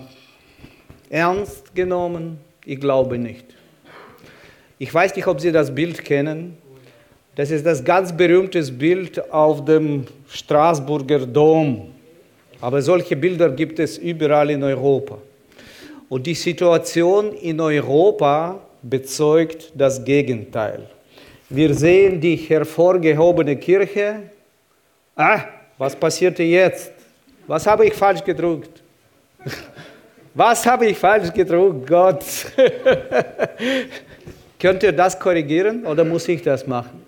Ernst 1.09 1.73
genommen? 1.73 2.39
Ich 2.65 2.79
glaube 2.79 3.17
nicht. 3.17 3.45
Ich 4.77 4.93
weiß 4.93 5.15
nicht, 5.15 5.27
ob 5.27 5.39
Sie 5.39 5.51
das 5.51 5.73
Bild 5.73 6.03
kennen. 6.03 6.57
Das 7.35 7.51
ist 7.51 7.65
das 7.65 7.83
ganz 7.83 8.15
berühmte 8.15 8.61
Bild 8.71 9.31
auf 9.31 9.63
dem 9.63 10.05
Straßburger 10.27 11.25
Dom. 11.25 11.91
Aber 12.59 12.81
solche 12.81 13.15
Bilder 13.15 13.49
gibt 13.49 13.79
es 13.79 13.97
überall 13.97 14.49
in 14.49 14.63
Europa. 14.63 15.17
Und 16.09 16.25
die 16.25 16.33
Situation 16.33 17.33
in 17.33 17.59
Europa 17.59 18.59
bezeugt 18.81 19.71
das 19.73 20.03
Gegenteil. 20.03 20.89
Wir 21.49 21.73
sehen 21.73 22.19
die 22.19 22.35
hervorgehobene 22.35 23.55
Kirche. 23.55 24.23
Ah, 25.15 25.41
was 25.77 25.95
passierte 25.95 26.43
jetzt? 26.43 26.91
Was 27.47 27.65
habe 27.67 27.85
ich 27.85 27.93
falsch 27.93 28.23
gedruckt? 28.23 28.84
Was 30.33 30.65
habe 30.65 30.87
ich 30.87 30.97
falsch 30.97 31.31
gedruckt? 31.33 31.87
Gott. 31.87 32.25
Könnt 34.59 34.83
ihr 34.83 34.91
das 34.91 35.19
korrigieren 35.19 35.85
oder 35.85 36.03
muss 36.03 36.27
ich 36.27 36.41
das 36.41 36.65
machen? 36.65 37.03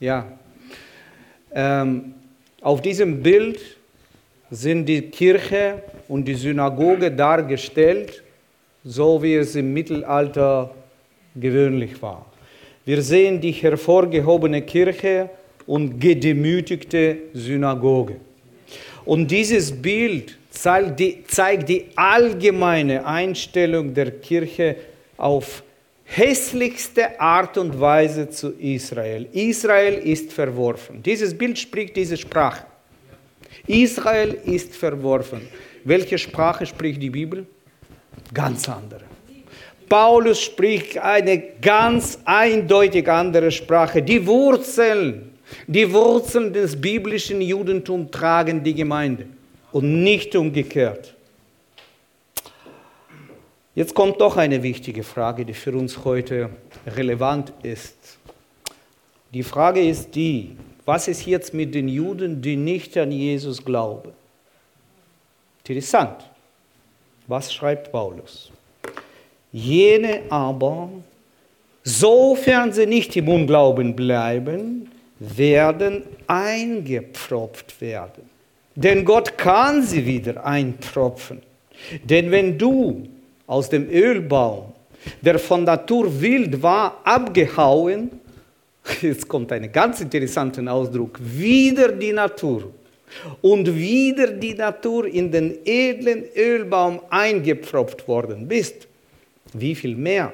Ja. 0.00 0.26
Ähm, 1.52 2.14
Auf 2.62 2.80
diesem 2.80 3.22
Bild 3.22 3.60
sind 4.50 4.86
die 4.86 5.02
Kirche 5.02 5.82
und 6.08 6.24
die 6.24 6.34
Synagoge 6.34 7.10
dargestellt, 7.10 8.22
so 8.84 9.22
wie 9.22 9.34
es 9.34 9.54
im 9.54 9.72
Mittelalter 9.72 10.70
gewöhnlich 11.36 12.00
war. 12.02 12.26
Wir 12.84 13.02
sehen 13.02 13.40
die 13.40 13.52
hervorgehobene 13.52 14.62
Kirche 14.62 15.28
und 15.66 16.00
gedemütigte 16.00 17.18
Synagoge. 17.34 18.16
Und 19.04 19.30
dieses 19.30 19.70
Bild 19.72 20.36
zeigt 20.50 21.00
die, 21.00 21.24
zeigt 21.26 21.68
die 21.68 21.86
allgemeine 21.96 23.04
Einstellung 23.06 23.94
der 23.94 24.10
Kirche 24.10 24.76
auf 25.16 25.62
hässlichste 26.04 27.20
Art 27.20 27.56
und 27.56 27.80
Weise 27.80 28.28
zu 28.30 28.50
Israel. 28.58 29.28
Israel 29.32 29.94
ist 29.94 30.32
verworfen. 30.32 31.02
Dieses 31.02 31.36
Bild 31.36 31.58
spricht 31.58 31.96
diese 31.96 32.16
Sprache. 32.16 32.66
Israel 33.66 34.36
ist 34.44 34.74
verworfen. 34.74 35.42
Welche 35.84 36.18
Sprache 36.18 36.66
spricht 36.66 37.00
die 37.00 37.10
Bibel? 37.10 37.46
Ganz 38.34 38.68
andere. 38.68 39.02
Paulus 39.88 40.40
spricht 40.40 40.98
eine 40.98 41.38
ganz 41.60 42.18
eindeutig 42.24 43.08
andere 43.08 43.50
Sprache. 43.50 44.02
Die 44.02 44.24
Wurzeln, 44.24 45.32
die 45.66 45.92
Wurzeln 45.92 46.52
des 46.52 46.80
biblischen 46.80 47.40
Judentums 47.40 48.10
tragen 48.10 48.62
die 48.62 48.74
Gemeinde 48.74 49.26
und 49.72 50.02
nicht 50.02 50.34
umgekehrt. 50.36 51.14
Jetzt 53.74 53.94
kommt 53.94 54.20
doch 54.20 54.36
eine 54.36 54.62
wichtige 54.62 55.02
Frage, 55.02 55.44
die 55.44 55.54
für 55.54 55.72
uns 55.72 56.04
heute 56.04 56.50
relevant 56.86 57.52
ist. 57.62 58.18
Die 59.32 59.44
Frage 59.44 59.80
ist 59.80 60.14
die, 60.14 60.56
was 60.84 61.06
ist 61.06 61.24
jetzt 61.24 61.54
mit 61.54 61.74
den 61.74 61.88
Juden, 61.88 62.42
die 62.42 62.56
nicht 62.56 62.96
an 62.96 63.12
Jesus 63.12 63.64
glauben? 63.64 64.10
Interessant. 65.60 66.28
Was 67.28 67.54
schreibt 67.54 67.92
Paulus? 67.92 68.50
Jene 69.52 70.22
aber, 70.30 70.90
sofern 71.84 72.72
sie 72.72 72.86
nicht 72.86 73.14
im 73.16 73.28
Unglauben 73.28 73.94
bleiben, 73.94 74.89
werden 75.20 76.02
eingepfropft 76.26 77.80
werden. 77.80 78.28
Denn 78.74 79.04
Gott 79.04 79.36
kann 79.36 79.82
sie 79.82 80.04
wieder 80.04 80.44
einpfropfen. 80.44 81.42
Denn 82.02 82.30
wenn 82.30 82.58
du 82.58 83.06
aus 83.46 83.68
dem 83.68 83.88
Ölbaum, 83.90 84.72
der 85.20 85.38
von 85.38 85.64
Natur 85.64 86.20
wild 86.20 86.62
war, 86.62 87.00
abgehauen, 87.04 88.10
jetzt 89.02 89.28
kommt 89.28 89.52
ein 89.52 89.70
ganz 89.70 90.00
interessanter 90.00 90.72
Ausdruck, 90.72 91.18
wieder 91.20 91.92
die 91.92 92.12
Natur 92.12 92.72
und 93.42 93.74
wieder 93.74 94.28
die 94.28 94.54
Natur 94.54 95.06
in 95.06 95.30
den 95.30 95.58
edlen 95.64 96.24
Ölbaum 96.34 97.00
eingepfropft 97.10 98.06
worden 98.08 98.46
bist, 98.48 98.86
wie 99.52 99.74
viel 99.74 99.96
mehr 99.96 100.32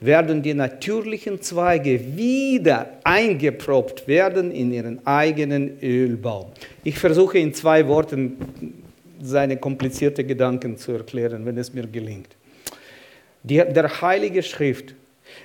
werden 0.00 0.42
die 0.42 0.54
natürlichen 0.54 1.40
Zweige 1.40 2.16
wieder 2.16 2.98
eingepfropft 3.04 4.06
werden 4.06 4.50
in 4.50 4.72
ihren 4.72 5.06
eigenen 5.06 5.78
Ölbaum. 5.82 6.46
Ich 6.82 6.98
versuche 6.98 7.38
in 7.38 7.54
zwei 7.54 7.86
Worten 7.86 8.36
seine 9.20 9.56
komplizierten 9.56 10.26
Gedanken 10.26 10.76
zu 10.76 10.92
erklären, 10.92 11.46
wenn 11.46 11.56
es 11.56 11.72
mir 11.72 11.86
gelingt. 11.86 12.28
Die, 13.42 13.56
der 13.56 14.00
Heilige 14.00 14.42
Schrift 14.42 14.94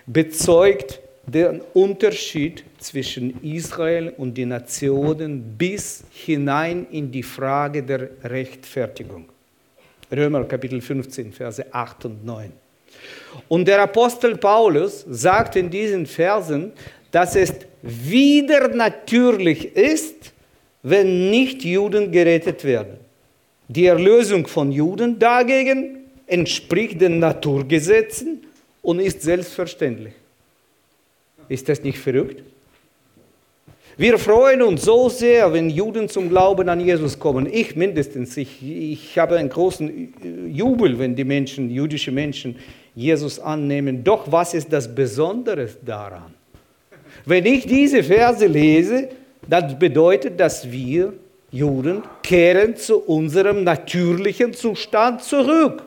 bezeugt 0.06 1.00
den 1.26 1.62
Unterschied 1.74 2.64
zwischen 2.80 3.42
Israel 3.44 4.14
und 4.18 4.38
den 4.38 4.50
Nationen 4.50 5.58
bis 5.58 6.04
hinein 6.12 6.88
in 6.92 7.12
die 7.12 7.24
Frage 7.24 7.84
der 7.84 8.10
Rechtfertigung. 8.24 9.26
Römer 10.12 10.44
Kapitel 10.46 10.82
15, 10.82 11.32
Verse 11.32 11.64
8 11.72 12.06
und 12.06 12.26
9. 12.26 12.52
Und 13.48 13.68
der 13.68 13.82
Apostel 13.82 14.38
Paulus 14.38 15.06
sagt 15.10 15.56
in 15.56 15.70
diesen 15.70 16.06
Versen, 16.06 16.72
dass 17.12 17.36
es 17.36 17.54
wieder 17.82 18.68
natürlich 18.70 19.76
ist, 19.76 20.34
wenn 20.84 21.30
nicht 21.30 21.64
Juden 21.64 22.12
gerettet 22.12 22.64
werden. 22.64 22.98
Die 23.68 23.86
Erlösung 23.86 24.48
von 24.48 24.72
Juden 24.72 25.20
dagegen 25.20 25.98
entspricht 26.28 27.02
den 27.02 27.20
Naturgesetzen 27.20 28.44
und 28.82 29.00
ist 29.00 29.22
selbstverständlich. 29.22 30.14
Ist 31.48 31.68
das 31.68 31.84
nicht 31.84 31.98
verrückt? 31.98 32.44
Wir 33.98 34.18
freuen 34.18 34.62
uns 34.62 34.84
so 34.84 35.10
sehr, 35.10 35.52
wenn 35.52 35.70
Juden 35.70 36.08
zum 36.08 36.30
Glauben 36.30 36.70
an 36.70 36.80
Jesus 36.80 37.20
kommen. 37.20 37.52
Ich 37.52 37.76
mindestens. 37.76 38.38
Ich, 38.38 38.64
ich 38.64 39.18
habe 39.18 39.36
einen 39.36 39.50
großen 39.50 40.14
Jubel, 40.48 40.98
wenn 40.98 41.18
die 41.18 41.26
Menschen, 41.26 41.70
jüdische 41.70 42.12
Menschen, 42.12 42.56
Jesus 42.96 43.40
annehmen. 43.40 44.04
Doch 44.04 44.32
was 44.32 44.54
ist 44.54 44.72
das 44.72 44.94
Besondere 44.94 45.70
daran? 45.86 46.34
Wenn 47.26 47.46
ich 47.46 47.66
diese 47.66 48.04
Verse 48.04 48.46
lese, 48.46 49.10
das 49.48 49.78
bedeutet, 49.78 50.40
dass 50.40 50.70
wir 50.70 51.14
Juden 51.52 52.04
kehren 52.22 52.76
zu 52.76 53.00
unserem 53.00 53.64
natürlichen 53.64 54.54
Zustand 54.54 55.24
zurück. 55.24 55.84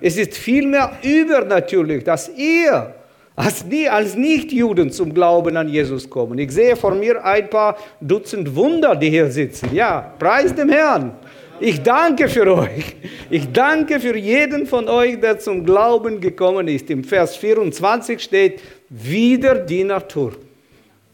Es 0.00 0.16
ist 0.18 0.36
vielmehr 0.36 0.92
übernatürlich, 1.02 2.04
dass 2.04 2.30
ihr 2.36 2.94
als, 3.34 3.64
als 3.90 4.14
Nichtjuden 4.14 4.90
zum 4.90 5.12
Glauben 5.12 5.56
an 5.56 5.68
Jesus 5.68 6.08
kommen. 6.08 6.38
Ich 6.38 6.50
sehe 6.50 6.76
vor 6.76 6.94
mir 6.94 7.24
ein 7.24 7.48
paar 7.48 7.76
Dutzend 8.00 8.54
Wunder, 8.54 8.96
die 8.96 9.10
hier 9.10 9.30
sitzen. 9.30 9.74
Ja, 9.74 10.12
preis 10.18 10.54
dem 10.54 10.68
Herrn. 10.68 11.12
Ich 11.60 11.82
danke 11.82 12.28
für 12.28 12.54
euch. 12.54 12.96
Ich 13.30 13.50
danke 13.50 13.98
für 13.98 14.16
jeden 14.16 14.66
von 14.66 14.88
euch, 14.88 15.18
der 15.20 15.38
zum 15.38 15.64
Glauben 15.64 16.20
gekommen 16.20 16.68
ist. 16.68 16.90
Im 16.90 17.02
Vers 17.02 17.36
24 17.36 18.20
steht, 18.20 18.60
wieder 18.90 19.54
die 19.54 19.84
Natur. 19.84 20.32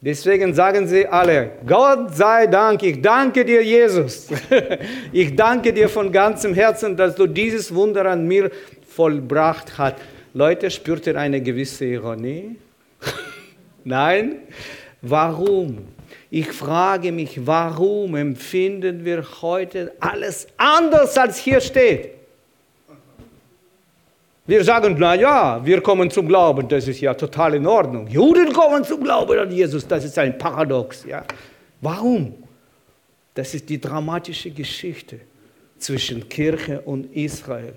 Deswegen 0.01 0.53
sagen 0.53 0.88
sie 0.88 1.07
alle, 1.07 1.53
Gott 1.64 2.16
sei 2.16 2.49
Dank, 2.49 2.82
ich 2.82 3.01
danke 3.01 3.45
dir, 3.45 3.62
Jesus. 3.62 4.28
Ich 5.12 5.36
danke 5.36 5.72
dir 5.72 5.88
von 5.88 6.11
ganzem 6.11 6.55
Herzen, 6.55 6.97
dass 6.97 7.14
du 7.14 7.26
dieses 7.28 7.72
Wunder 7.72 8.07
an 8.07 8.26
mir 8.26 8.51
vollbracht 8.88 9.78
hast. 9.78 9.97
Leute, 10.34 10.70
spürt 10.70 11.07
ihr 11.07 11.16
eine 11.16 11.40
gewisse 11.40 11.84
Ironie? 11.84 12.57
Nein? 13.84 14.38
Warum? 15.03 15.86
Ich 16.35 16.51
frage 16.51 17.12
mich, 17.12 17.47
warum 17.47 18.14
empfinden 18.14 19.05
wir 19.05 19.22
heute 19.43 19.93
alles 20.01 20.47
anders, 20.57 21.18
als 21.18 21.37
hier 21.37 21.61
steht? 21.61 22.12
Wir 24.47 24.64
sagen, 24.64 24.97
na 24.99 25.14
ja, 25.14 25.61
wir 25.62 25.83
kommen 25.83 26.11
zum 26.11 26.26
Glauben, 26.26 26.66
das 26.66 26.89
ist 26.89 27.03
ja 27.03 27.12
total 27.12 27.57
in 27.57 27.66
Ordnung. 27.66 28.07
Juden 28.07 28.51
kommen 28.51 28.83
zum 28.83 29.05
Glauben 29.05 29.39
an 29.41 29.51
Jesus, 29.53 29.87
das 29.87 30.05
ist 30.05 30.18
ein 30.18 30.39
Paradox. 30.39 31.05
Ja. 31.05 31.22
Warum? 31.83 32.33
Das 33.35 33.53
ist 33.53 33.68
die 33.68 33.78
dramatische 33.78 34.51
Geschichte 34.53 35.20
zwischen 35.76 36.26
Kirche 36.30 36.80
und 36.80 37.14
Israel. 37.14 37.74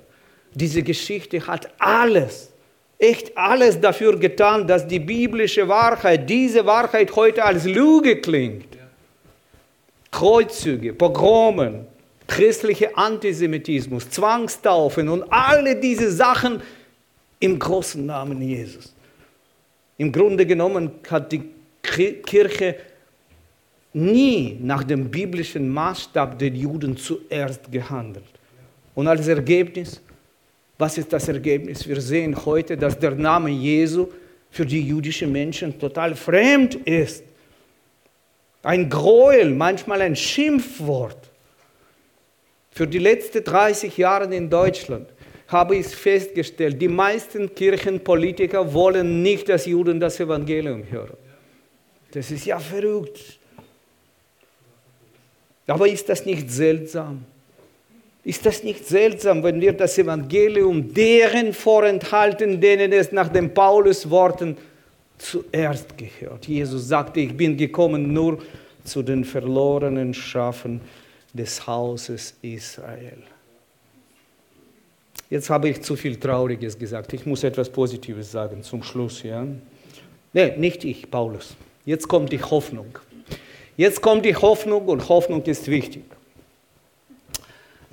Diese 0.53 0.81
Geschichte 0.81 1.45
hat 1.45 1.73
alles, 1.77 2.53
echt 3.09 3.37
alles 3.37 3.79
dafür 3.79 4.17
getan, 4.17 4.67
dass 4.67 4.87
die 4.87 4.99
biblische 4.99 5.67
Wahrheit, 5.67 6.29
diese 6.29 6.65
Wahrheit 6.65 7.15
heute 7.15 7.43
als 7.43 7.65
Lüge 7.65 8.21
klingt. 8.21 8.77
Kreuzzüge, 10.11 10.93
Pogromen, 10.93 11.85
christlicher 12.27 12.97
Antisemitismus, 12.97 14.09
Zwangstaufen 14.09 15.09
und 15.09 15.23
alle 15.31 15.75
diese 15.75 16.11
Sachen 16.11 16.61
im 17.39 17.59
großen 17.59 18.05
Namen 18.05 18.41
Jesus. 18.41 18.93
Im 19.97 20.11
Grunde 20.11 20.45
genommen 20.45 20.91
hat 21.09 21.31
die 21.31 21.43
Kirche 21.81 22.75
nie 23.93 24.57
nach 24.61 24.83
dem 24.83 25.09
biblischen 25.09 25.69
Maßstab 25.69 26.37
der 26.39 26.49
Juden 26.49 26.97
zuerst 26.97 27.71
gehandelt. 27.71 28.25
Und 28.93 29.07
als 29.07 29.27
Ergebnis, 29.27 30.01
was 30.77 30.97
ist 30.97 31.13
das 31.13 31.27
Ergebnis? 31.27 31.87
Wir 31.87 32.01
sehen 32.01 32.45
heute, 32.45 32.75
dass 32.77 32.99
der 32.99 33.11
Name 33.11 33.49
Jesu 33.49 34.07
für 34.51 34.65
die 34.65 34.85
jüdischen 34.85 35.31
Menschen 35.31 35.79
total 35.79 36.15
fremd 36.15 36.75
ist. 36.75 37.23
Ein 38.63 38.89
Gräuel, 38.89 39.53
manchmal 39.53 40.01
ein 40.01 40.15
Schimpfwort. 40.15 41.29
Für 42.71 42.87
die 42.87 42.99
letzten 42.99 43.43
30 43.43 43.95
Jahre 43.97 44.33
in 44.35 44.49
Deutschland 44.49 45.07
habe 45.47 45.77
ich 45.77 45.87
festgestellt, 45.87 46.81
die 46.81 46.87
meisten 46.87 47.53
Kirchenpolitiker 47.53 48.73
wollen 48.73 49.21
nicht, 49.21 49.47
dass 49.47 49.65
Juden 49.65 49.99
das 49.99 50.19
Evangelium 50.19 50.83
hören. 50.89 51.15
Das 52.11 52.31
ist 52.31 52.45
ja 52.45 52.59
verrückt. 52.59 53.39
Aber 55.67 55.87
ist 55.87 56.09
das 56.09 56.25
nicht 56.25 56.49
seltsam? 56.49 57.25
Ist 58.25 58.43
das 58.43 58.63
nicht 58.63 58.87
seltsam, 58.87 59.43
wenn 59.43 59.61
wir 59.61 59.71
das 59.71 59.99
Evangelium 59.99 60.91
deren 60.91 61.53
vorenthalten, 61.53 62.59
denen 62.59 62.91
es 62.91 63.11
nach 63.11 63.29
den 63.29 63.53
Paulus 63.53 64.09
Worten 64.09 64.57
zuerst 65.19 65.95
gehört? 65.95 66.47
Jesus 66.47 66.87
sagte, 66.87 67.19
ich 67.19 67.37
bin 67.37 67.55
gekommen 67.55 68.11
nur 68.11 68.39
zu 68.83 69.03
den 69.03 69.23
verlorenen 69.23 70.11
Schafen 70.15 70.81
des 71.33 71.67
Hauses 71.67 72.33
Israel. 72.41 73.21
Jetzt 75.29 75.51
habe 75.51 75.69
ich 75.69 75.81
zu 75.83 75.95
viel 75.95 76.15
Trauriges 76.15 76.79
gesagt. 76.79 77.13
Ich 77.13 77.27
muss 77.27 77.43
etwas 77.43 77.69
Positives 77.69 78.31
sagen 78.31 78.63
zum 78.63 78.81
Schluss. 78.81 79.21
Ja? 79.21 79.45
Nee, 80.33 80.57
nicht 80.57 80.83
ich, 80.83 81.11
Paulus. 81.11 81.55
Jetzt 81.85 82.07
kommt 82.07 82.31
die 82.31 82.41
Hoffnung. 82.41 82.97
Jetzt 83.77 84.01
kommt 84.01 84.25
die 84.25 84.35
Hoffnung 84.35 84.85
und 84.87 85.09
Hoffnung 85.09 85.43
ist 85.43 85.67
wichtig. 85.67 86.03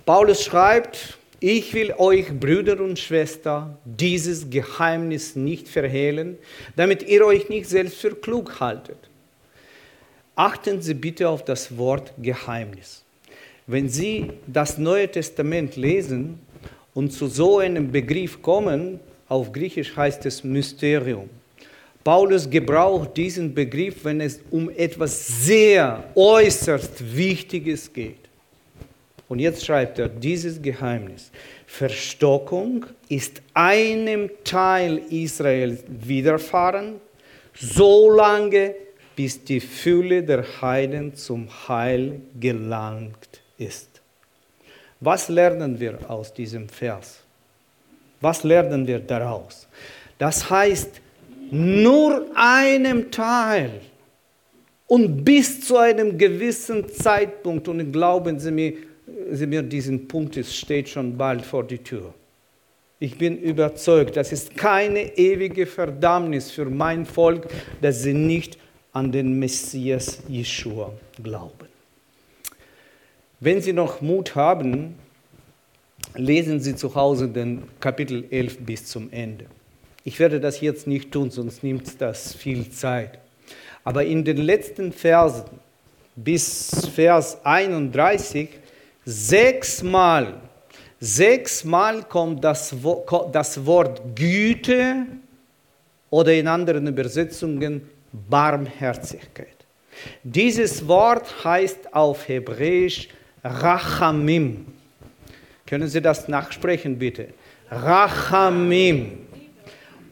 Paulus 0.04 0.42
schreibt, 0.42 1.18
ich 1.38 1.74
will 1.74 1.94
euch, 1.96 2.28
Brüder 2.28 2.80
und 2.80 2.98
Schwestern, 2.98 3.76
dieses 3.84 4.50
Geheimnis 4.50 5.36
nicht 5.36 5.68
verhehlen, 5.68 6.38
damit 6.76 7.04
ihr 7.04 7.24
euch 7.24 7.48
nicht 7.48 7.68
selbst 7.68 7.98
für 7.98 8.14
klug 8.14 8.58
haltet. 8.58 8.98
Achten 10.34 10.82
Sie 10.82 10.94
bitte 10.94 11.28
auf 11.28 11.44
das 11.44 11.76
Wort 11.76 12.12
Geheimnis. 12.18 13.04
Wenn 13.66 13.88
Sie 13.88 14.30
das 14.46 14.78
Neue 14.78 15.08
Testament 15.08 15.76
lesen 15.76 16.40
und 16.94 17.12
zu 17.12 17.28
so 17.28 17.58
einem 17.58 17.92
Begriff 17.92 18.42
kommen, 18.42 18.98
auf 19.28 19.52
Griechisch 19.52 19.96
heißt 19.96 20.26
es 20.26 20.42
Mysterium. 20.42 21.30
Paulus 22.02 22.50
gebraucht 22.50 23.16
diesen 23.16 23.54
Begriff, 23.54 24.04
wenn 24.04 24.20
es 24.20 24.40
um 24.50 24.68
etwas 24.70 25.44
sehr 25.44 26.02
äußerst 26.16 27.16
Wichtiges 27.16 27.92
geht. 27.92 28.21
Und 29.32 29.38
jetzt 29.38 29.64
schreibt 29.64 29.98
er 29.98 30.10
dieses 30.10 30.60
Geheimnis. 30.60 31.30
Verstockung 31.66 32.84
ist 33.08 33.40
einem 33.54 34.30
Teil 34.44 34.98
Israels 35.08 35.82
widerfahren, 35.88 37.00
solange 37.54 38.74
bis 39.16 39.42
die 39.42 39.60
Fülle 39.60 40.22
der 40.22 40.44
Heiden 40.60 41.14
zum 41.14 41.48
Heil 41.66 42.20
gelangt 42.38 43.40
ist. 43.56 43.88
Was 45.00 45.30
lernen 45.30 45.80
wir 45.80 45.98
aus 46.10 46.34
diesem 46.34 46.68
Vers? 46.68 47.20
Was 48.20 48.44
lernen 48.44 48.86
wir 48.86 48.98
daraus? 48.98 49.66
Das 50.18 50.50
heißt, 50.50 51.00
nur 51.50 52.26
einem 52.34 53.10
Teil 53.10 53.80
und 54.86 55.24
bis 55.24 55.66
zu 55.66 55.78
einem 55.78 56.18
gewissen 56.18 56.86
Zeitpunkt, 56.90 57.66
und 57.66 57.90
glauben 57.90 58.38
Sie 58.38 58.50
mir, 58.50 58.74
Sie 59.30 59.46
mir 59.46 59.62
diesen 59.62 60.08
Punkt 60.08 60.36
es 60.36 60.56
steht 60.56 60.88
schon 60.88 61.16
bald 61.16 61.44
vor 61.44 61.64
die 61.64 61.78
Tür. 61.78 62.14
Ich 62.98 63.18
bin 63.18 63.38
überzeugt, 63.38 64.16
das 64.16 64.30
ist 64.32 64.56
keine 64.56 65.18
ewige 65.18 65.66
Verdammnis 65.66 66.50
für 66.50 66.66
mein 66.66 67.04
Volk, 67.04 67.48
dass 67.80 68.02
sie 68.02 68.14
nicht 68.14 68.58
an 68.92 69.10
den 69.10 69.38
Messias 69.38 70.20
Jeschua 70.28 70.92
glauben. 71.22 71.66
Wenn 73.40 73.60
Sie 73.60 73.72
noch 73.72 74.00
Mut 74.00 74.36
haben, 74.36 74.94
lesen 76.14 76.60
Sie 76.60 76.76
zu 76.76 76.94
Hause 76.94 77.26
den 77.26 77.64
Kapitel 77.80 78.24
11 78.30 78.58
bis 78.58 78.86
zum 78.86 79.10
Ende. 79.10 79.46
Ich 80.04 80.20
werde 80.20 80.38
das 80.38 80.60
jetzt 80.60 80.86
nicht 80.86 81.10
tun, 81.10 81.30
sonst 81.30 81.64
nimmt 81.64 82.00
das 82.00 82.34
viel 82.34 82.70
Zeit. 82.70 83.18
Aber 83.82 84.04
in 84.04 84.24
den 84.24 84.36
letzten 84.36 84.92
Versen 84.92 85.46
bis 86.14 86.88
Vers 86.94 87.44
31 87.44 88.48
Sechsmal, 89.04 90.40
sechsmal 91.00 92.02
kommt 92.04 92.44
das, 92.44 92.74
das 93.32 93.66
Wort 93.66 94.00
Güte 94.14 95.06
oder 96.10 96.32
in 96.32 96.46
anderen 96.46 96.86
Übersetzungen 96.86 97.88
Barmherzigkeit. 98.12 99.48
Dieses 100.22 100.86
Wort 100.86 101.44
heißt 101.44 101.94
auf 101.94 102.28
Hebräisch 102.28 103.08
Rachamim. 103.42 104.66
Können 105.66 105.88
Sie 105.88 106.00
das 106.00 106.28
nachsprechen, 106.28 106.98
bitte? 106.98 107.28
Rachamim. 107.70 109.26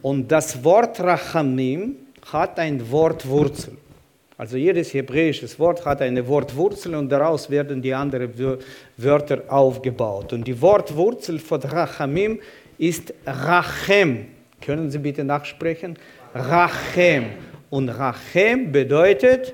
Und 0.01 0.31
das 0.31 0.63
Wort 0.63 0.99
Rachamim 0.99 1.95
hat 2.31 2.59
ein 2.59 2.89
Wortwurzel. 2.89 3.77
Also 4.41 4.57
jedes 4.57 4.91
hebräische 4.91 5.47
Wort 5.59 5.85
hat 5.85 6.01
eine 6.01 6.27
Wortwurzel 6.27 6.95
und 6.95 7.09
daraus 7.09 7.47
werden 7.51 7.79
die 7.79 7.93
anderen 7.93 8.57
Wörter 8.97 9.43
aufgebaut. 9.47 10.33
Und 10.33 10.47
die 10.47 10.59
Wortwurzel 10.59 11.37
von 11.37 11.61
Rachamim 11.61 12.39
ist 12.79 13.13
Rachem. 13.23 14.29
Können 14.59 14.89
Sie 14.89 14.97
bitte 14.97 15.23
nachsprechen? 15.23 15.95
Rachem. 16.33 17.25
Und 17.69 17.89
Rachem 17.89 18.71
bedeutet, 18.71 19.53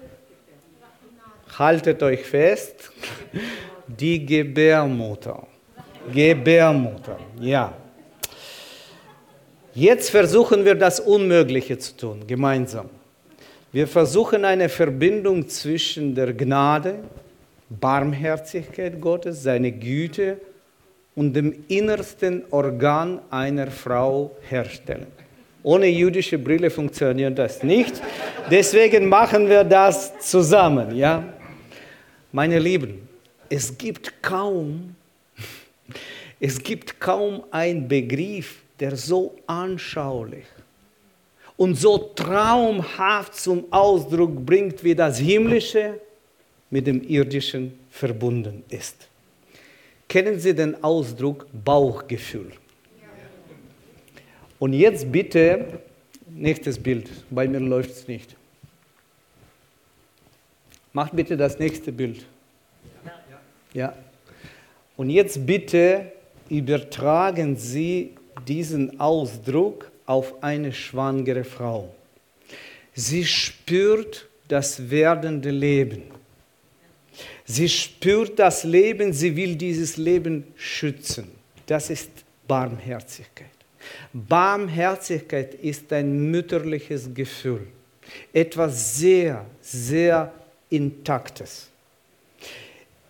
haltet 1.59 2.01
euch 2.01 2.21
fest, 2.21 2.89
die 3.87 4.25
Gebärmutter. 4.25 5.45
Gebärmutter, 6.13 7.19
ja. 7.41 7.73
Jetzt 9.73 10.11
versuchen 10.11 10.63
wir 10.63 10.75
das 10.75 11.01
Unmögliche 11.01 11.77
zu 11.77 11.97
tun, 11.97 12.25
gemeinsam. 12.25 12.89
Wir 13.73 13.85
versuchen 13.85 14.45
eine 14.45 14.69
Verbindung 14.69 15.47
zwischen 15.49 16.15
der 16.15 16.33
Gnade, 16.33 16.99
Barmherzigkeit 17.69 18.99
Gottes, 19.01 19.43
seine 19.43 19.73
Güte 19.73 20.39
und 21.15 21.33
dem 21.33 21.65
innersten 21.67 22.43
Organ 22.49 23.19
einer 23.29 23.69
Frau 23.69 24.31
herstellen. 24.47 25.07
Ohne 25.63 25.87
jüdische 25.87 26.37
Brille 26.37 26.69
funktioniert 26.69 27.37
das 27.37 27.61
nicht. 27.61 28.01
Deswegen 28.49 29.09
machen 29.09 29.49
wir 29.49 29.65
das 29.65 30.17
zusammen. 30.19 30.95
Ja? 30.95 31.33
Meine 32.31 32.59
Lieben, 32.59 33.05
es 33.49 33.77
gibt 33.77 34.23
kaum, 34.23 34.95
es 36.39 36.57
gibt 36.63 37.01
kaum 37.01 37.43
einen 37.51 37.85
Begriff, 37.85 38.61
der 38.79 38.95
so 38.95 39.35
anschaulich 39.45 40.45
und 41.57 41.75
so 41.75 41.97
traumhaft 41.97 43.35
zum 43.35 43.65
Ausdruck 43.71 44.45
bringt, 44.45 44.83
wie 44.83 44.95
das 44.95 45.17
Himmlische 45.17 45.99
mit 46.69 46.85
dem 46.85 47.01
Irdischen 47.03 47.77
verbunden 47.89 48.63
ist. 48.69 49.07
Kennen 50.07 50.39
Sie 50.39 50.53
den 50.53 50.81
Ausdruck 50.83 51.47
Bauchgefühl? 51.51 52.51
Und 54.59 54.73
jetzt 54.73 55.11
bitte, 55.11 55.81
nächstes 56.29 56.79
Bild, 56.79 57.09
bei 57.29 57.47
mir 57.47 57.59
läuft 57.59 57.91
es 57.91 58.07
nicht. 58.07 58.35
Macht 60.93 61.15
bitte 61.15 61.35
das 61.37 61.59
nächste 61.59 61.91
Bild. 61.91 62.25
Ja. 63.73 63.93
Und 64.95 65.09
jetzt 65.09 65.45
bitte 65.45 66.11
übertragen 66.49 67.55
Sie 67.55 68.15
diesen 68.47 68.99
Ausdruck 68.99 69.91
auf 70.07 70.41
eine 70.41 70.73
schwangere 70.73 71.43
Frau. 71.43 71.93
Sie 72.95 73.23
spürt 73.25 74.27
das 74.47 74.89
werdende 74.89 75.51
Leben. 75.51 76.03
Sie 77.45 77.69
spürt 77.69 78.39
das 78.39 78.63
Leben, 78.63 79.13
sie 79.13 79.35
will 79.35 79.55
dieses 79.55 79.97
Leben 79.97 80.45
schützen. 80.55 81.29
Das 81.67 81.89
ist 81.89 82.09
Barmherzigkeit. 82.47 83.47
Barmherzigkeit 84.11 85.53
ist 85.55 85.91
ein 85.93 86.31
mütterliches 86.31 87.13
Gefühl, 87.13 87.67
etwas 88.33 88.97
sehr, 88.97 89.45
sehr 89.61 90.33
Intaktes. 90.69 91.69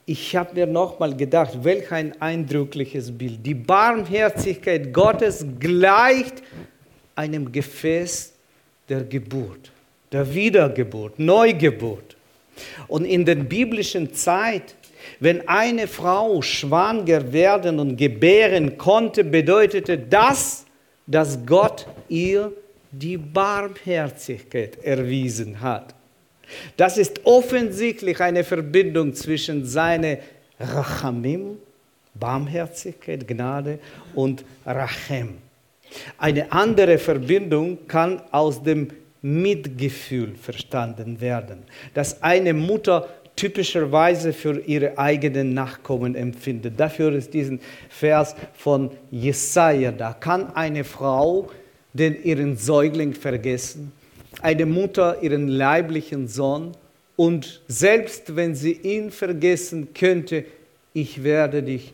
Ich 0.06 0.36
habe 0.36 0.54
mir 0.54 0.68
nochmal 0.68 1.16
gedacht, 1.16 1.64
welch 1.64 1.92
ein 1.92 2.20
eindrückliches 2.22 3.12
Bild. 3.12 3.46
Die 3.46 3.54
Barmherzigkeit 3.54 4.94
Gottes 4.94 5.46
gleicht 5.60 6.44
einem 7.18 7.52
Gefäß 7.52 8.34
der 8.88 9.04
Geburt, 9.04 9.72
der 10.12 10.34
Wiedergeburt, 10.34 11.20
Neugeburt. 11.20 12.16
Und 12.88 13.06
in 13.06 13.26
der 13.26 13.36
biblischen 13.36 14.14
Zeit, 14.14 14.76
wenn 15.20 15.48
eine 15.48 15.88
Frau 15.88 16.42
schwanger 16.42 17.32
werden 17.32 17.80
und 17.80 17.98
gebären 17.98 18.78
konnte, 18.78 19.24
bedeutete 19.24 19.98
das, 19.98 20.66
dass 21.06 21.38
Gott 21.46 21.88
ihr 22.10 22.52
die 22.92 23.18
Barmherzigkeit 23.18 24.84
erwiesen 24.84 25.60
hat. 25.62 25.94
Das 26.78 26.98
ist 26.98 27.26
offensichtlich 27.26 28.20
eine 28.22 28.44
Verbindung 28.44 29.14
zwischen 29.14 29.66
seiner 29.66 30.18
Rachamim, 30.60 31.58
Barmherzigkeit, 32.16 33.28
Gnade 33.28 33.80
und 34.16 34.44
Rachem. 34.66 35.47
Eine 36.18 36.52
andere 36.52 36.98
Verbindung 36.98 37.88
kann 37.88 38.22
aus 38.32 38.62
dem 38.64 38.90
Mitgefühl 39.22 40.36
verstanden 40.36 41.20
werden, 41.20 41.64
das 41.94 42.22
eine 42.22 42.54
Mutter 42.54 43.08
typischerweise 43.36 44.34
für 44.34 44.60
ihre 44.62 44.98
eigenen 44.98 45.54
Nachkommen 45.54 46.16
empfindet. 46.16 46.80
Dafür 46.80 47.14
ist 47.14 47.34
diesen 47.34 47.60
Vers 47.88 48.36
von 48.54 48.92
Jesaja 49.12 49.92
da. 49.92 50.14
Kann 50.14 50.56
eine 50.56 50.84
Frau 50.84 51.50
den 51.94 52.22
ihren 52.24 52.58
Säugling 52.58 53.14
vergessen? 53.14 53.92
Eine 54.42 54.66
Mutter 54.66 55.22
ihren 55.22 55.48
leiblichen 55.48 56.28
Sohn? 56.28 56.72
Und 57.16 57.62
selbst 57.68 58.36
wenn 58.36 58.56
sie 58.56 58.74
ihn 58.74 59.12
vergessen 59.12 59.94
könnte, 59.94 60.46
ich 60.94 61.24
werde 61.24 61.64
dich 61.64 61.94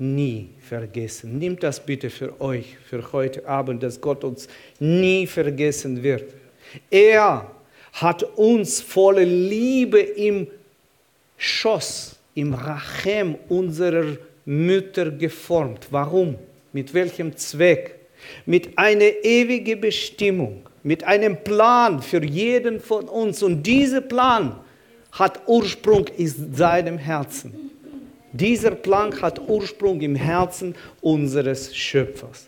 nie 0.00 0.48
vergessen. 0.66 1.38
Nimmt 1.38 1.62
das 1.62 1.84
bitte 1.84 2.10
für 2.10 2.40
euch, 2.40 2.76
für 2.88 3.12
heute 3.12 3.46
Abend, 3.46 3.82
dass 3.82 4.00
Gott 4.00 4.24
uns 4.24 4.48
nie 4.78 5.26
vergessen 5.26 6.02
wird. 6.02 6.32
Er 6.90 7.50
hat 7.92 8.22
uns 8.36 8.80
volle 8.80 9.24
Liebe 9.24 10.00
im 10.00 10.46
Schoß, 11.36 12.16
im 12.34 12.54
Rachem 12.54 13.36
unserer 13.48 14.16
Mütter 14.44 15.10
geformt. 15.10 15.88
Warum? 15.90 16.36
Mit 16.72 16.94
welchem 16.94 17.36
Zweck? 17.36 17.96
Mit 18.46 18.76
einer 18.78 19.10
ewigen 19.22 19.80
Bestimmung, 19.80 20.62
mit 20.82 21.04
einem 21.04 21.42
Plan 21.42 22.02
für 22.02 22.22
jeden 22.24 22.80
von 22.80 23.08
uns. 23.08 23.42
Und 23.42 23.62
dieser 23.62 24.00
Plan 24.00 24.60
hat 25.12 25.42
Ursprung 25.46 26.06
in 26.16 26.54
seinem 26.54 26.98
Herzen. 26.98 27.69
Dieser 28.32 28.72
Plan 28.72 29.20
hat 29.20 29.40
Ursprung 29.48 30.00
im 30.00 30.14
Herzen 30.14 30.74
unseres 31.00 31.76
Schöpfers. 31.76 32.46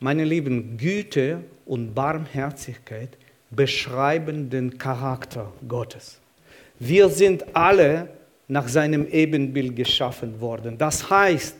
Meine 0.00 0.24
Lieben, 0.24 0.76
Güte 0.76 1.40
und 1.66 1.94
Barmherzigkeit 1.94 3.10
beschreiben 3.50 4.48
den 4.48 4.78
Charakter 4.78 5.52
Gottes. 5.66 6.20
Wir 6.78 7.08
sind 7.08 7.44
alle 7.56 8.08
nach 8.46 8.68
seinem 8.68 9.08
Ebenbild 9.08 9.74
geschaffen 9.74 10.40
worden. 10.40 10.78
Das 10.78 11.10
heißt, 11.10 11.56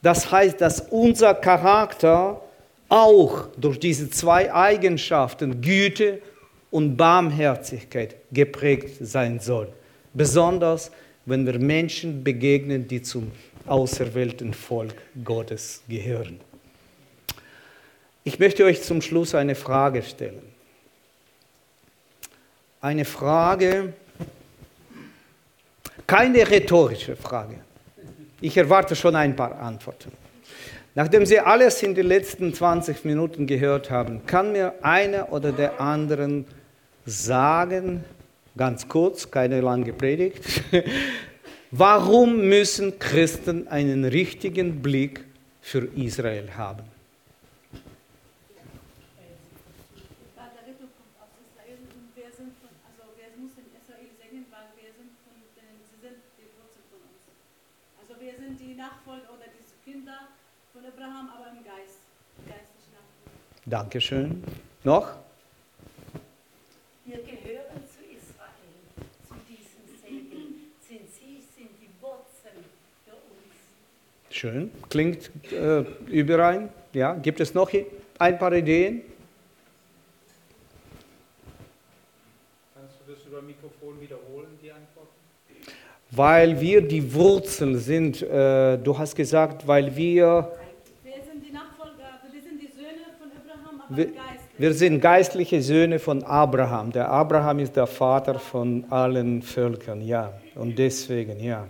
das 0.00 0.30
heißt, 0.30 0.60
dass 0.60 0.80
unser 0.80 1.34
Charakter 1.34 2.40
auch 2.88 3.48
durch 3.56 3.78
diese 3.78 4.08
zwei 4.08 4.52
Eigenschaften, 4.52 5.60
Güte 5.60 6.20
und 6.70 6.96
Barmherzigkeit, 6.96 8.16
geprägt 8.32 8.96
sein 9.00 9.40
soll. 9.40 9.68
Besonders 10.12 10.90
wenn 11.26 11.46
wir 11.46 11.58
Menschen 11.58 12.22
begegnen, 12.22 12.86
die 12.86 13.02
zum 13.02 13.32
auserwählten 13.66 14.52
Volk 14.52 14.94
Gottes 15.24 15.82
gehören. 15.88 16.40
Ich 18.24 18.38
möchte 18.38 18.64
euch 18.64 18.82
zum 18.82 19.02
Schluss 19.02 19.34
eine 19.34 19.54
Frage 19.54 20.02
stellen. 20.02 20.42
Eine 22.80 23.04
Frage, 23.04 23.94
keine 26.06 26.48
rhetorische 26.50 27.16
Frage. 27.16 27.56
Ich 28.40 28.56
erwarte 28.56 28.94
schon 28.94 29.16
ein 29.16 29.34
paar 29.34 29.58
Antworten. 29.58 30.12
Nachdem 30.94 31.26
Sie 31.26 31.40
alles 31.40 31.82
in 31.82 31.94
den 31.94 32.06
letzten 32.06 32.54
20 32.54 33.04
Minuten 33.04 33.46
gehört 33.46 33.90
haben, 33.90 34.26
kann 34.26 34.52
mir 34.52 34.74
einer 34.82 35.32
oder 35.32 35.50
der 35.50 35.80
anderen 35.80 36.46
sagen, 37.04 38.04
ganz 38.56 38.88
kurz, 38.88 39.30
keine 39.30 39.60
lange 39.60 39.92
Predigt, 39.92 40.44
warum 41.70 42.48
müssen 42.48 42.98
Christen 42.98 43.68
einen 43.68 44.04
richtigen 44.04 44.82
Blick 44.82 45.24
für 45.60 45.88
Israel 45.96 46.56
haben? 46.56 46.84
Dankeschön. 63.66 64.44
Noch? 64.84 65.16
Wir 67.06 67.16
gehören 67.16 67.80
zu 67.88 68.04
Israel, 68.04 68.84
zu 69.26 69.34
diesem 69.48 69.88
Segen. 70.02 70.70
Sind 70.86 71.08
Sie, 71.10 71.40
sind 71.56 71.70
die 71.80 71.88
Wurzeln 72.00 72.62
für 73.06 73.14
uns. 73.14 73.56
Schön. 74.34 74.72
Klingt 74.90 75.30
äh, 75.52 75.84
überein. 76.08 76.68
Ja. 76.92 77.14
Gibt 77.14 77.38
es 77.38 77.54
noch 77.54 77.70
ein 78.18 78.36
paar 78.36 78.52
Ideen? 78.52 79.02
Kannst 82.74 82.96
du 83.06 83.12
das 83.12 83.24
über 83.26 83.40
Mikrofon 83.42 84.00
wiederholen, 84.00 84.58
die 84.60 84.72
Antwort? 84.72 85.06
Weil 86.10 86.60
wir 86.60 86.82
die 86.82 87.14
Wurzel 87.14 87.76
sind. 87.76 88.22
Äh, 88.22 88.78
du 88.78 88.98
hast 88.98 89.14
gesagt, 89.14 89.68
weil 89.68 89.94
wir 89.94 90.50
wir, 93.90 94.08
wir 94.58 94.74
sind 94.74 95.00
geistliche 95.00 95.62
Söhne 95.62 96.00
von 96.00 96.24
Abraham. 96.24 96.90
Der 96.90 97.08
Abraham 97.08 97.60
ist 97.60 97.76
der 97.76 97.86
Vater 97.86 98.40
von 98.40 98.84
allen 98.90 99.42
Völkern, 99.42 100.00
ja. 100.00 100.32
Und 100.56 100.76
deswegen, 100.76 101.38
ja. 101.38 101.68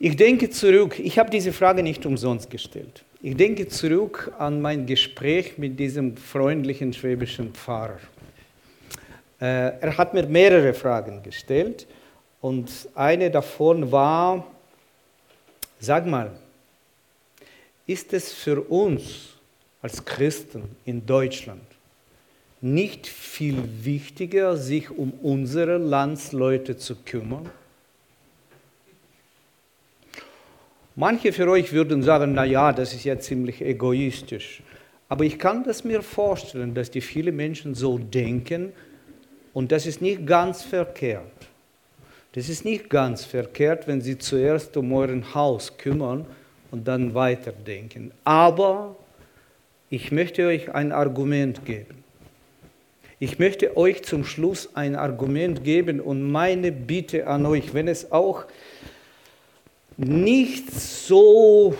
Ich 0.00 0.14
denke 0.14 0.48
zurück, 0.48 1.00
ich 1.00 1.18
habe 1.18 1.28
diese 1.28 1.52
Frage 1.52 1.82
nicht 1.82 2.06
umsonst 2.06 2.48
gestellt. 2.48 3.04
Ich 3.20 3.36
denke 3.36 3.66
zurück 3.66 4.32
an 4.38 4.60
mein 4.60 4.86
Gespräch 4.86 5.58
mit 5.58 5.78
diesem 5.78 6.16
freundlichen 6.16 6.92
schwäbischen 6.92 7.52
Pfarrer. 7.52 7.98
Äh, 9.40 9.80
er 9.80 9.98
hat 9.98 10.14
mir 10.14 10.24
mehrere 10.26 10.72
Fragen 10.72 11.20
gestellt 11.24 11.88
und 12.40 12.70
eine 12.94 13.28
davon 13.28 13.90
war, 13.90 14.46
sag 15.80 16.06
mal, 16.06 16.30
ist 17.84 18.12
es 18.12 18.32
für 18.32 18.60
uns 18.60 19.30
als 19.82 20.04
Christen 20.04 20.62
in 20.84 21.04
Deutschland 21.04 21.62
nicht 22.60 23.08
viel 23.08 23.64
wichtiger, 23.82 24.56
sich 24.56 24.90
um 24.90 25.12
unsere 25.22 25.78
Landsleute 25.78 26.76
zu 26.76 26.94
kümmern? 26.94 27.50
Manche 31.00 31.32
für 31.32 31.48
euch 31.48 31.72
würden 31.72 32.02
sagen, 32.02 32.32
na 32.34 32.44
ja, 32.44 32.72
das 32.72 32.92
ist 32.92 33.04
ja 33.04 33.16
ziemlich 33.20 33.62
egoistisch. 33.62 34.64
Aber 35.08 35.22
ich 35.22 35.38
kann 35.38 35.62
das 35.62 35.84
mir 35.84 36.02
vorstellen, 36.02 36.74
dass 36.74 36.90
die 36.90 37.00
viele 37.00 37.30
Menschen 37.30 37.76
so 37.76 37.98
denken 37.98 38.72
und 39.54 39.70
das 39.70 39.86
ist 39.86 40.02
nicht 40.02 40.26
ganz 40.26 40.62
verkehrt. 40.62 41.22
Das 42.32 42.48
ist 42.48 42.64
nicht 42.64 42.90
ganz 42.90 43.24
verkehrt, 43.24 43.86
wenn 43.86 44.00
sie 44.00 44.18
zuerst 44.18 44.76
um 44.76 44.92
euren 44.92 45.36
Haus 45.36 45.78
kümmern 45.78 46.26
und 46.72 46.88
dann 46.88 47.14
weiterdenken. 47.14 48.10
Aber 48.24 48.96
ich 49.90 50.10
möchte 50.10 50.48
euch 50.48 50.74
ein 50.74 50.90
Argument 50.90 51.64
geben. 51.64 52.02
Ich 53.20 53.38
möchte 53.38 53.76
euch 53.76 54.02
zum 54.02 54.24
Schluss 54.24 54.70
ein 54.74 54.96
Argument 54.96 55.62
geben 55.62 56.00
und 56.00 56.28
meine 56.28 56.72
Bitte 56.72 57.28
an 57.28 57.46
euch, 57.46 57.72
wenn 57.72 57.86
es 57.86 58.10
auch 58.10 58.46
nicht 59.98 60.70
so 60.70 61.74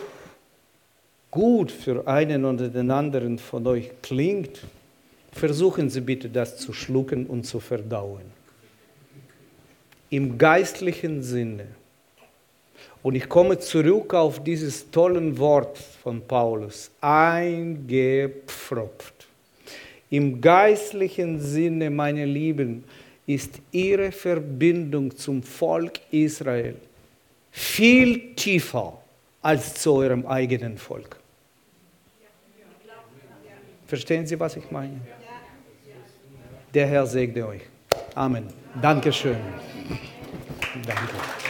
gut 1.30 1.70
für 1.70 2.06
einen 2.06 2.44
oder 2.44 2.68
den 2.68 2.90
anderen 2.90 3.38
von 3.38 3.66
euch 3.66 3.90
klingt, 4.02 4.60
versuchen 5.32 5.88
Sie 5.88 6.00
bitte 6.00 6.28
das 6.28 6.58
zu 6.58 6.72
schlucken 6.72 7.26
und 7.26 7.44
zu 7.44 7.60
verdauen. 7.60 8.36
Im 10.10 10.36
geistlichen 10.36 11.22
Sinne 11.22 11.66
und 13.02 13.14
ich 13.14 13.28
komme 13.28 13.58
zurück 13.58 14.14
auf 14.14 14.42
dieses 14.42 14.90
tolle 14.90 15.38
Wort 15.38 15.78
von 15.78 16.20
Paulus, 16.20 16.90
eingepfropft. 17.00 19.28
Im 20.10 20.40
geistlichen 20.40 21.40
Sinne, 21.40 21.90
meine 21.90 22.24
Lieben, 22.24 22.82
ist 23.26 23.60
ihre 23.70 24.10
Verbindung 24.10 25.14
zum 25.16 25.42
Volk 25.42 26.00
Israel 26.10 26.76
viel 27.50 28.34
tiefer 28.34 28.98
als 29.42 29.74
zu 29.74 29.94
eurem 29.94 30.26
eigenen 30.26 30.78
Volk. 30.78 31.18
Verstehen 33.86 34.26
Sie, 34.26 34.38
was 34.38 34.56
ich 34.56 34.70
meine? 34.70 35.00
Der 36.74 36.86
Herr 36.86 37.06
segne 37.06 37.46
euch. 37.46 37.62
Amen. 38.14 38.46
Dankeschön. 38.82 39.38
Danke. 40.86 41.47